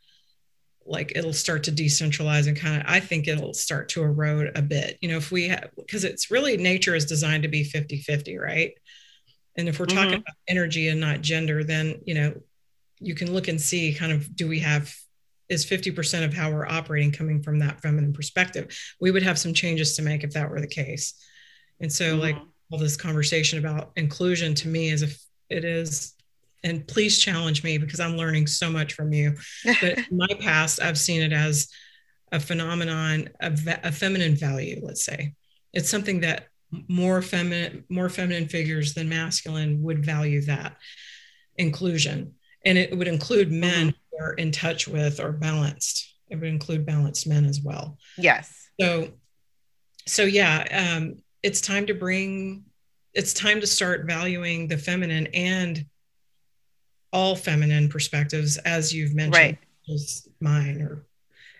like 0.87 1.13
it'll 1.17 1.33
start 1.33 1.65
to 1.65 1.73
decentralize 1.73 2.47
and 2.47 2.57
kind 2.57 2.81
of 2.81 2.87
i 2.87 3.01
think 3.01 3.27
it'll 3.27 3.55
start 3.55 3.89
to 3.89 4.03
erode 4.03 4.53
a 4.57 4.63
bit 4.63 4.99
you 5.01 5.09
know 5.09 5.17
if 5.17 5.33
we 5.33 5.49
have 5.49 5.71
because 5.77 6.05
it's 6.05 6.31
really 6.31 6.57
nature 6.57 6.95
is 6.95 7.07
designed 7.07 7.43
to 7.43 7.49
be 7.49 7.65
50 7.65 7.99
50 7.99 8.39
right 8.39 8.73
and 9.57 9.69
if 9.69 9.79
we're 9.79 9.87
mm-hmm. 9.87 9.97
talking 9.97 10.15
about 10.15 10.35
energy 10.49 10.89
and 10.89 11.01
not 11.01 11.21
gender 11.21 11.65
then 11.65 12.01
you 12.07 12.15
know 12.15 12.35
you 13.01 13.15
can 13.15 13.33
look 13.33 13.49
and 13.49 13.61
see 13.61 13.95
kind 13.95 14.13
of 14.13 14.35
do 14.37 14.49
we 14.49 14.61
have 14.61 14.95
is 15.51 15.67
50% 15.67 16.25
of 16.25 16.33
how 16.33 16.51
we're 16.51 16.67
operating 16.67 17.13
coming 17.13 17.43
from 17.43 17.59
that 17.59 17.81
feminine 17.83 18.13
perspective 18.13 18.77
we 19.01 19.11
would 19.11 19.23
have 19.23 19.39
some 19.39 19.53
changes 19.53 19.97
to 19.97 20.03
make 20.03 20.25
if 20.25 20.33
that 20.33 20.51
were 20.51 20.61
the 20.61 20.67
case 20.67 21.15
and 21.81 21.93
so 21.93 22.13
mm-hmm. 22.13 22.21
like 22.21 22.37
all 22.71 22.79
this 22.79 22.97
conversation 22.97 23.59
about 23.59 23.93
inclusion 23.97 24.55
to 24.55 24.69
me 24.69 24.91
is 24.91 25.03
if 25.03 25.23
it 25.49 25.65
is 25.65 26.15
and 26.63 26.87
please 26.89 27.19
challenge 27.19 27.63
me 27.63 27.77
because 27.79 28.01
i'm 28.01 28.17
learning 28.17 28.47
so 28.47 28.71
much 28.71 28.95
from 28.95 29.13
you. 29.13 29.37
But 29.65 29.99
in 30.11 30.17
my 30.17 30.29
past 30.41 30.81
i've 30.83 30.99
seen 30.99 31.23
it 31.23 31.33
as 31.33 31.69
a 32.33 32.41
phenomenon 32.41 33.29
of 33.41 33.67
a 33.67 33.93
feminine 33.93 34.37
value 34.37 34.81
let's 34.83 35.05
say. 35.05 35.35
It's 35.73 35.91
something 35.91 36.21
that 36.21 36.49
more 36.89 37.23
feminine 37.23 37.85
more 37.89 38.09
feminine 38.09 38.49
figures 38.49 38.95
than 38.95 39.09
masculine 39.09 39.83
would 39.83 40.05
value 40.05 40.41
that 40.43 40.77
inclusion. 41.57 42.35
And 42.65 42.79
it 42.79 42.97
would 42.97 43.09
include 43.09 43.53
men 43.53 43.89
mm-hmm. 43.89 44.19
who 44.19 44.25
are 44.25 44.33
in 44.35 44.51
touch 44.51 44.89
with 44.89 45.21
or 45.21 45.33
balanced. 45.33 46.15
It 46.29 46.37
would 46.37 46.49
include 46.49 46.87
balanced 46.87 47.27
men 47.27 47.45
as 47.45 47.61
well. 47.61 47.99
Yes. 48.17 48.69
So 48.81 49.13
so 50.07 50.25
yeah 50.25 50.97
um, 50.97 51.17
it's 51.45 51.61
time 51.61 51.87
to 51.87 51.95
bring 51.95 52.65
it's 53.13 53.35
time 53.35 53.61
to 53.61 53.67
start 53.67 54.07
valuing 54.07 54.67
the 54.67 54.79
feminine 54.79 55.29
and 55.35 55.85
all 57.13 57.37
feminine 57.37 57.89
perspectives 57.89 58.57
as 58.57 58.93
you've 58.93 59.15
mentioned 59.15 59.35
right. 59.35 59.59
is 59.87 60.27
mine 60.41 60.81
or 60.81 61.07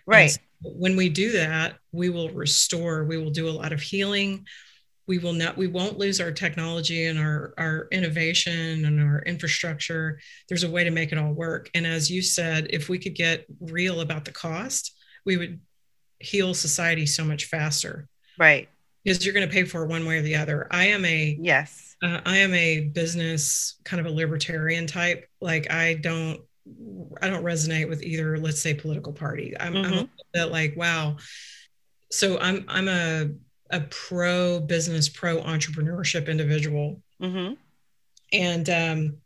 right. 0.05 0.31
so 0.31 0.39
when 0.63 0.97
we 0.97 1.07
do 1.07 1.31
that 1.31 1.75
we 1.93 2.09
will 2.09 2.29
restore 2.31 3.05
we 3.05 3.17
will 3.17 3.29
do 3.29 3.47
a 3.47 3.57
lot 3.61 3.71
of 3.71 3.79
healing. 3.79 4.45
We 5.07 5.19
will 5.19 5.33
not 5.33 5.55
we 5.55 5.67
won't 5.67 5.99
lose 5.99 6.19
our 6.19 6.31
technology 6.31 7.05
and 7.05 7.19
our 7.19 7.53
our 7.59 7.87
innovation 7.91 8.85
and 8.85 8.99
our 8.99 9.21
infrastructure. 9.21 10.19
There's 10.49 10.63
a 10.63 10.69
way 10.69 10.83
to 10.83 10.89
make 10.89 11.11
it 11.11 11.19
all 11.19 11.31
work. 11.31 11.69
And 11.75 11.85
as 11.85 12.09
you 12.09 12.23
said 12.23 12.67
if 12.71 12.89
we 12.89 12.97
could 12.97 13.13
get 13.13 13.45
real 13.59 14.01
about 14.01 14.25
the 14.25 14.31
cost 14.31 14.95
we 15.23 15.37
would 15.37 15.59
heal 16.19 16.55
society 16.55 17.05
so 17.05 17.23
much 17.23 17.45
faster. 17.45 18.07
Right 18.39 18.67
because 19.05 19.23
you're 19.23 19.33
going 19.33 19.47
to 19.47 19.53
pay 19.53 19.63
for 19.63 19.83
it 19.83 19.87
one 19.87 20.05
way 20.05 20.17
or 20.17 20.21
the 20.21 20.35
other. 20.35 20.67
I 20.71 20.87
am 20.87 21.05
a 21.05 21.37
yes. 21.39 21.95
Uh, 22.03 22.19
I 22.25 22.37
am 22.37 22.53
a 22.53 22.81
business 22.81 23.75
kind 23.85 24.05
of 24.05 24.11
a 24.11 24.15
libertarian 24.15 24.87
type. 24.87 25.29
Like 25.39 25.71
I 25.71 25.93
don't 25.93 26.41
I 27.21 27.29
don't 27.29 27.43
resonate 27.43 27.87
with 27.87 28.03
either. 28.03 28.37
Let's 28.37 28.59
say 28.59 28.73
political 28.73 29.13
party. 29.13 29.55
I'm, 29.59 29.73
mm-hmm. 29.73 29.93
I'm 29.93 29.99
a 29.99 30.09
bit 30.33 30.45
like 30.45 30.75
wow. 30.75 31.17
So 32.11 32.39
I'm 32.39 32.65
I'm 32.67 32.87
a 32.87 33.29
a 33.69 33.81
pro 33.81 34.59
business, 34.59 35.07
pro 35.07 35.41
entrepreneurship 35.41 36.27
individual. 36.27 37.01
Mm-hmm. 37.21 37.53
And 38.33 38.69
um, 38.69 39.17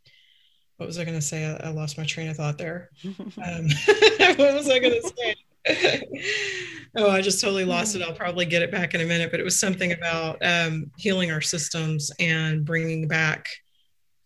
what 0.78 0.86
was 0.86 1.00
I 1.00 1.06
going 1.06 1.18
to 1.18 1.22
say? 1.22 1.46
I, 1.46 1.68
I, 1.68 1.70
lost 1.72 1.98
my 1.98 2.06
train 2.06 2.30
of 2.30 2.38
thought 2.38 2.58
there. 2.58 2.90
Um, 3.04 3.68
what 4.38 4.54
was 4.54 4.70
I 4.70 4.80
going 4.80 5.02
to 5.02 5.12
say? 5.18 5.36
oh, 6.96 7.10
I 7.10 7.22
just 7.22 7.42
totally 7.42 7.66
lost 7.66 7.96
it. 7.96 8.02
I'll 8.02 8.14
probably 8.14 8.46
get 8.46 8.62
it 8.62 8.72
back 8.72 8.94
in 8.94 9.02
a 9.02 9.06
minute, 9.06 9.32
but 9.32 9.40
it 9.40 9.44
was 9.44 9.60
something 9.60 9.92
about 9.92 10.38
um, 10.42 10.92
healing 10.98 11.32
our 11.32 11.42
systems 11.42 12.12
and 12.20 12.66
bringing 12.66 13.08
back, 13.08 13.48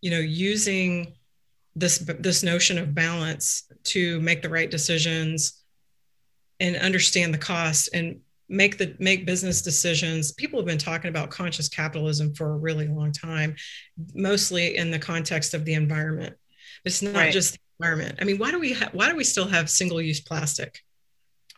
you 0.01 0.11
know, 0.11 0.19
using 0.19 1.13
this 1.75 1.97
this 1.97 2.43
notion 2.43 2.77
of 2.77 2.93
balance 2.93 3.63
to 3.83 4.19
make 4.21 4.41
the 4.41 4.49
right 4.49 4.69
decisions 4.69 5.63
and 6.59 6.75
understand 6.77 7.33
the 7.33 7.39
cost 7.39 7.89
and 7.93 8.19
make 8.47 8.77
the 8.77 8.95
make 8.99 9.25
business 9.25 9.61
decisions. 9.61 10.31
People 10.31 10.59
have 10.59 10.67
been 10.67 10.77
talking 10.77 11.09
about 11.09 11.31
conscious 11.31 11.67
capitalism 11.67 12.33
for 12.35 12.51
a 12.51 12.57
really 12.57 12.87
long 12.87 13.11
time 13.11 13.55
mostly 14.13 14.77
in 14.77 14.91
the 14.91 14.99
context 14.99 15.53
of 15.53 15.65
the 15.65 15.73
environment. 15.73 16.35
It's 16.85 17.01
not 17.01 17.15
right. 17.15 17.33
just 17.33 17.53
the 17.53 17.59
environment. 17.79 18.19
I 18.21 18.25
mean 18.25 18.37
why 18.37 18.51
do 18.51 18.59
we 18.59 18.73
ha- 18.73 18.89
why 18.91 19.09
do 19.09 19.15
we 19.15 19.23
still 19.23 19.47
have 19.47 19.69
single 19.69 20.01
use 20.01 20.21
plastic 20.21 20.79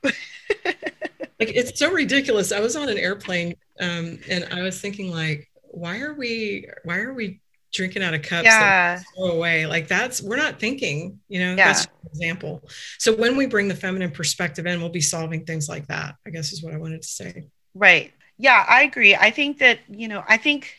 like 1.39 1.49
it's 1.49 1.77
so 1.77 1.91
ridiculous. 1.91 2.51
I 2.51 2.59
was 2.59 2.75
on 2.75 2.89
an 2.89 2.97
airplane 2.97 3.55
um, 3.79 4.19
and 4.29 4.47
I 4.51 4.61
was 4.61 4.79
thinking 4.79 5.11
like, 5.11 5.49
why 5.63 5.99
are 5.99 6.13
we 6.13 6.67
why 6.83 6.97
are 6.99 7.13
we 7.13 7.41
drinking 7.73 8.03
out 8.03 8.13
of 8.13 8.21
cups 8.21 8.45
yeah. 8.45 8.95
that 8.95 9.03
throw 9.15 9.31
away? 9.31 9.65
Like 9.65 9.87
that's 9.87 10.21
we're 10.21 10.37
not 10.37 10.59
thinking, 10.59 11.19
you 11.27 11.39
know, 11.39 11.55
yeah. 11.55 11.67
that's 11.67 11.85
an 11.85 11.91
example. 12.05 12.67
So 12.99 13.15
when 13.15 13.35
we 13.35 13.45
bring 13.45 13.67
the 13.67 13.75
feminine 13.75 14.11
perspective 14.11 14.65
in, 14.65 14.79
we'll 14.79 14.89
be 14.89 15.01
solving 15.01 15.45
things 15.45 15.67
like 15.67 15.87
that, 15.87 16.15
I 16.25 16.29
guess 16.29 16.53
is 16.53 16.63
what 16.63 16.73
I 16.73 16.77
wanted 16.77 17.01
to 17.01 17.07
say. 17.07 17.47
Right. 17.73 18.13
Yeah, 18.37 18.65
I 18.67 18.83
agree. 18.83 19.15
I 19.15 19.31
think 19.31 19.59
that, 19.59 19.79
you 19.89 20.07
know, 20.07 20.23
I 20.27 20.37
think 20.37 20.75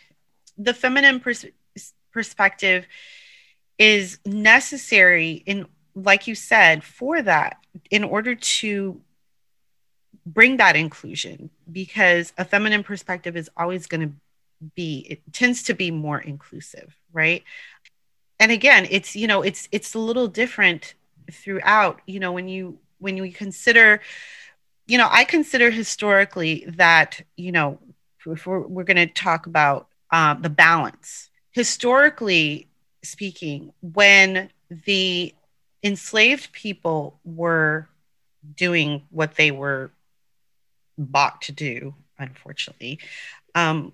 the 0.59 0.75
feminine 0.75 1.21
pers- 1.21 1.47
perspective 2.13 2.87
is 3.79 4.19
necessary 4.25 5.43
in 5.47 5.67
like 5.95 6.27
you 6.27 6.35
said 6.35 6.85
for 6.85 7.21
that 7.23 7.59
in 7.91 8.05
order 8.05 8.35
to 8.35 9.01
bring 10.27 10.57
that 10.59 10.77
inclusion 10.77 11.51
because 11.71 12.33
a 12.37 12.45
feminine 12.45 12.83
perspective 12.83 13.37
is 13.37 13.49
always 13.57 13.87
going 13.87 14.01
to 14.01 14.13
be 14.75 15.07
it 15.09 15.21
tends 15.33 15.63
to 15.65 15.75
be 15.75 15.91
more 15.91 16.19
inclusive 16.19 16.97
right? 17.13 17.43
And 18.39 18.53
again 18.53 18.87
it's 18.91 19.17
you 19.17 19.27
know 19.27 19.43
it's 19.43 19.69
it's 19.73 19.95
a 19.95 19.99
little 19.99 20.29
different 20.29 20.95
throughout 21.31 22.01
you 22.07 22.21
know 22.21 22.33
when 22.33 22.49
you 22.49 22.79
when 22.99 23.17
you 23.17 23.33
consider 23.33 24.01
you 24.87 24.97
know 24.97 25.09
i 25.11 25.25
consider 25.25 25.71
historically 25.71 26.65
that 26.69 27.21
you 27.37 27.51
know 27.51 27.79
if 28.33 28.47
we're, 28.47 28.61
we're 28.61 28.85
going 28.85 28.97
to 28.97 29.07
talk 29.07 29.47
about 29.47 29.89
uh, 30.11 30.35
the 30.35 30.51
balance. 30.51 31.31
Historically 31.53 32.69
speaking 33.03 33.73
when 33.81 34.51
the 34.85 35.35
enslaved 35.83 36.53
people 36.53 37.19
were 37.25 37.89
doing 38.57 39.03
what 39.11 39.37
they 39.37 39.51
were 39.51 39.91
bought 40.99 41.43
to 41.43 41.53
do, 41.53 41.95
unfortunately. 42.19 42.99
Um, 43.55 43.93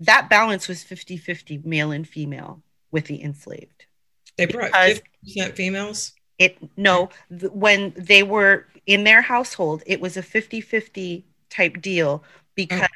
that 0.00 0.28
balance 0.28 0.68
was 0.68 0.82
50 0.82 1.16
50 1.16 1.62
male 1.64 1.90
and 1.90 2.06
female 2.06 2.62
with 2.90 3.06
the 3.06 3.22
enslaved. 3.22 3.86
They 4.36 4.46
brought 4.46 4.72
50% 4.72 5.54
females? 5.54 6.12
It 6.38 6.58
no, 6.76 7.10
th- 7.30 7.52
when 7.52 7.94
they 7.96 8.22
were 8.22 8.66
in 8.86 9.04
their 9.04 9.22
household, 9.22 9.82
it 9.86 10.00
was 10.00 10.16
a 10.16 10.22
50 10.22 10.60
50 10.60 11.24
type 11.48 11.80
deal 11.80 12.22
because 12.54 12.88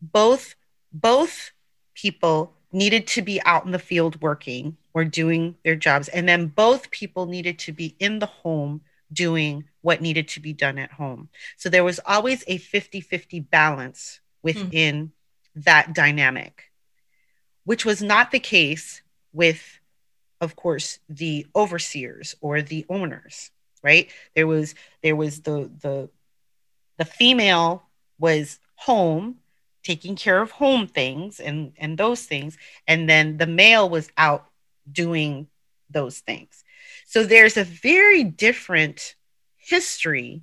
both 0.00 0.54
both 0.92 1.52
people 1.94 2.52
needed 2.72 3.06
to 3.06 3.22
be 3.22 3.40
out 3.42 3.64
in 3.64 3.72
the 3.72 3.78
field 3.78 4.20
working 4.20 4.76
or 4.94 5.04
doing 5.04 5.56
their 5.64 5.74
jobs 5.74 6.08
and 6.08 6.28
then 6.28 6.46
both 6.46 6.90
people 6.90 7.26
needed 7.26 7.58
to 7.58 7.72
be 7.72 7.96
in 7.98 8.18
the 8.18 8.26
home 8.26 8.80
doing 9.12 9.64
what 9.80 10.00
needed 10.00 10.28
to 10.28 10.40
be 10.40 10.52
done 10.52 10.78
at 10.78 10.92
home. 10.92 11.28
So 11.56 11.68
there 11.68 11.84
was 11.84 12.00
always 12.04 12.44
a 12.46 12.58
50 12.58 13.00
50 13.00 13.40
balance 13.40 14.20
within 14.42 15.08
mm. 15.08 15.64
that 15.64 15.94
dynamic, 15.94 16.70
which 17.64 17.84
was 17.84 18.02
not 18.02 18.30
the 18.30 18.40
case 18.40 19.02
with, 19.32 19.80
of 20.40 20.56
course, 20.56 20.98
the 21.08 21.46
overseers 21.54 22.34
or 22.40 22.62
the 22.62 22.86
owners, 22.88 23.50
right? 23.82 24.10
There 24.34 24.46
was, 24.46 24.74
there 25.02 25.16
was 25.16 25.40
the, 25.40 25.70
the, 25.80 26.10
the 26.98 27.04
female 27.04 27.84
was 28.18 28.58
home 28.74 29.38
taking 29.82 30.16
care 30.16 30.42
of 30.42 30.50
home 30.50 30.86
things 30.86 31.40
and 31.40 31.72
and 31.78 31.96
those 31.96 32.24
things 32.24 32.58
and 32.86 33.08
then 33.08 33.38
the 33.38 33.46
male 33.46 33.88
was 33.88 34.10
out 34.18 34.46
doing 34.90 35.48
those 35.88 36.18
things 36.18 36.62
so 37.08 37.24
there's 37.24 37.56
a 37.56 37.64
very 37.64 38.22
different 38.22 39.14
history 39.56 40.42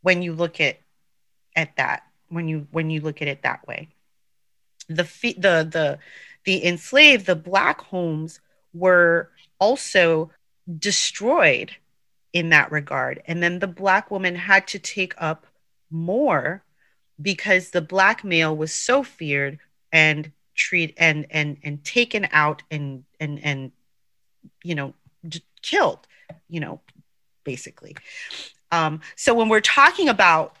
when 0.00 0.22
you 0.22 0.32
look 0.32 0.60
at 0.60 0.78
at 1.56 1.74
that 1.76 2.04
when 2.28 2.46
you 2.46 2.68
when 2.70 2.88
you 2.88 3.00
look 3.00 3.20
at 3.20 3.26
it 3.26 3.42
that 3.42 3.66
way. 3.66 3.88
The 4.88 5.02
the 5.02 5.68
the 5.68 5.98
the 6.44 6.64
enslaved 6.64 7.26
the 7.26 7.34
black 7.34 7.80
homes 7.80 8.38
were 8.72 9.28
also 9.58 10.30
destroyed 10.78 11.72
in 12.32 12.50
that 12.50 12.70
regard. 12.70 13.20
And 13.26 13.42
then 13.42 13.58
the 13.58 13.66
black 13.66 14.08
woman 14.08 14.36
had 14.36 14.68
to 14.68 14.78
take 14.78 15.14
up 15.18 15.48
more 15.90 16.62
because 17.20 17.70
the 17.70 17.82
black 17.82 18.22
male 18.22 18.56
was 18.56 18.72
so 18.72 19.02
feared 19.02 19.58
and 19.90 20.30
treat 20.54 20.94
and 20.96 21.26
and 21.30 21.56
and 21.64 21.82
taken 21.84 22.28
out 22.30 22.62
and 22.70 23.02
and 23.18 23.40
and 23.42 23.72
you 24.62 24.76
know 24.76 24.94
killed 25.62 26.06
you 26.48 26.60
know 26.60 26.80
basically. 27.44 27.96
Um 28.70 29.00
so 29.16 29.34
when 29.34 29.48
we're 29.48 29.60
talking 29.60 30.08
about 30.08 30.56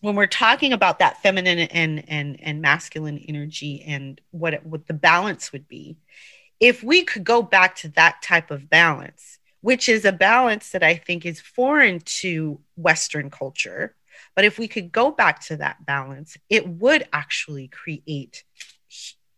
when 0.00 0.14
we're 0.14 0.26
talking 0.26 0.72
about 0.72 0.98
that 1.00 1.20
feminine 1.22 1.58
and 1.58 2.08
and 2.08 2.40
and 2.40 2.60
masculine 2.60 3.18
energy 3.18 3.82
and 3.86 4.20
what 4.30 4.54
it, 4.54 4.66
what 4.66 4.86
the 4.86 4.94
balance 4.94 5.52
would 5.52 5.68
be 5.68 5.96
if 6.60 6.82
we 6.82 7.04
could 7.04 7.24
go 7.24 7.42
back 7.42 7.76
to 7.76 7.88
that 7.90 8.22
type 8.22 8.50
of 8.50 8.68
balance 8.70 9.38
which 9.60 9.88
is 9.88 10.04
a 10.04 10.12
balance 10.12 10.70
that 10.70 10.82
i 10.82 10.94
think 10.94 11.26
is 11.26 11.40
foreign 11.40 12.00
to 12.00 12.60
western 12.76 13.30
culture 13.30 13.94
but 14.34 14.44
if 14.44 14.58
we 14.58 14.68
could 14.68 14.92
go 14.92 15.10
back 15.10 15.40
to 15.40 15.56
that 15.56 15.84
balance 15.84 16.36
it 16.48 16.66
would 16.66 17.06
actually 17.12 17.68
create 17.68 18.44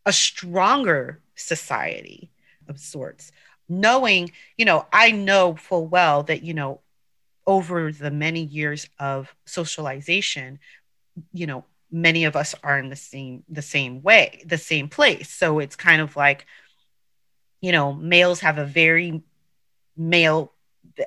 a 0.06 0.12
stronger 0.12 1.22
society 1.34 2.30
of 2.68 2.78
sorts 2.78 3.32
knowing 3.70 4.30
you 4.58 4.64
know 4.64 4.86
i 4.92 5.10
know 5.10 5.54
full 5.54 5.86
well 5.86 6.22
that 6.24 6.42
you 6.42 6.52
know 6.52 6.80
over 7.46 7.90
the 7.92 8.10
many 8.10 8.42
years 8.42 8.88
of 8.98 9.34
socialization 9.46 10.58
you 11.32 11.46
know 11.46 11.64
many 11.90 12.24
of 12.24 12.36
us 12.36 12.54
are 12.62 12.78
in 12.78 12.88
the 12.88 12.96
same 12.96 13.42
the 13.48 13.62
same 13.62 14.02
way 14.02 14.42
the 14.46 14.58
same 14.58 14.88
place. 14.88 15.30
So 15.30 15.58
it's 15.58 15.76
kind 15.76 16.00
of 16.00 16.16
like 16.16 16.46
you 17.60 17.72
know 17.72 17.92
males 17.92 18.40
have 18.40 18.58
a 18.58 18.64
very 18.64 19.22
male 19.96 20.52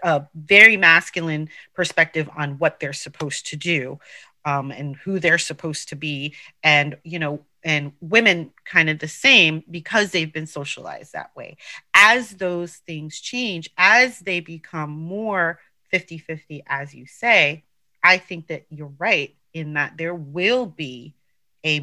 a 0.04 0.26
very 0.34 0.78
masculine 0.78 1.50
perspective 1.74 2.30
on 2.36 2.58
what 2.58 2.80
they're 2.80 2.94
supposed 2.94 3.48
to 3.48 3.56
do 3.56 4.00
um, 4.46 4.72
and 4.72 4.96
who 4.96 5.20
they're 5.20 5.38
supposed 5.38 5.90
to 5.90 5.96
be. 5.96 6.36
And 6.64 6.98
you 7.04 7.20
know 7.20 7.46
and 7.64 7.94
women 8.02 8.52
kind 8.66 8.90
of 8.90 9.00
the 9.00 9.08
same 9.08 9.64
because 9.70 10.12
they've 10.12 10.34
been 10.34 10.48
socialized 10.48 11.14
that 11.14 11.32
way. 11.36 11.58
As 11.94 12.32
those 12.32 12.76
things 12.76 13.20
change 13.20 13.70
as 13.78 14.20
they 14.20 14.40
become 14.40 14.90
more 14.92 15.60
50 15.92 16.18
50 16.18 16.64
as 16.66 16.96
you 16.96 17.06
say 17.06 17.64
i 18.04 18.18
think 18.18 18.48
that 18.48 18.66
you're 18.72 18.92
right 18.98 19.36
in 19.54 19.74
that 19.74 19.96
there 19.96 20.16
will 20.16 20.66
be 20.66 21.14
a 21.64 21.80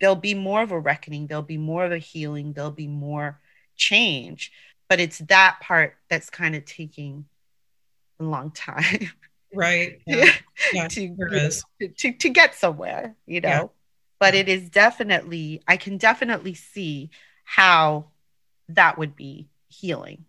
there'll 0.00 0.14
be 0.14 0.34
more 0.34 0.62
of 0.62 0.70
a 0.70 0.78
reckoning 0.78 1.26
there'll 1.26 1.42
be 1.42 1.58
more 1.58 1.84
of 1.84 1.90
a 1.90 1.98
healing 1.98 2.52
there'll 2.52 2.70
be 2.70 2.86
more 2.86 3.40
change. 3.80 4.52
But 4.88 5.00
it's 5.00 5.18
that 5.18 5.58
part 5.60 5.96
that's 6.08 6.30
kind 6.30 6.54
of 6.54 6.64
taking 6.64 7.24
a 8.20 8.24
long 8.24 8.52
time. 8.52 9.10
Right. 9.52 10.00
Yeah, 10.06 10.30
yeah. 10.72 10.86
To, 10.90 11.50
to, 11.80 11.88
to, 11.88 12.12
to 12.12 12.28
get 12.28 12.54
somewhere 12.54 13.16
you 13.26 13.40
know? 13.40 13.48
yeah. 13.48 13.64
But 14.20 14.34
it 14.34 14.48
is 14.48 14.68
definitely 14.70 15.60
i 15.66 15.76
can 15.76 15.96
definitely 15.96 16.54
see 16.54 17.10
how 17.44 18.06
that 18.68 18.96
would 18.98 19.16
be 19.16 19.48
healing 19.68 20.24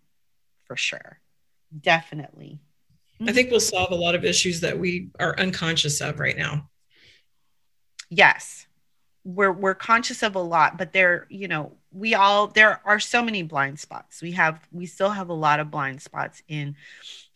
for 0.64 0.76
sure. 0.76 1.20
Definitely. 1.78 2.60
I 3.20 3.32
think 3.32 3.50
we'll 3.50 3.60
solve 3.60 3.92
a 3.92 3.96
lot 3.96 4.14
of 4.14 4.24
issues 4.24 4.60
that 4.60 4.78
we 4.78 5.10
are 5.20 5.38
unconscious 5.38 6.00
of 6.00 6.18
right 6.18 6.36
now. 6.36 6.68
Yes. 8.10 8.66
We're 9.24 9.52
we're 9.52 9.74
conscious 9.74 10.22
of 10.24 10.34
a 10.34 10.40
lot 10.40 10.76
but 10.76 10.92
there 10.92 11.26
you 11.30 11.46
know 11.46 11.76
we 11.92 12.14
all 12.14 12.48
there 12.48 12.80
are 12.84 12.98
so 12.98 13.22
many 13.22 13.42
blind 13.42 13.78
spots. 13.78 14.20
We 14.20 14.32
have 14.32 14.66
we 14.72 14.86
still 14.86 15.10
have 15.10 15.28
a 15.28 15.34
lot 15.34 15.60
of 15.60 15.70
blind 15.70 16.02
spots 16.02 16.42
in 16.48 16.74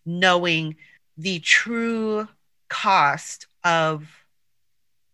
knowing 0.05 0.77
the 1.17 1.39
true 1.39 2.27
cost 2.69 3.47
of 3.63 4.09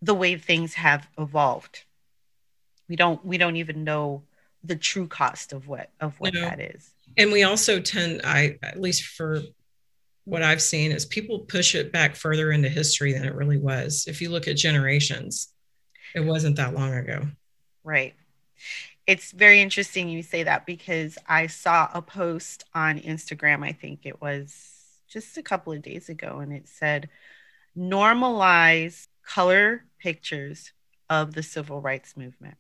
the 0.03 0.15
way 0.15 0.37
things 0.37 0.75
have 0.75 1.09
evolved. 1.17 1.85
We 2.89 2.97
don't 2.97 3.25
we 3.25 3.39
don't 3.39 3.57
even 3.57 3.85
know 3.85 4.25
the 4.65 4.77
true 4.77 5.07
cost 5.07 5.53
of 5.53 5.69
what 5.69 5.91
of 6.01 6.19
what 6.21 6.35
that 6.35 6.61
is. 6.61 6.91
And 7.17 7.33
we 7.33 7.45
also 7.45 7.81
tend 7.81 8.21
I 8.25 8.59
at 8.63 8.81
least 8.81 9.05
for 9.05 9.41
what 10.25 10.43
I've 10.43 10.63
seen 10.63 10.93
is 10.93 11.05
people 11.05 11.41
push 11.41 11.75
it 11.75 11.93
back 11.93 12.15
further 12.15 12.53
into 12.53 12.69
history 12.69 13.13
than 13.13 13.25
it 13.25 13.35
really 13.35 13.59
was. 13.59 14.05
If 14.07 14.21
you 14.21 14.31
look 14.31 14.47
at 14.47 14.57
generations, 14.57 15.53
it 16.15 16.21
wasn't 16.21 16.57
that 16.57 16.75
long 16.75 16.95
ago. 16.95 17.23
Right. 17.83 18.15
It's 19.07 19.33
very 19.33 19.61
interesting 19.61 20.09
you 20.09 20.23
say 20.23 20.45
that 20.45 20.65
because 20.65 21.19
I 21.27 21.49
saw 21.49 21.89
a 21.93 22.01
post 22.01 22.65
on 22.73 23.01
Instagram, 23.01 23.65
I 23.65 23.73
think 23.73 24.01
it 24.05 24.21
was 24.23 25.01
just 25.09 25.37
a 25.37 25.43
couple 25.43 25.73
of 25.73 25.83
days 25.83 26.09
ago, 26.09 26.39
and 26.39 26.53
it 26.53 26.69
said, 26.69 27.09
normalize 27.77 29.09
color 29.27 29.85
pictures 29.99 30.73
of 31.09 31.35
the 31.35 31.43
civil 31.43 31.81
rights 31.81 32.17
movement. 32.17 32.57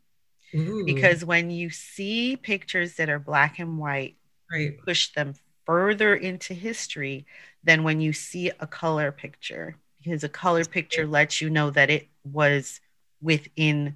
Ooh. 0.55 0.85
Because 0.85 1.25
when 1.25 1.51
you 1.51 1.71
see 1.71 2.37
pictures 2.37 2.95
that 2.97 3.09
are 3.09 3.19
black 3.19 3.59
and 3.59 3.79
white, 3.79 4.17
right. 4.51 4.79
push 4.85 5.09
them 5.13 5.35
further 5.65 6.15
into 6.15 6.55
history 6.55 7.27
than 7.65 7.85
when 7.85 8.01
you 8.01 8.13
see 8.13 8.51
a 8.61 8.67
color 8.67 9.13
picture, 9.13 9.77
because 10.03 10.25
a 10.25 10.29
color 10.29 10.65
picture 10.65 11.07
lets 11.07 11.41
you 11.41 11.49
know 11.49 11.71
that 11.71 11.91
it 11.91 12.09
was 12.25 12.81
within 13.21 13.95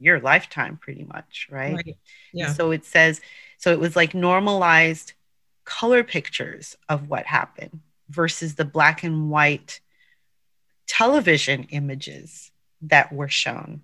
your 0.00 0.20
lifetime 0.20 0.76
pretty 0.76 1.04
much 1.04 1.48
right, 1.50 1.76
right. 1.76 1.96
yeah 2.32 2.52
so 2.52 2.72
it 2.72 2.84
says 2.84 3.20
so 3.58 3.72
it 3.72 3.78
was 3.78 3.96
like 3.96 4.12
normalized 4.12 5.12
color 5.64 6.04
pictures 6.04 6.76
of 6.88 7.08
what 7.08 7.24
happened 7.26 7.80
versus 8.10 8.56
the 8.56 8.64
black 8.64 9.02
and 9.02 9.30
white 9.30 9.80
television 10.86 11.64
images 11.70 12.50
that 12.82 13.12
were 13.12 13.28
shown 13.28 13.82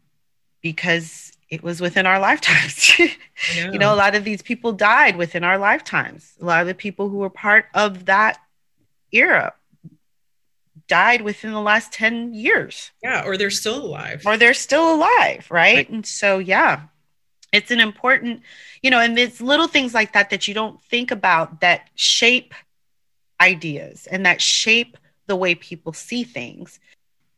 because 0.63 1.33
it 1.49 1.63
was 1.63 1.81
within 1.81 2.07
our 2.07 2.21
lifetimes. 2.21 2.99
you 2.99 3.79
know, 3.79 3.93
a 3.93 3.97
lot 3.97 4.15
of 4.15 4.25
these 4.25 4.43
people 4.43 4.73
died 4.73 5.17
within 5.17 5.43
our 5.43 5.59
lifetimes. 5.59 6.35
A 6.41 6.45
lot 6.45 6.61
of 6.61 6.67
the 6.67 6.75
people 6.75 7.09
who 7.09 7.19
were 7.19 7.31
part 7.31 7.67
of 7.75 8.07
that 8.07 8.39
era 9.13 9.55
died 10.87 11.23
within 11.23 11.53
the 11.53 11.61
last 11.61 11.93
10 11.93 12.35
years. 12.35 12.91
Yeah, 13.03 13.25
or 13.25 13.37
they're 13.37 13.51
still 13.51 13.85
alive. 13.85 14.23
Or 14.27 14.37
they're 14.37 14.55
still 14.55 14.95
alive, 14.95 15.47
right? 15.51 15.77
right. 15.77 15.89
And 15.89 16.07
so, 16.07 16.39
yeah, 16.39 16.83
it's 17.53 17.71
an 17.71 17.81
important, 17.81 18.43
you 18.83 18.91
know, 18.91 18.99
and 18.99 19.19
it's 19.19 19.41
little 19.41 19.69
things 19.69 19.95
like 19.95 20.13
that 20.13 20.31
that 20.31 20.47
you 20.47 20.55
don't 20.55 20.83
think 20.85 21.11
about 21.11 21.61
that 21.61 21.89
shape 21.95 22.55
ideas 23.41 24.07
and 24.07 24.27
that 24.27 24.41
shape 24.41 24.97
the 25.27 25.37
way 25.37 25.55
people 25.55 25.93
see 25.93 26.25
things 26.25 26.79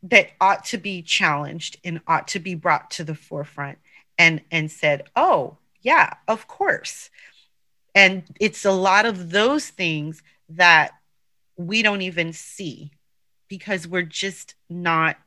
that 0.03 0.31
ought 0.39 0.65
to 0.65 0.77
be 0.77 1.01
challenged 1.01 1.77
and 1.83 2.01
ought 2.07 2.27
to 2.29 2.39
be 2.39 2.55
brought 2.55 2.91
to 2.91 3.03
the 3.03 3.15
forefront 3.15 3.77
and 4.17 4.41
and 4.51 4.71
said 4.71 5.03
oh 5.15 5.57
yeah 5.81 6.13
of 6.27 6.47
course. 6.47 7.09
And 7.95 8.23
it's 8.39 8.65
a 8.65 8.71
lot 8.71 9.05
of 9.05 9.29
those 9.29 9.67
things 9.67 10.23
that 10.49 10.93
we 11.57 11.83
don't 11.83 12.01
even 12.01 12.33
see 12.33 12.91
because 13.47 13.87
we're 13.87 14.01
just 14.01 14.55
not 14.67 15.17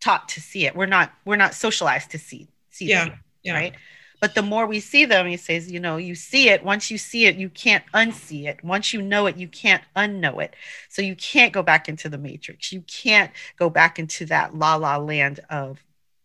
taught 0.00 0.28
to 0.30 0.40
see 0.40 0.66
it. 0.66 0.74
We're 0.74 0.86
not 0.86 1.12
we're 1.24 1.36
not 1.36 1.54
socialized 1.54 2.10
to 2.10 2.18
see 2.18 2.48
see 2.70 2.86
yeah, 2.86 3.04
them, 3.06 3.20
yeah. 3.42 3.54
right 3.54 3.74
but 4.20 4.34
the 4.34 4.42
more 4.42 4.66
we 4.66 4.80
see 4.80 5.04
them, 5.04 5.26
he 5.26 5.36
says, 5.36 5.70
you 5.70 5.78
know, 5.78 5.96
you 5.96 6.14
see 6.14 6.48
it. 6.48 6.64
Once 6.64 6.90
you 6.90 6.98
see 6.98 7.26
it, 7.26 7.36
you 7.36 7.48
can't 7.48 7.84
unsee 7.94 8.46
it. 8.46 8.62
Once 8.64 8.92
you 8.92 9.00
know 9.00 9.26
it, 9.26 9.36
you 9.36 9.48
can't 9.48 9.82
unknow 9.96 10.42
it. 10.42 10.54
So 10.88 11.02
you 11.02 11.14
can't 11.14 11.52
go 11.52 11.62
back 11.62 11.88
into 11.88 12.08
the 12.08 12.18
matrix. 12.18 12.72
You 12.72 12.82
can't 12.82 13.30
go 13.58 13.70
back 13.70 13.98
into 13.98 14.26
that 14.26 14.54
la 14.54 14.74
la 14.76 14.96
land 14.96 15.40
of, 15.50 15.78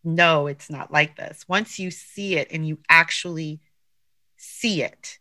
no, 0.04 0.48
it's 0.48 0.70
not 0.70 0.92
like 0.92 1.16
this. 1.16 1.46
Once 1.48 1.80
you 1.80 1.92
see 1.92 2.36
it 2.36 2.48
and 2.52 2.68
you 2.68 2.80
actually 2.90 3.62
see 4.38 4.82
it, 4.82 5.20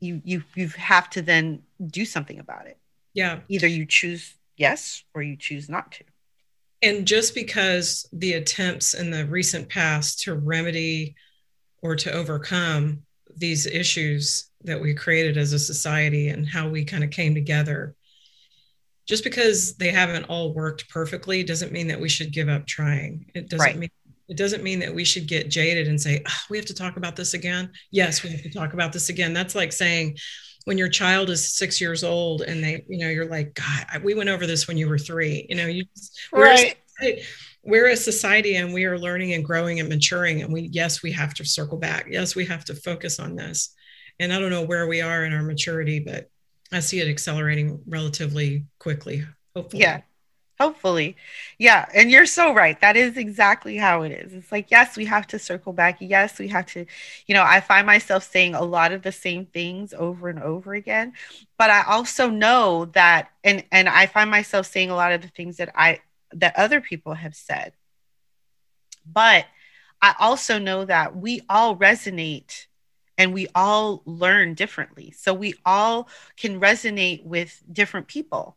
you 0.00 0.20
you 0.24 0.42
you 0.54 0.68
have 0.68 1.08
to 1.10 1.22
then 1.22 1.62
do 1.86 2.04
something 2.04 2.38
about 2.38 2.66
it. 2.66 2.78
Yeah. 3.14 3.40
Either 3.48 3.66
you 3.66 3.86
choose 3.86 4.34
yes 4.56 5.04
or 5.14 5.22
you 5.22 5.36
choose 5.36 5.68
not 5.68 5.92
to. 5.92 6.04
And 6.84 7.06
just 7.06 7.34
because 7.34 8.06
the 8.12 8.34
attempts 8.34 8.92
in 8.92 9.10
the 9.10 9.24
recent 9.24 9.68
past 9.68 10.20
to 10.20 10.34
remedy 10.34 11.14
or 11.82 11.96
to 11.96 12.12
overcome 12.12 13.02
these 13.36 13.66
issues 13.66 14.50
that 14.64 14.80
we 14.80 14.94
created 14.94 15.38
as 15.38 15.52
a 15.52 15.58
society 15.58 16.28
and 16.28 16.46
how 16.46 16.68
we 16.68 16.84
kind 16.84 17.02
of 17.02 17.10
came 17.10 17.34
together, 17.34 17.96
just 19.06 19.24
because 19.24 19.76
they 19.76 19.90
haven't 19.90 20.24
all 20.24 20.52
worked 20.52 20.88
perfectly 20.90 21.42
doesn't 21.42 21.72
mean 21.72 21.88
that 21.88 22.00
we 22.00 22.08
should 22.08 22.32
give 22.32 22.48
up 22.48 22.66
trying. 22.66 23.30
It 23.34 23.48
doesn't 23.48 23.66
right. 23.66 23.78
mean 23.78 23.90
it 24.28 24.36
doesn't 24.38 24.62
mean 24.62 24.78
that 24.78 24.94
we 24.94 25.04
should 25.04 25.28
get 25.28 25.50
jaded 25.50 25.86
and 25.86 26.00
say, 26.00 26.22
oh, 26.26 26.40
we 26.48 26.56
have 26.56 26.66
to 26.66 26.74
talk 26.74 26.96
about 26.96 27.14
this 27.14 27.34
again. 27.34 27.70
Yes, 27.90 28.22
we 28.22 28.30
have 28.30 28.42
to 28.42 28.50
talk 28.50 28.72
about 28.72 28.92
this 28.92 29.10
again. 29.10 29.34
That's 29.34 29.54
like 29.54 29.70
saying, 29.70 30.16
when 30.64 30.78
your 30.78 30.88
child 30.88 31.30
is 31.30 31.52
six 31.52 31.80
years 31.80 32.02
old 32.02 32.42
and 32.42 32.64
they, 32.64 32.84
you 32.88 32.98
know, 32.98 33.08
you're 33.08 33.28
like, 33.28 33.54
God, 33.54 34.02
we 34.02 34.14
went 34.14 34.30
over 34.30 34.46
this 34.46 34.66
when 34.66 34.76
you 34.76 34.88
were 34.88 34.98
three. 34.98 35.46
You 35.48 35.56
know, 35.56 35.66
you 35.66 35.84
right. 36.32 36.76
We're, 37.00 37.16
we're 37.62 37.88
a 37.88 37.96
society 37.96 38.56
and 38.56 38.72
we 38.72 38.84
are 38.84 38.98
learning 38.98 39.34
and 39.34 39.44
growing 39.44 39.80
and 39.80 39.88
maturing. 39.88 40.42
And 40.42 40.52
we, 40.52 40.68
yes, 40.72 41.02
we 41.02 41.12
have 41.12 41.34
to 41.34 41.44
circle 41.44 41.78
back. 41.78 42.06
Yes, 42.10 42.34
we 42.34 42.44
have 42.46 42.64
to 42.66 42.74
focus 42.74 43.18
on 43.18 43.36
this. 43.36 43.74
and 44.18 44.32
I 44.32 44.38
don't 44.38 44.50
know 44.50 44.62
where 44.62 44.86
we 44.86 45.00
are 45.00 45.24
in 45.24 45.32
our 45.32 45.42
maturity, 45.42 45.98
but 45.98 46.30
I 46.72 46.80
see 46.80 47.00
it 47.00 47.08
accelerating 47.08 47.80
relatively 47.86 48.66
quickly. 48.78 49.24
Hopefully. 49.54 49.82
Yeah. 49.82 50.00
Hopefully. 50.60 51.16
Yeah. 51.58 51.86
And 51.92 52.10
you're 52.10 52.26
so 52.26 52.54
right. 52.54 52.80
That 52.80 52.96
is 52.96 53.16
exactly 53.16 53.76
how 53.76 54.02
it 54.02 54.12
is. 54.12 54.32
It's 54.32 54.52
like, 54.52 54.70
yes, 54.70 54.96
we 54.96 55.04
have 55.06 55.26
to 55.28 55.38
circle 55.38 55.72
back. 55.72 55.96
Yes, 56.00 56.38
we 56.38 56.48
have 56.48 56.66
to, 56.66 56.86
you 57.26 57.34
know, 57.34 57.42
I 57.42 57.60
find 57.60 57.86
myself 57.86 58.22
saying 58.30 58.54
a 58.54 58.62
lot 58.62 58.92
of 58.92 59.02
the 59.02 59.10
same 59.10 59.46
things 59.46 59.92
over 59.92 60.28
and 60.28 60.38
over 60.40 60.72
again. 60.74 61.14
But 61.58 61.70
I 61.70 61.82
also 61.88 62.30
know 62.30 62.84
that, 62.92 63.30
and 63.42 63.64
and 63.72 63.88
I 63.88 64.06
find 64.06 64.30
myself 64.30 64.66
saying 64.66 64.90
a 64.90 64.96
lot 64.96 65.12
of 65.12 65.22
the 65.22 65.28
things 65.28 65.56
that 65.56 65.72
I 65.74 66.00
that 66.32 66.56
other 66.56 66.80
people 66.80 67.14
have 67.14 67.34
said. 67.34 67.72
But 69.04 69.46
I 70.00 70.14
also 70.20 70.58
know 70.58 70.84
that 70.84 71.16
we 71.16 71.40
all 71.48 71.76
resonate 71.76 72.66
and 73.16 73.32
we 73.32 73.48
all 73.54 74.02
learn 74.04 74.54
differently. 74.54 75.12
So 75.12 75.32
we 75.32 75.54
all 75.64 76.08
can 76.36 76.60
resonate 76.60 77.24
with 77.24 77.62
different 77.70 78.08
people, 78.08 78.56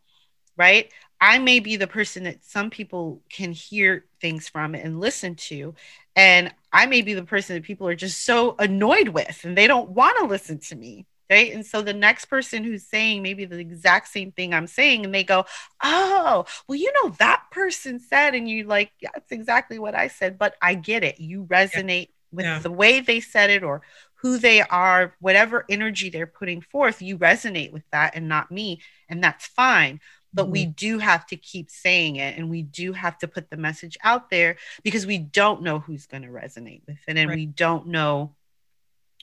right? 0.55 0.91
I 1.20 1.39
may 1.39 1.59
be 1.59 1.78
the 1.78 1.88
person 1.88 2.24
that 2.24 2.43
some 2.43 2.70
people 2.70 3.22
can 3.30 3.51
hear 3.51 4.05
things 4.22 4.47
from 4.47 4.76
and 4.76 4.99
listen 4.99 5.36
to. 5.36 5.74
And 6.15 6.53
I 6.72 6.86
may 6.86 7.01
be 7.01 7.13
the 7.13 7.24
person 7.24 7.55
that 7.55 7.63
people 7.63 7.88
are 7.88 7.95
just 7.95 8.24
so 8.24 8.55
annoyed 8.59 9.09
with 9.09 9.43
and 9.43 9.57
they 9.57 9.68
don't 9.68 9.89
want 9.89 10.18
to 10.20 10.26
listen 10.26 10.59
to 10.59 10.76
me. 10.76 11.05
Right. 11.30 11.51
And 11.53 11.65
so 11.65 11.82
the 11.82 11.93
next 11.93 12.26
person 12.26 12.63
who's 12.63 12.86
saying 12.86 13.22
maybe 13.22 13.43
the 13.43 13.59
exact 13.59 14.07
same 14.07 14.32
thing 14.32 14.53
I'm 14.53 14.65
saying, 14.65 15.03
and 15.03 15.13
they 15.13 15.26
go, 15.26 15.45
Oh, 15.84 16.45
well, 16.68 16.76
you 16.78 16.89
know, 17.03 17.09
that 17.20 17.43
person 17.51 17.99
said, 17.99 18.34
and 18.34 18.47
you 18.47 18.63
like, 18.63 18.93
yeah, 19.01 19.09
that's 19.13 19.34
exactly 19.34 19.78
what 19.78 19.93
I 19.93 20.07
said, 20.07 20.38
but 20.38 20.55
I 20.61 20.76
get 20.76 21.03
it. 21.03 21.20
You 21.20 21.43
resonate 21.43 22.07
yeah. 22.07 22.32
with 22.32 22.45
yeah. 22.45 22.59
the 22.59 22.72
way 22.72 23.01
they 23.01 23.20
said 23.20 23.49
it 23.49 23.61
or 23.61 23.82
who 24.22 24.38
they 24.38 24.61
are, 24.61 25.13
whatever 25.20 25.65
energy 25.70 26.09
they're 26.09 26.28
putting 26.28 26.61
forth, 26.61 27.01
you 27.01 27.18
resonate 27.18 27.72
with 27.72 27.84
that 27.91 28.15
and 28.15 28.28
not 28.28 28.51
me. 28.51 28.82
And 29.09 29.24
that's 29.24 29.47
fine. 29.47 29.99
But 30.38 30.43
mm-hmm. 30.43 30.51
we 30.51 30.65
do 30.67 30.99
have 30.99 31.25
to 31.27 31.35
keep 31.35 31.71
saying 31.71 32.17
it 32.17 32.38
and 32.38 32.47
we 32.47 32.61
do 32.61 32.93
have 32.93 33.17
to 33.17 33.27
put 33.27 33.49
the 33.49 33.57
message 33.57 33.97
out 34.03 34.29
there 34.29 34.57
because 34.83 35.07
we 35.07 35.17
don't 35.17 35.63
know 35.63 35.79
who's 35.79 36.05
going 36.05 36.21
to 36.21 36.29
resonate 36.29 36.81
with 36.88 36.99
it. 37.07 37.17
And 37.17 37.29
right. 37.29 37.35
we 37.35 37.47
don't 37.47 37.88
know, 37.88 38.35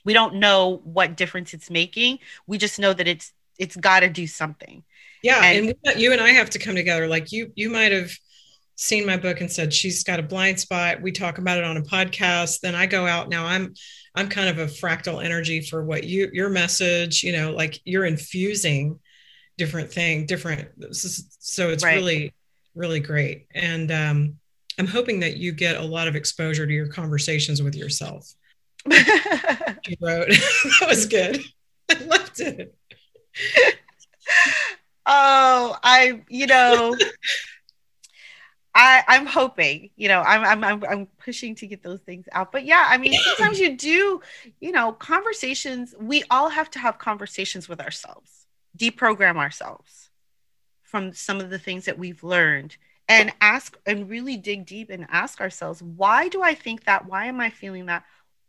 we 0.05 0.13
don't 0.13 0.35
know 0.35 0.81
what 0.83 1.17
difference 1.17 1.55
it's 1.55 1.71
making. 1.71 2.19
We 2.49 2.59
just 2.59 2.81
know 2.81 2.93
that 2.93 3.07
it's, 3.07 3.33
it's 3.61 3.77
got 3.77 4.01
to 4.01 4.11
do 4.11 4.27
something. 4.27 4.83
Yeah. 5.23 5.41
And, 5.41 5.73
and 5.85 6.01
you 6.01 6.11
and 6.11 6.21
I 6.21 6.31
have 6.31 6.51
to 6.51 6.59
come 6.59 6.75
together. 6.75 7.07
Like 7.07 7.31
you, 7.31 7.53
you 7.55 7.71
might 7.71 7.93
have 7.93 8.11
seen 8.77 9.07
my 9.07 9.17
book 9.17 9.41
and 9.41 9.51
said 9.51 9.73
she's 9.73 10.03
got 10.03 10.19
a 10.19 10.23
blind 10.23 10.59
spot 10.59 11.01
we 11.01 11.13
talk 11.13 11.39
about 11.39 11.59
it 11.59 11.63
on 11.63 11.77
a 11.77 11.83
podcast 11.83 12.59
then 12.59 12.75
i 12.75 12.87
go 12.87 13.07
out 13.07 13.29
now 13.29 13.47
i'm 13.47 13.73
i'm 14.17 14.29
kind 14.29 14.49
of 14.49 14.59
a 14.59 14.67
fractal 14.67 15.25
energy 15.25 15.61
for 15.61 15.85
what 15.85 16.03
you 16.03 16.29
your 16.33 16.51
message 16.51 17.23
you 17.23 17.31
know 17.31 17.53
like 17.53 17.81
you're 17.85 18.05
infusing 18.05 18.99
different 19.57 19.93
thing 19.93 20.27
different 20.27 20.69
so 20.93 21.71
it's 21.71 21.85
right. 21.85 21.95
really 21.95 22.35
really 22.75 23.01
great. 23.01 23.47
And 23.55 23.91
um 23.91 24.37
i'm 24.79 24.87
hoping 24.87 25.21
that 25.21 25.37
you 25.37 25.53
get 25.53 25.77
a 25.77 25.83
lot 25.83 26.09
of 26.09 26.17
exposure 26.17 26.67
to 26.67 26.73
your 26.73 26.89
conversations 26.89 27.63
with 27.63 27.75
yourself. 27.75 28.33
You 29.87 29.97
wrote. 30.01 30.29
That 30.81 30.89
was 30.89 31.05
good. 31.05 31.45
I 31.91 31.95
loved 32.05 32.41
it. 32.41 32.75
Oh 35.07 35.77
i 35.83 36.23
you 36.29 36.47
know 36.47 36.97
I, 38.75 39.05
I'm 39.07 39.27
hoping, 39.27 39.91
you 39.95 40.09
know, 40.09 40.21
I'm, 40.21 40.65
I'm, 40.65 40.85
I'm, 40.85 41.07
pushing 41.19 41.55
to 41.57 41.67
get 41.67 41.83
those 41.83 42.01
things 42.01 42.27
out. 42.33 42.51
But 42.51 42.65
yeah, 42.65 42.87
I 42.89 42.99
mean, 42.99 43.13
sometimes 43.13 43.61
you 43.61 43.77
do, 43.77 44.21
you 44.61 44.73
know, 44.73 44.93
conversations, 44.93 45.95
we 45.99 46.25
all 46.29 46.49
have 46.49 46.71
to 46.73 46.81
have 46.81 46.99
conversations 46.99 47.69
with 47.69 47.81
ourselves, 47.81 48.44
deprogram 48.77 49.37
ourselves 49.37 50.11
from 50.83 51.13
some 51.13 51.41
of 51.41 51.51
the 51.51 51.59
things 51.59 51.87
that 51.87 51.99
we've 51.99 52.23
learned 52.23 52.77
and 53.09 53.33
ask 53.41 53.77
and 53.87 54.09
really 54.09 54.37
dig 54.37 54.67
deep 54.67 54.91
and 54.91 55.07
ask 55.11 55.41
ourselves, 55.41 55.83
why 55.83 56.29
do 56.29 56.43
I 56.43 56.55
think 56.55 56.85
that? 56.85 57.07
Why 57.07 57.27
am 57.27 57.41
I 57.41 57.51
feeling 57.51 57.87
that? 57.87 58.05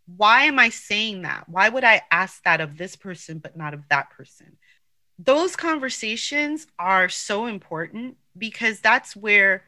Why 0.06 0.44
am 0.44 0.60
I 0.60 0.70
saying 0.70 1.24
that? 1.24 1.50
Why 1.50 1.68
would 1.68 1.84
I 1.84 2.04
ask 2.12 2.44
that 2.44 2.62
of 2.62 2.78
this 2.78 2.96
person, 2.96 3.40
but 3.40 3.58
not 3.58 3.74
of 3.74 3.88
that 3.90 4.12
person? 4.12 4.58
Those 5.18 5.56
conversations 5.56 6.68
are 6.78 7.10
so 7.10 7.48
important 7.48 8.18
because 8.38 8.80
that's 8.80 9.16
where 9.16 9.64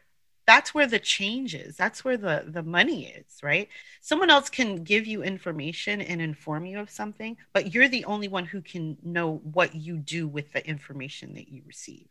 that's 0.48 0.74
where 0.74 0.88
the 0.88 1.00
change 1.00 1.54
is. 1.54 1.76
That's 1.76 2.04
where 2.06 2.18
the 2.18 2.46
the 2.48 2.64
money 2.64 3.08
is 3.08 3.26
right? 3.44 3.70
Someone 4.02 4.30
else 4.30 4.50
can 4.50 4.84
give 4.84 5.06
you 5.06 5.24
information 5.24 6.02
and 6.02 6.22
inform 6.22 6.66
you 6.66 6.80
of 6.80 6.90
something 6.90 7.38
but 7.54 7.74
you're 7.74 7.90
the 7.90 8.06
only 8.06 8.28
one 8.28 8.46
who 8.46 8.62
can 8.62 8.98
know 9.04 9.42
what 9.44 9.76
you 9.76 9.98
do 9.98 10.28
with 10.28 10.52
the 10.54 10.66
information 10.68 11.34
that 11.36 11.50
you 11.50 11.62
receive 11.68 12.08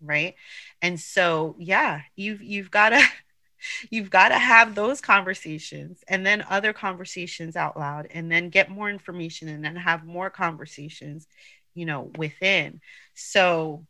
right? 0.00 0.34
And 0.82 1.00
so 1.00 1.56
yeah 1.58 2.02
you've 2.16 2.42
you've 2.42 2.70
got 2.70 2.90
to 2.90 3.02
you've 3.90 4.10
got 4.10 4.28
to 4.28 4.38
have 4.38 4.74
those 4.74 5.00
conversations 5.00 6.04
and 6.08 6.24
then 6.24 6.44
other 6.48 6.72
conversations 6.72 7.56
out 7.56 7.76
loud 7.76 8.06
and 8.12 8.30
then 8.30 8.50
get 8.50 8.70
more 8.70 8.88
information 8.90 9.48
and 9.48 9.64
then 9.64 9.74
have 9.76 10.04
more 10.04 10.30
conversations 10.30 11.26
you 11.74 11.86
know 11.86 12.10
within. 12.16 12.80
So 13.14 13.86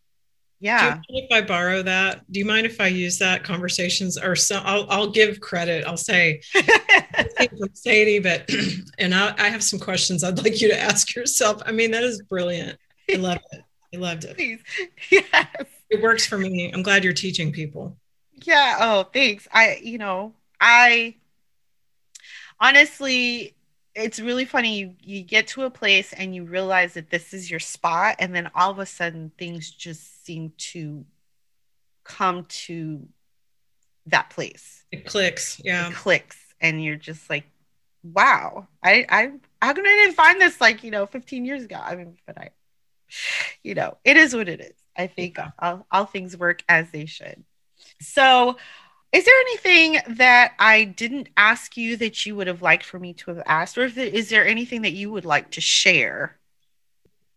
yeah. 0.61 1.00
if 1.09 1.32
I 1.32 1.40
borrow 1.40 1.82
that? 1.82 2.30
Do 2.30 2.38
you 2.40 2.46
mind 2.46 2.66
if 2.66 2.80
I 2.80 2.88
use 2.88 3.18
that 3.18 3.44
conversations 3.44 4.18
or 4.18 4.34
so 4.34 4.61
I'll, 4.64 4.86
I'll 4.90 5.11
give 5.11 5.40
credit. 5.40 5.84
I'll 5.86 5.96
say 5.96 6.40
Sadie, 7.74 8.18
but 8.18 8.50
and 8.98 9.14
I, 9.14 9.34
I, 9.38 9.48
have 9.48 9.62
some 9.62 9.78
questions 9.78 10.24
I'd 10.24 10.42
like 10.42 10.61
you 10.61 10.68
to 10.68 10.78
ask 10.78 11.14
yourself. 11.14 11.62
I 11.64 11.72
mean, 11.72 11.92
that 11.92 12.02
is 12.02 12.22
brilliant. 12.22 12.78
I 13.11 13.16
love 13.16 13.38
it. 13.52 13.62
I 13.94 13.98
loved 13.98 14.24
it. 14.24 14.36
Please. 14.36 14.61
Yes. 15.11 15.46
It 15.90 16.02
works 16.02 16.26
for 16.26 16.36
me. 16.36 16.70
I'm 16.72 16.82
glad 16.82 17.02
you're 17.02 17.14
teaching 17.14 17.50
people. 17.50 17.96
Yeah. 18.44 18.76
Oh, 18.80 19.04
thanks. 19.04 19.48
I, 19.52 19.80
you 19.82 19.96
know, 19.96 20.34
I 20.61 21.14
honestly 22.61 23.54
it's 23.99 24.20
really 24.20 24.44
funny 24.44 24.78
you, 24.78 24.94
you 25.03 25.22
get 25.22 25.49
to 25.49 25.62
a 25.62 25.70
place 25.70 26.12
and 26.12 26.34
you 26.34 26.44
realize 26.44 26.94
that 26.94 27.11
this 27.11 27.34
is 27.34 27.51
your 27.51 27.61
spot 27.61 28.16
and 28.18 28.34
then 28.34 28.51
all 28.55 28.70
of 28.70 28.78
a 28.78 28.86
sudden 28.86 29.32
things 29.36 29.70
just 29.70 30.24
seem 30.24 30.53
to 30.57 31.05
come 32.05 32.44
to 32.49 33.07
that 34.07 34.30
place. 34.30 34.84
It 34.92 35.05
clicks 35.05 35.61
yeah. 35.64 35.88
It 35.88 35.94
clicks 35.94 36.38
and 36.61 36.82
you're 36.82 36.96
just 36.96 37.28
like 37.28 37.44
wow 38.05 38.66
i 38.82 39.05
i 39.09 39.32
how 39.61 39.72
come 39.72 39.84
i 39.84 39.88
didn't 39.88 40.14
find 40.14 40.40
this 40.40 40.61
like 40.61 40.84
you 40.84 40.90
know 40.90 41.07
15 41.07 41.44
years 41.44 41.64
ago? 41.64 41.78
I 41.82 41.96
mean 41.96 42.16
but 42.26 42.38
i 42.38 42.51
you 43.62 43.74
know 43.74 43.99
it 44.05 44.16
is 44.16 44.34
what 44.34 44.49
it 44.49 44.61
is. 44.61 44.74
I 44.96 45.07
think 45.07 45.38
yeah. 45.38 45.51
all, 45.59 45.86
all 45.90 46.05
things 46.05 46.36
work 46.36 46.62
as 46.68 46.90
they 46.90 47.07
should. 47.07 47.44
So 48.01 48.57
is 49.12 49.24
there 49.24 49.40
anything 49.40 50.16
that 50.16 50.52
I 50.59 50.84
didn't 50.84 51.28
ask 51.36 51.76
you 51.76 51.96
that 51.96 52.26
you 52.26 52.36
would 52.36 52.46
have 52.46 52.61
liked 52.61 52.84
for 52.84 52.98
me 52.98 53.14
to 53.14 53.34
have 53.34 53.42
asked, 53.46 53.78
or 53.78 53.84
is 53.84 54.28
there 54.28 54.46
anything 54.46 54.82
that 54.82 54.92
you 54.92 55.11
would 55.11 55.24
like 55.24 55.50
to 55.52 55.61
share? 55.61 56.38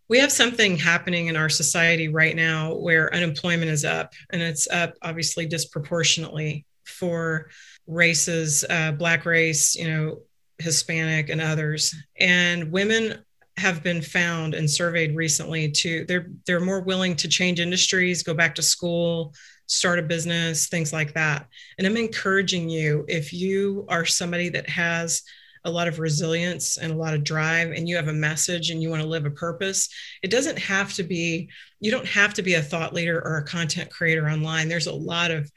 We 0.09 0.19
have 0.19 0.31
something 0.33 0.75
happening 0.75 1.27
in 1.27 1.37
our 1.37 1.47
society 1.47 2.09
right 2.09 2.35
now 2.35 2.75
where 2.75 3.13
unemployment 3.15 3.71
is 3.71 3.85
up, 3.85 4.13
and 4.31 4.41
it's 4.41 4.67
up 4.69 4.95
obviously 5.01 5.45
disproportionately 5.45 6.65
for 6.85 7.49
races, 7.87 8.65
uh, 8.69 8.91
Black 8.91 9.25
race, 9.25 9.73
you 9.75 9.87
know, 9.87 10.19
Hispanic, 10.59 11.29
and 11.29 11.39
others. 11.39 11.95
And 12.19 12.69
women 12.69 13.23
have 13.55 13.81
been 13.83 14.01
found 14.01 14.53
and 14.53 14.69
surveyed 14.69 15.15
recently 15.15 15.71
to 15.71 16.05
they're 16.05 16.27
they're 16.45 16.59
more 16.59 16.81
willing 16.81 17.15
to 17.15 17.27
change 17.29 17.61
industries, 17.61 18.23
go 18.23 18.33
back 18.33 18.55
to 18.55 18.61
school, 18.61 19.33
start 19.71 19.99
a 19.99 20.01
business, 20.01 20.67
things 20.67 20.91
like 20.91 21.13
that. 21.13 21.47
And 21.77 21.87
I'm 21.87 21.95
encouraging 21.95 22.69
you 22.69 23.05
if 23.07 23.31
you 23.31 23.85
are 23.87 24.05
somebody 24.05 24.49
that 24.49 24.69
has 24.69 25.23
a 25.63 25.71
lot 25.71 25.87
of 25.87 25.99
resilience 25.99 26.77
and 26.77 26.91
a 26.91 26.95
lot 26.95 27.13
of 27.13 27.23
drive 27.23 27.71
and 27.71 27.87
you 27.87 27.95
have 27.95 28.09
a 28.09 28.13
message 28.13 28.69
and 28.69 28.81
you 28.81 28.89
want 28.89 29.01
to 29.01 29.07
live 29.07 29.25
a 29.25 29.31
purpose 29.31 29.89
it 30.23 30.31
doesn't 30.31 30.57
have 30.57 30.91
to 30.91 31.03
be 31.03 31.47
you 31.79 31.91
don't 31.91 32.07
have 32.07 32.33
to 32.33 32.41
be 32.41 32.55
a 32.55 32.61
thought 32.61 32.93
leader 32.93 33.21
or 33.23 33.37
a 33.37 33.45
content 33.45 33.89
creator 33.91 34.27
online. 34.27 34.67
There's 34.67 34.87
a 34.87 34.93
lot 34.93 35.31
of 35.31 35.49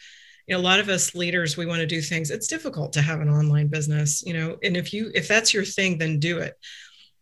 you 0.46 0.54
know 0.54 0.60
a 0.60 0.62
lot 0.62 0.78
of 0.78 0.88
us 0.88 1.14
leaders 1.14 1.56
we 1.56 1.66
want 1.66 1.80
to 1.80 1.86
do 1.86 2.00
things. 2.00 2.30
It's 2.30 2.46
difficult 2.46 2.92
to 2.92 3.02
have 3.02 3.20
an 3.20 3.30
online 3.30 3.66
business 3.66 4.22
you 4.24 4.34
know 4.34 4.58
and 4.62 4.76
if 4.76 4.92
you 4.92 5.10
if 5.14 5.26
that's 5.26 5.52
your 5.52 5.64
thing 5.64 5.98
then 5.98 6.20
do 6.20 6.38
it 6.38 6.54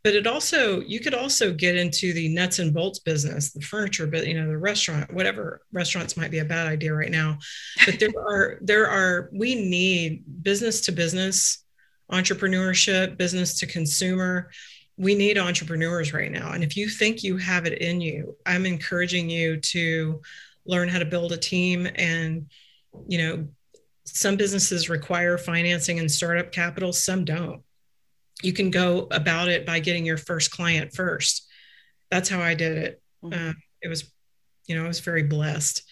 but 0.05 0.15
it 0.15 0.27
also 0.27 0.81
you 0.81 1.01
could 1.01 1.15
also 1.15 1.53
get 1.53 1.77
into 1.77 2.13
the 2.13 2.29
nuts 2.29 2.59
and 2.59 2.75
bolts 2.75 2.99
business 2.99 3.53
the 3.53 3.61
furniture 3.61 4.07
but 4.07 4.27
you 4.27 4.35
know 4.35 4.49
the 4.49 4.59
restaurant 4.59 5.13
whatever 5.13 5.63
restaurants 5.73 6.17
might 6.17 6.31
be 6.31 6.41
a 6.41 6.45
bad 6.45 6.67
idea 6.67 6.93
right 6.93 7.11
now. 7.11 7.39
But 7.87 7.99
there 8.01 8.11
are 8.19 8.59
there 8.61 8.89
are 8.89 9.31
we 9.33 9.55
need 9.55 10.25
business 10.43 10.81
to 10.83 10.93
business 10.93 11.65
entrepreneurship 12.11 13.17
business 13.17 13.59
to 13.61 13.67
consumer. 13.67 14.51
We 14.99 15.15
need 15.15 15.39
entrepreneurs 15.39 16.13
right 16.13 16.31
now. 16.31 16.53
And 16.53 16.63
if 16.63 16.77
you 16.77 16.89
think 16.89 17.23
you 17.23 17.37
have 17.39 17.67
it 17.67 17.81
in 17.81 18.01
you 18.01 18.37
i'm 18.47 18.67
encouraging 18.67 19.31
you 19.31 19.59
to 19.59 20.21
learn 20.65 20.89
how 20.89 20.99
to 20.99 21.05
build 21.05 21.33
a 21.33 21.37
team 21.37 21.89
and 21.97 22.47
you 23.09 23.19
know 23.19 23.49
some 24.05 24.37
businesses 24.37 24.91
require 24.91 25.39
financing 25.39 25.99
and 25.99 26.11
startup 26.11 26.53
capital 26.53 26.93
some 26.93 27.25
don't 27.25 27.63
you 28.43 28.53
can 28.53 28.71
go 28.71 29.07
about 29.11 29.49
it 29.49 29.65
by 29.65 29.81
getting 29.81 30.05
your 30.05 30.17
first 30.17 30.51
client 30.51 30.95
first. 30.95 31.47
That's 32.11 32.29
how 32.29 32.41
I 32.41 32.55
did 32.55 32.79
it. 32.79 33.03
Mm-hmm. 33.25 33.51
Uh, 33.51 33.53
it 33.81 33.89
was, 33.89 34.13
you 34.67 34.77
know, 34.77 34.85
I 34.85 34.89
was 34.89 35.01
very 35.01 35.23
blessed. 35.23 35.83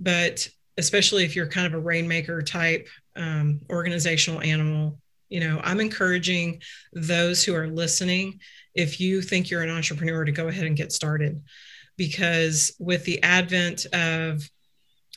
But 0.00 0.48
especially 0.76 1.24
if 1.24 1.36
you're 1.36 1.48
kind 1.48 1.66
of 1.66 1.74
a 1.74 1.78
rainmaker 1.78 2.42
type 2.42 2.88
um, 3.16 3.60
organizational 3.70 4.40
animal, 4.40 4.98
you 5.28 5.40
know, 5.40 5.60
I'm 5.64 5.80
encouraging 5.80 6.62
those 6.92 7.44
who 7.44 7.54
are 7.54 7.66
listening, 7.66 8.40
if 8.74 9.00
you 9.00 9.22
think 9.22 9.50
you're 9.50 9.62
an 9.62 9.70
entrepreneur, 9.70 10.24
to 10.24 10.32
go 10.32 10.48
ahead 10.48 10.66
and 10.66 10.76
get 10.76 10.92
started. 10.92 11.42
Because 11.96 12.74
with 12.80 13.04
the 13.04 13.22
advent 13.22 13.86
of, 13.92 14.48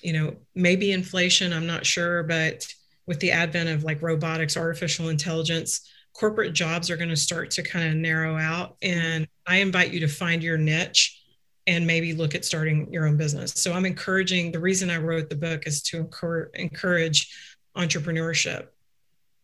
you 0.02 0.14
know, 0.14 0.36
maybe 0.54 0.92
inflation, 0.92 1.54
I'm 1.54 1.66
not 1.66 1.86
sure, 1.86 2.24
but 2.24 2.66
with 3.08 3.20
the 3.20 3.32
advent 3.32 3.70
of 3.70 3.84
like 3.84 4.02
robotics, 4.02 4.58
artificial 4.58 5.10
intelligence, 5.10 5.90
corporate 6.18 6.54
jobs 6.54 6.90
are 6.90 6.98
going 6.98 7.10
to 7.10 7.16
start 7.16 7.52
to 7.52 7.62
kind 7.62 7.88
of 7.88 7.96
narrow 7.96 8.38
out. 8.38 8.80
Mm-hmm. 8.82 9.00
And 9.00 9.28
I 9.46 9.58
invite 9.58 9.94
you 9.94 10.00
to 10.02 10.08
find 10.08 10.42
your 10.42 10.58
niche 10.58 11.22
and 11.68 11.86
maybe 11.86 12.14
look 12.14 12.34
at 12.34 12.46
starting 12.46 12.92
your 12.92 13.08
own 13.08 13.18
business. 13.18 13.54
So 13.56 13.74
I'm 13.74 13.86
encouraging 13.86 14.52
the 14.52 14.60
reason 14.60 14.90
I 14.90 14.98
wrote 14.98 15.30
the 15.30 15.36
book 15.36 15.68
is 15.68 15.82
to 15.84 16.10
encourage 16.56 17.36
entrepreneurship. 17.76 18.68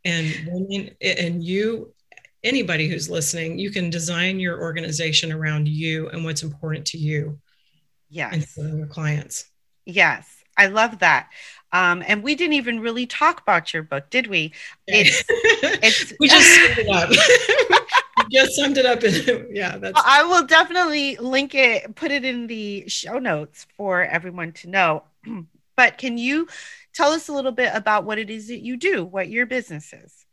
And 0.05 0.33
women, 0.47 0.95
and 1.01 1.43
you, 1.43 1.93
anybody 2.43 2.87
who's 2.87 3.09
listening, 3.09 3.59
you 3.59 3.71
can 3.71 3.89
design 3.89 4.39
your 4.39 4.59
organization 4.61 5.31
around 5.31 5.67
you 5.67 6.09
and 6.09 6.23
what's 6.23 6.43
important 6.43 6.85
to 6.87 6.97
you. 6.97 7.39
Yes. 8.09 8.55
And 8.57 8.77
your 8.77 8.87
clients. 8.87 9.45
Yes. 9.85 10.42
I 10.57 10.67
love 10.67 10.99
that. 10.99 11.29
Um, 11.71 12.03
and 12.07 12.21
we 12.23 12.35
didn't 12.35 12.53
even 12.53 12.79
really 12.79 13.07
talk 13.07 13.41
about 13.41 13.73
your 13.73 13.81
book, 13.81 14.09
did 14.11 14.27
we? 14.27 14.53
It's, 14.87 15.23
it's 15.29 16.13
we 16.19 16.27
just 16.27 16.47
summed 16.75 16.77
it 16.77 16.89
up. 16.89 17.79
just 18.31 18.55
summed 18.55 18.77
it 18.77 18.85
up. 18.85 19.03
In, 19.03 19.55
yeah, 19.55 19.77
that's. 19.77 19.99
I 20.05 20.23
will 20.23 20.45
definitely 20.45 21.17
link 21.17 21.55
it, 21.55 21.95
put 21.95 22.11
it 22.11 22.23
in 22.23 22.45
the 22.45 22.87
show 22.87 23.17
notes 23.17 23.65
for 23.75 24.03
everyone 24.03 24.51
to 24.53 24.69
know. 24.69 25.03
but 25.75 25.97
can 25.97 26.19
you 26.19 26.47
tell 26.93 27.11
us 27.11 27.27
a 27.27 27.33
little 27.33 27.51
bit 27.51 27.71
about 27.73 28.03
what 28.05 28.19
it 28.19 28.29
is 28.29 28.47
that 28.49 28.61
you 28.61 28.77
do, 28.77 29.03
what 29.03 29.29
your 29.29 29.47
business 29.47 29.93
is? 29.93 30.25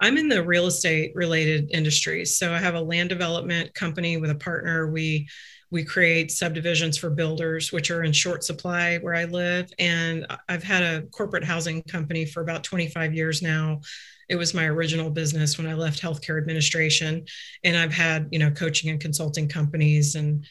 I'm 0.00 0.16
in 0.16 0.28
the 0.28 0.44
real 0.44 0.66
estate 0.66 1.12
related 1.14 1.70
industries. 1.72 2.36
So 2.36 2.52
I 2.52 2.58
have 2.58 2.74
a 2.74 2.80
land 2.80 3.08
development 3.08 3.74
company 3.74 4.16
with 4.16 4.30
a 4.30 4.36
partner. 4.36 4.90
We 4.90 5.28
we 5.72 5.82
create 5.82 6.30
subdivisions 6.30 6.98
for 6.98 7.08
builders, 7.08 7.72
which 7.72 7.90
are 7.90 8.04
in 8.04 8.12
short 8.12 8.44
supply 8.44 8.98
where 8.98 9.14
I 9.14 9.24
live. 9.24 9.72
And 9.78 10.26
I've 10.46 10.62
had 10.62 10.82
a 10.82 11.02
corporate 11.06 11.44
housing 11.44 11.82
company 11.84 12.26
for 12.26 12.42
about 12.42 12.62
25 12.62 13.14
years 13.14 13.40
now. 13.40 13.80
It 14.28 14.36
was 14.36 14.52
my 14.52 14.66
original 14.66 15.08
business 15.08 15.56
when 15.56 15.66
I 15.66 15.72
left 15.72 16.00
healthcare 16.00 16.38
administration. 16.38 17.24
And 17.64 17.74
I've 17.74 17.92
had, 17.92 18.28
you 18.30 18.38
know, 18.38 18.50
coaching 18.50 18.90
and 18.90 19.00
consulting 19.00 19.48
companies. 19.48 20.14
And, 20.14 20.46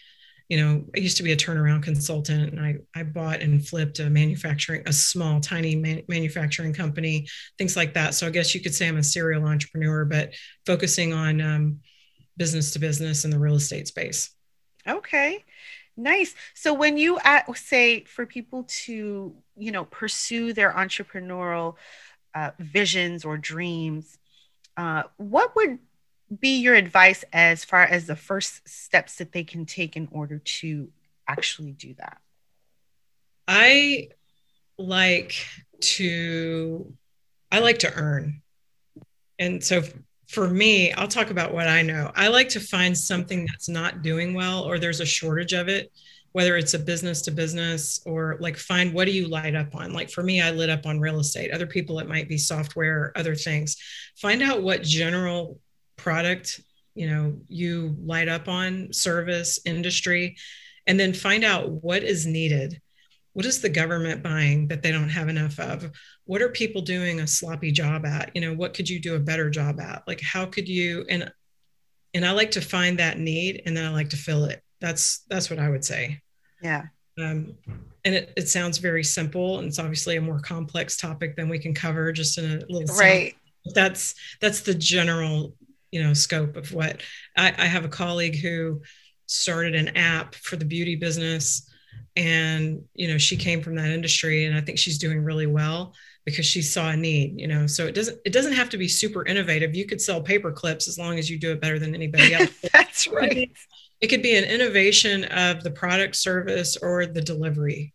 you 0.50 0.58
know, 0.58 0.84
I 0.96 1.00
used 1.00 1.18
to 1.18 1.24
be 1.24 1.34
a 1.34 1.38
turnaround 1.38 1.84
consultant 1.84 2.52
and 2.52 2.60
I, 2.60 2.78
I 2.96 3.04
bought 3.04 3.42
and 3.42 3.66
flipped 3.66 4.00
a 4.00 4.10
manufacturing, 4.10 4.82
a 4.88 4.94
small, 4.94 5.40
tiny 5.40 5.76
man, 5.76 6.02
manufacturing 6.08 6.74
company, 6.74 7.28
things 7.60 7.76
like 7.76 7.94
that. 7.94 8.16
So 8.16 8.26
I 8.26 8.32
guess 8.32 8.56
you 8.56 8.62
could 8.62 8.74
say 8.74 8.88
I'm 8.88 8.98
a 8.98 9.04
serial 9.04 9.46
entrepreneur, 9.46 10.04
but 10.04 10.34
focusing 10.66 11.14
on 11.14 11.42
um, 11.42 11.80
business 12.38 12.72
to 12.72 12.80
business 12.80 13.24
in 13.24 13.30
the 13.30 13.40
real 13.40 13.56
estate 13.56 13.88
space. 13.88 14.32
Okay. 14.88 15.44
Nice. 15.98 16.34
So 16.54 16.74
when 16.74 16.98
you 16.98 17.20
at, 17.24 17.56
say 17.58 18.04
for 18.06 18.26
people 18.26 18.66
to, 18.86 19.36
you 19.58 19.72
know, 19.72 19.86
pursue 19.86 20.54
their 20.54 20.72
entrepreneurial 20.72 21.76
uh, 22.34 22.52
visions 22.60 23.26
or 23.26 23.38
dreams, 23.38 24.18
uh, 24.78 25.04
what 25.18 25.56
would 25.56 25.80
be 26.40 26.60
your 26.60 26.76
advice 26.76 27.26
as 27.34 27.66
far 27.66 27.84
as 27.84 28.08
the 28.08 28.16
first 28.16 28.68
steps 28.68 29.18
that 29.18 29.34
they 29.34 29.44
can 29.44 29.66
take 29.66 29.98
in 29.98 30.08
order 30.12 30.40
to 30.40 30.90
actually 31.28 31.74
do 31.74 31.94
that? 31.96 32.20
I 33.48 34.10
like 34.78 35.46
to 35.82 36.94
I 37.52 37.60
like 37.60 37.80
to 37.80 37.94
earn. 37.94 38.42
And 39.38 39.64
so 39.64 39.84
for 40.32 40.48
me, 40.48 40.94
I'll 40.94 41.10
talk 41.10 41.30
about 41.30 41.54
what 41.54 41.68
I 41.68 41.82
know. 41.82 42.10
I 42.16 42.30
like 42.30 42.48
to 42.50 42.62
find 42.62 42.98
something 42.98 43.46
that's 43.46 43.68
not 43.68 44.02
doing 44.02 44.34
well 44.34 44.64
or 44.64 44.80
there's 44.80 45.02
a 45.02 45.06
shortage 45.06 45.52
of 45.52 45.68
it, 45.68 45.92
whether 46.32 46.56
it's 46.56 46.74
a 46.74 46.80
business 46.80 47.22
to 47.24 47.32
business 47.32 48.00
or 48.06 48.38
like 48.40 48.56
find 48.56 48.94
what 48.94 49.08
do 49.08 49.12
you 49.12 49.28
light 49.28 49.56
up 49.56 49.76
on? 49.76 49.92
Like 49.92 50.10
for 50.10 50.24
me, 50.24 50.42
I 50.42 50.52
lit 50.52 50.70
up 50.70 50.86
on 50.86 51.02
real 51.02 51.20
estate. 51.20 51.52
Other 51.52 51.68
people, 51.68 52.00
it 52.00 52.08
might 52.08 52.30
be 52.30 52.38
software, 52.38 53.12
other 53.18 53.36
things. 53.36 53.76
Find 54.16 54.42
out 54.42 54.64
what 54.64 54.84
general 54.84 55.60
product 55.98 56.62
you 56.96 57.08
know 57.08 57.38
you 57.48 57.96
light 58.02 58.28
up 58.28 58.48
on 58.48 58.92
service 58.92 59.60
industry 59.66 60.38
and 60.88 61.00
then 61.00 61.14
find 61.14 61.44
out 61.44 61.70
what 61.70 62.04
is 62.04 62.26
needed 62.26 62.82
what 63.34 63.46
is 63.46 63.62
the 63.62 63.70
government 63.70 64.22
buying 64.22 64.68
that 64.68 64.82
they 64.82 64.92
don't 64.92 65.10
have 65.10 65.30
enough 65.30 65.60
of? 65.60 65.90
What 66.26 66.42
are 66.42 66.50
people 66.50 66.82
doing 66.82 67.20
a 67.20 67.28
sloppy 67.28 67.72
job 67.72 68.06
at? 68.06 68.32
You 68.36 68.42
know 68.42 68.54
what 68.54 68.74
could 68.74 68.90
you 68.90 69.00
do 69.00 69.16
a 69.16 69.20
better 69.20 69.50
job 69.50 69.80
at? 69.80 70.04
Like 70.08 70.22
how 70.22 70.46
could 70.46 70.68
you 70.68 71.06
and 71.10 71.32
and 72.14 72.26
i 72.26 72.32
like 72.32 72.52
to 72.52 72.62
find 72.62 73.00
that 73.00 73.20
need 73.20 73.62
and 73.66 73.76
then 73.76 73.86
i 73.86 73.90
like 73.90 74.10
to 74.10 74.18
fill 74.18 74.46
it. 74.46 74.62
That's 74.80 75.20
that's 75.30 75.50
what 75.50 75.60
i 75.60 75.70
would 75.70 75.86
say. 75.86 76.20
Yeah. 76.62 76.84
Um, 77.20 77.56
and 78.04 78.16
it, 78.16 78.34
it 78.36 78.50
sounds 78.50 78.80
very 78.80 79.04
simple 79.04 79.60
and 79.60 79.68
it's 79.68 79.80
obviously 79.80 80.18
a 80.18 80.22
more 80.22 80.40
complex 80.40 80.98
topic 80.98 81.36
than 81.36 81.50
we 81.50 81.60
can 81.60 81.74
cover 81.74 82.12
just 82.12 82.38
in 82.38 82.46
a 82.46 82.66
little 82.68 82.96
right. 82.96 83.36
That's 83.74 84.16
that's 84.42 84.62
the 84.62 84.74
general 84.74 85.56
you 85.92 86.04
know 86.04 86.14
scope 86.14 86.58
of 86.58 86.74
what 86.74 87.02
I, 87.38 87.54
I 87.58 87.66
have 87.66 87.86
a 87.86 87.90
colleague 87.90 88.40
who 88.40 88.82
started 89.28 89.76
an 89.76 89.96
app 89.96 90.36
for 90.36 90.58
the 90.58 90.66
beauty 90.66 90.96
business 90.96 91.71
and 92.16 92.84
you 92.94 93.08
know 93.08 93.18
she 93.18 93.38
came 93.38 93.62
from 93.62 93.76
that 93.76 93.90
industry 93.90 94.46
and 94.46 94.56
i 94.56 94.60
think 94.60 94.78
she's 94.78 94.98
doing 94.98 95.24
really 95.24 95.48
well 95.48 95.94
because 96.26 96.46
she 96.46 96.62
saw 96.62 96.90
a 96.90 96.98
need 96.98 97.40
you 97.40 97.48
know? 97.48 97.68
So 97.68 97.86
it 97.88 97.96
doesn't 97.96 98.20
it 98.26 98.34
doesn't 98.34 98.54
have 98.54 98.70
to 98.70 98.78
be 98.78 98.88
super 98.88 99.26
innovative. 99.26 99.76
You 99.76 99.86
could 99.86 100.02
sell 100.02 100.22
paper 100.22 100.52
clips 100.52 100.88
as 100.88 100.98
long 100.98 101.18
as 101.18 101.30
you 101.30 101.40
do 101.40 101.52
it 101.52 101.62
better 101.62 101.80
than 101.80 101.96
anybody 101.96 102.34
else. 102.34 102.52
That's 102.74 103.08
right 103.08 103.24
it 103.24 103.30
could, 103.30 103.36
be, 103.36 103.54
it 104.02 104.08
could 104.08 104.22
be 104.22 104.36
an 104.36 104.44
innovation 104.44 105.26
of 105.26 105.64
the 105.64 105.72
product 105.72 106.16
service 106.16 106.78
or 106.78 107.06
the 107.06 107.22
delivery 107.22 107.94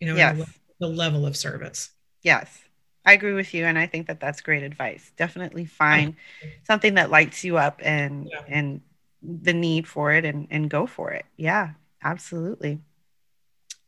you 0.00 0.06
know 0.06 0.16
yes. 0.16 0.48
the 0.80 0.88
level 0.88 1.26
of 1.26 1.36
service. 1.36 1.90
Yes. 2.22 2.62
I 3.04 3.12
agree 3.12 3.34
with 3.34 3.54
you 3.54 3.64
and 3.64 3.78
i 3.78 3.86
think 3.86 4.08
that 4.08 4.18
that's 4.18 4.40
great 4.40 4.64
advice. 4.64 5.12
Definitely 5.16 5.64
find 5.64 6.16
something 6.64 6.94
that 6.94 7.10
lights 7.10 7.44
you 7.44 7.56
up 7.56 7.80
and 7.82 8.28
yeah. 8.30 8.42
and 8.48 8.80
the 9.22 9.54
need 9.54 9.86
for 9.86 10.12
it 10.12 10.24
and 10.24 10.48
and 10.50 10.68
go 10.68 10.86
for 10.86 11.12
it. 11.12 11.24
Yeah 11.36 11.70
absolutely 12.02 12.80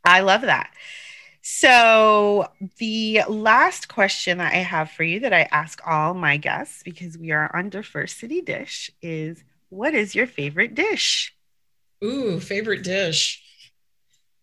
I 0.09 0.21
love 0.21 0.43
that. 0.43 0.71
So, 1.43 2.49
the 2.79 3.23
last 3.29 3.89
question 3.89 4.39
that 4.39 4.53
I 4.53 4.59
have 4.59 4.91
for 4.91 5.03
you 5.03 5.21
that 5.21 5.33
I 5.33 5.49
ask 5.51 5.81
all 5.87 6.13
my 6.15 6.37
guests 6.37 6.83
because 6.83 7.17
we 7.17 7.31
are 7.31 7.55
on 7.55 7.71
Diversity 7.71 8.41
Dish 8.41 8.91
is 9.01 9.43
what 9.71 9.95
is 9.95 10.15
your 10.15 10.27
favorite 10.27 10.75
dish? 10.75 11.35
Ooh, 12.05 12.41
favorite 12.41 12.85
dish. 12.85 13.43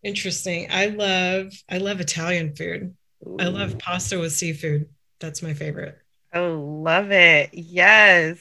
Interesting. 0.03 0.68
I 0.72 0.88
love 0.88 1.51
I 1.70 1.80
love 1.80 1.99
Italian 1.99 2.55
food. 2.55 2.95
Ooh. 3.26 3.38
I 3.39 3.45
love 3.45 3.80
pasta 3.80 4.20
with 4.20 4.34
seafood. 4.34 4.89
That's 5.20 5.41
my 5.41 5.53
favorite. 5.53 5.97
Oh, 6.34 6.82
love 6.84 7.11
it. 7.11 7.51
Yes. 7.53 8.38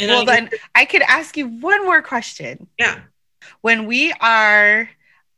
And 0.00 0.10
well, 0.10 0.22
I, 0.22 0.24
then 0.24 0.50
I 0.74 0.84
could 0.84 1.02
ask 1.02 1.36
you 1.36 1.46
one 1.46 1.84
more 1.84 2.02
question. 2.02 2.66
Yeah. 2.78 3.00
When 3.60 3.86
we 3.86 4.12
are 4.20 4.88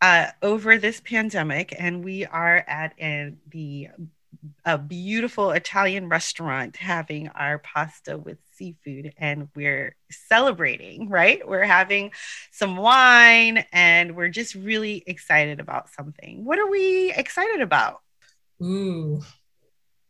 uh, 0.07 0.30
over 0.40 0.78
this 0.78 1.00
pandemic, 1.00 1.74
and 1.76 2.04
we 2.04 2.24
are 2.24 2.64
at 2.68 2.94
a, 3.00 3.32
the 3.50 3.88
a 4.64 4.78
beautiful 4.78 5.50
Italian 5.50 6.09
restaurant 6.09 6.76
having 6.76 7.26
our 7.30 7.59
pasta 7.59 8.16
with 8.16 8.38
seafood, 8.52 9.12
and 9.18 9.48
we're 9.57 9.96
celebrating. 10.11 11.09
Right, 11.09 11.46
we're 11.46 11.64
having 11.64 12.12
some 12.52 12.76
wine, 12.76 13.64
and 13.72 14.14
we're 14.14 14.28
just 14.28 14.54
really 14.54 15.02
excited 15.09 15.59
about 15.59 15.88
something. 15.90 16.44
What 16.44 16.61
are 16.61 16.70
we 16.70 17.12
excited 17.12 17.61
about? 17.61 18.00
Ooh, 18.62 19.22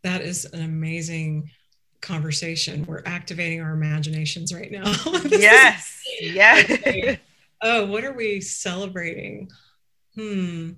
that 0.02 0.20
is 0.20 0.44
an 0.44 0.62
amazing 0.62 1.50
conversation. 2.02 2.84
We're 2.84 3.02
activating 3.06 3.62
our 3.62 3.72
imaginations 3.72 4.52
right 4.52 4.70
now. 4.70 4.92
yes, 5.30 6.02
yes. 6.20 7.18
Oh, 7.62 7.86
what 7.86 8.04
are 8.04 8.12
we 8.12 8.42
celebrating? 8.42 9.48
Hmm, 10.16 10.70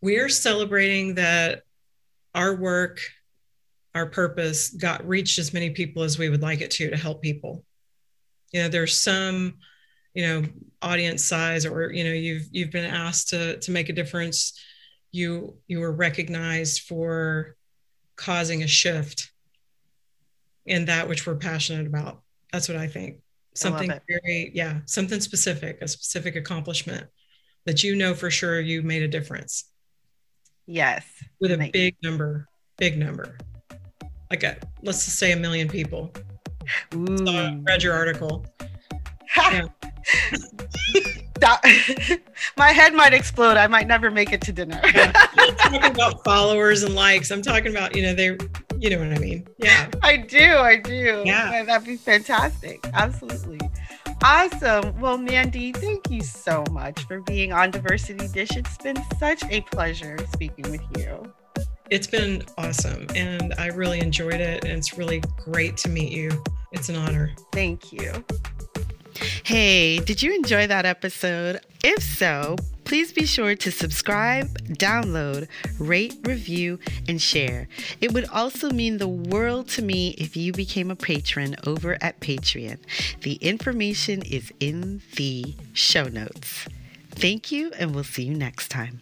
we're 0.00 0.28
celebrating 0.28 1.14
that 1.14 1.62
our 2.34 2.54
work, 2.54 3.00
our 3.94 4.06
purpose 4.06 4.70
got 4.70 5.06
reached 5.06 5.38
as 5.38 5.52
many 5.52 5.70
people 5.70 6.02
as 6.02 6.18
we 6.18 6.28
would 6.28 6.42
like 6.42 6.60
it 6.60 6.70
to 6.72 6.90
to 6.90 6.96
help 6.96 7.22
people. 7.22 7.64
You 8.52 8.62
know, 8.62 8.68
there's 8.68 8.98
some, 8.98 9.54
you 10.14 10.26
know, 10.26 10.44
audience 10.80 11.24
size 11.24 11.66
or, 11.66 11.92
you 11.92 12.04
know, 12.04 12.12
you've 12.12 12.46
you've 12.52 12.70
been 12.70 12.84
asked 12.84 13.30
to 13.30 13.58
to 13.58 13.70
make 13.70 13.88
a 13.88 13.94
difference. 13.94 14.58
You 15.10 15.56
you 15.66 15.80
were 15.80 15.92
recognized 15.92 16.82
for 16.82 17.56
causing 18.16 18.62
a 18.62 18.68
shift 18.68 19.30
in 20.66 20.84
that 20.84 21.08
which 21.08 21.26
we're 21.26 21.36
passionate 21.36 21.86
about. 21.86 22.22
That's 22.52 22.68
what 22.68 22.76
I 22.76 22.86
think. 22.86 23.20
Something 23.54 23.90
I 23.90 24.00
very, 24.08 24.52
yeah, 24.54 24.80
something 24.84 25.20
specific, 25.20 25.78
a 25.80 25.88
specific 25.88 26.36
accomplishment 26.36 27.08
that 27.66 27.82
you 27.82 27.96
know 27.96 28.14
for 28.14 28.30
sure 28.30 28.60
you 28.60 28.82
made 28.82 29.02
a 29.02 29.08
difference. 29.08 29.70
Yes. 30.66 31.06
With 31.40 31.52
a 31.52 31.70
big 31.72 31.96
number, 32.02 32.46
big 32.76 32.98
number. 32.98 33.36
Like 34.30 34.42
a, 34.42 34.58
let's 34.82 35.04
just 35.04 35.18
say 35.18 35.32
a 35.32 35.36
million 35.36 35.68
people. 35.68 36.12
Ooh. 36.94 37.16
So 37.18 37.32
I 37.32 37.58
read 37.66 37.82
your 37.82 37.94
article. 37.94 38.44
yeah. 39.36 39.66
my 42.56 42.70
head 42.70 42.94
might 42.94 43.14
explode. 43.14 43.56
I 43.56 43.66
might 43.66 43.86
never 43.86 44.10
make 44.10 44.32
it 44.32 44.40
to 44.42 44.52
dinner. 44.52 44.80
yeah. 44.94 45.12
I'm 45.36 45.54
talking 45.56 45.84
about 45.84 46.24
followers 46.24 46.82
and 46.82 46.94
likes. 46.94 47.30
I'm 47.30 47.42
talking 47.42 47.70
about, 47.70 47.94
you 47.94 48.02
know, 48.02 48.14
they, 48.14 48.36
you 48.78 48.90
know 48.90 48.98
what 48.98 49.16
I 49.16 49.18
mean? 49.18 49.46
Yeah. 49.58 49.88
I 50.02 50.16
do. 50.16 50.56
I 50.56 50.76
do. 50.76 51.22
Yeah. 51.24 51.62
That'd 51.64 51.86
be 51.86 51.96
fantastic. 51.96 52.84
Absolutely. 52.92 53.60
Awesome. 54.22 54.98
Well, 55.00 55.16
Mandy, 55.16 55.72
thank 55.72 56.10
you 56.10 56.22
so 56.22 56.64
much 56.72 57.04
for 57.04 57.20
being 57.20 57.52
on 57.52 57.70
Diversity 57.70 58.26
Dish. 58.28 58.50
It's 58.56 58.76
been 58.78 59.00
such 59.18 59.44
a 59.44 59.60
pleasure 59.60 60.18
speaking 60.32 60.70
with 60.70 60.82
you. 60.96 61.32
It's 61.88 62.08
been 62.08 62.42
awesome 62.58 63.06
and 63.14 63.54
I 63.58 63.68
really 63.68 64.00
enjoyed 64.00 64.40
it. 64.40 64.64
And 64.64 64.72
it's 64.72 64.98
really 64.98 65.22
great 65.44 65.76
to 65.78 65.88
meet 65.88 66.12
you. 66.12 66.30
It's 66.72 66.88
an 66.88 66.96
honor. 66.96 67.32
Thank 67.52 67.92
you. 67.92 68.24
Hey, 69.44 70.00
did 70.00 70.20
you 70.20 70.34
enjoy 70.34 70.66
that 70.66 70.84
episode? 70.84 71.60
If 71.84 72.02
so, 72.02 72.56
please 72.88 73.12
be 73.12 73.26
sure 73.26 73.54
to 73.54 73.70
subscribe, 73.70 74.48
download, 74.70 75.46
rate, 75.78 76.18
review, 76.24 76.78
and 77.06 77.20
share. 77.20 77.68
It 78.00 78.14
would 78.14 78.26
also 78.30 78.70
mean 78.70 78.96
the 78.96 79.06
world 79.06 79.68
to 79.70 79.82
me 79.82 80.14
if 80.16 80.38
you 80.38 80.52
became 80.52 80.90
a 80.90 80.96
patron 80.96 81.54
over 81.66 81.98
at 82.00 82.18
Patreon. 82.20 82.78
The 83.20 83.34
information 83.34 84.22
is 84.22 84.50
in 84.58 85.02
the 85.16 85.54
show 85.74 86.04
notes. 86.04 86.66
Thank 87.10 87.52
you, 87.52 87.72
and 87.78 87.94
we'll 87.94 88.04
see 88.04 88.24
you 88.24 88.34
next 88.34 88.70
time. 88.70 89.00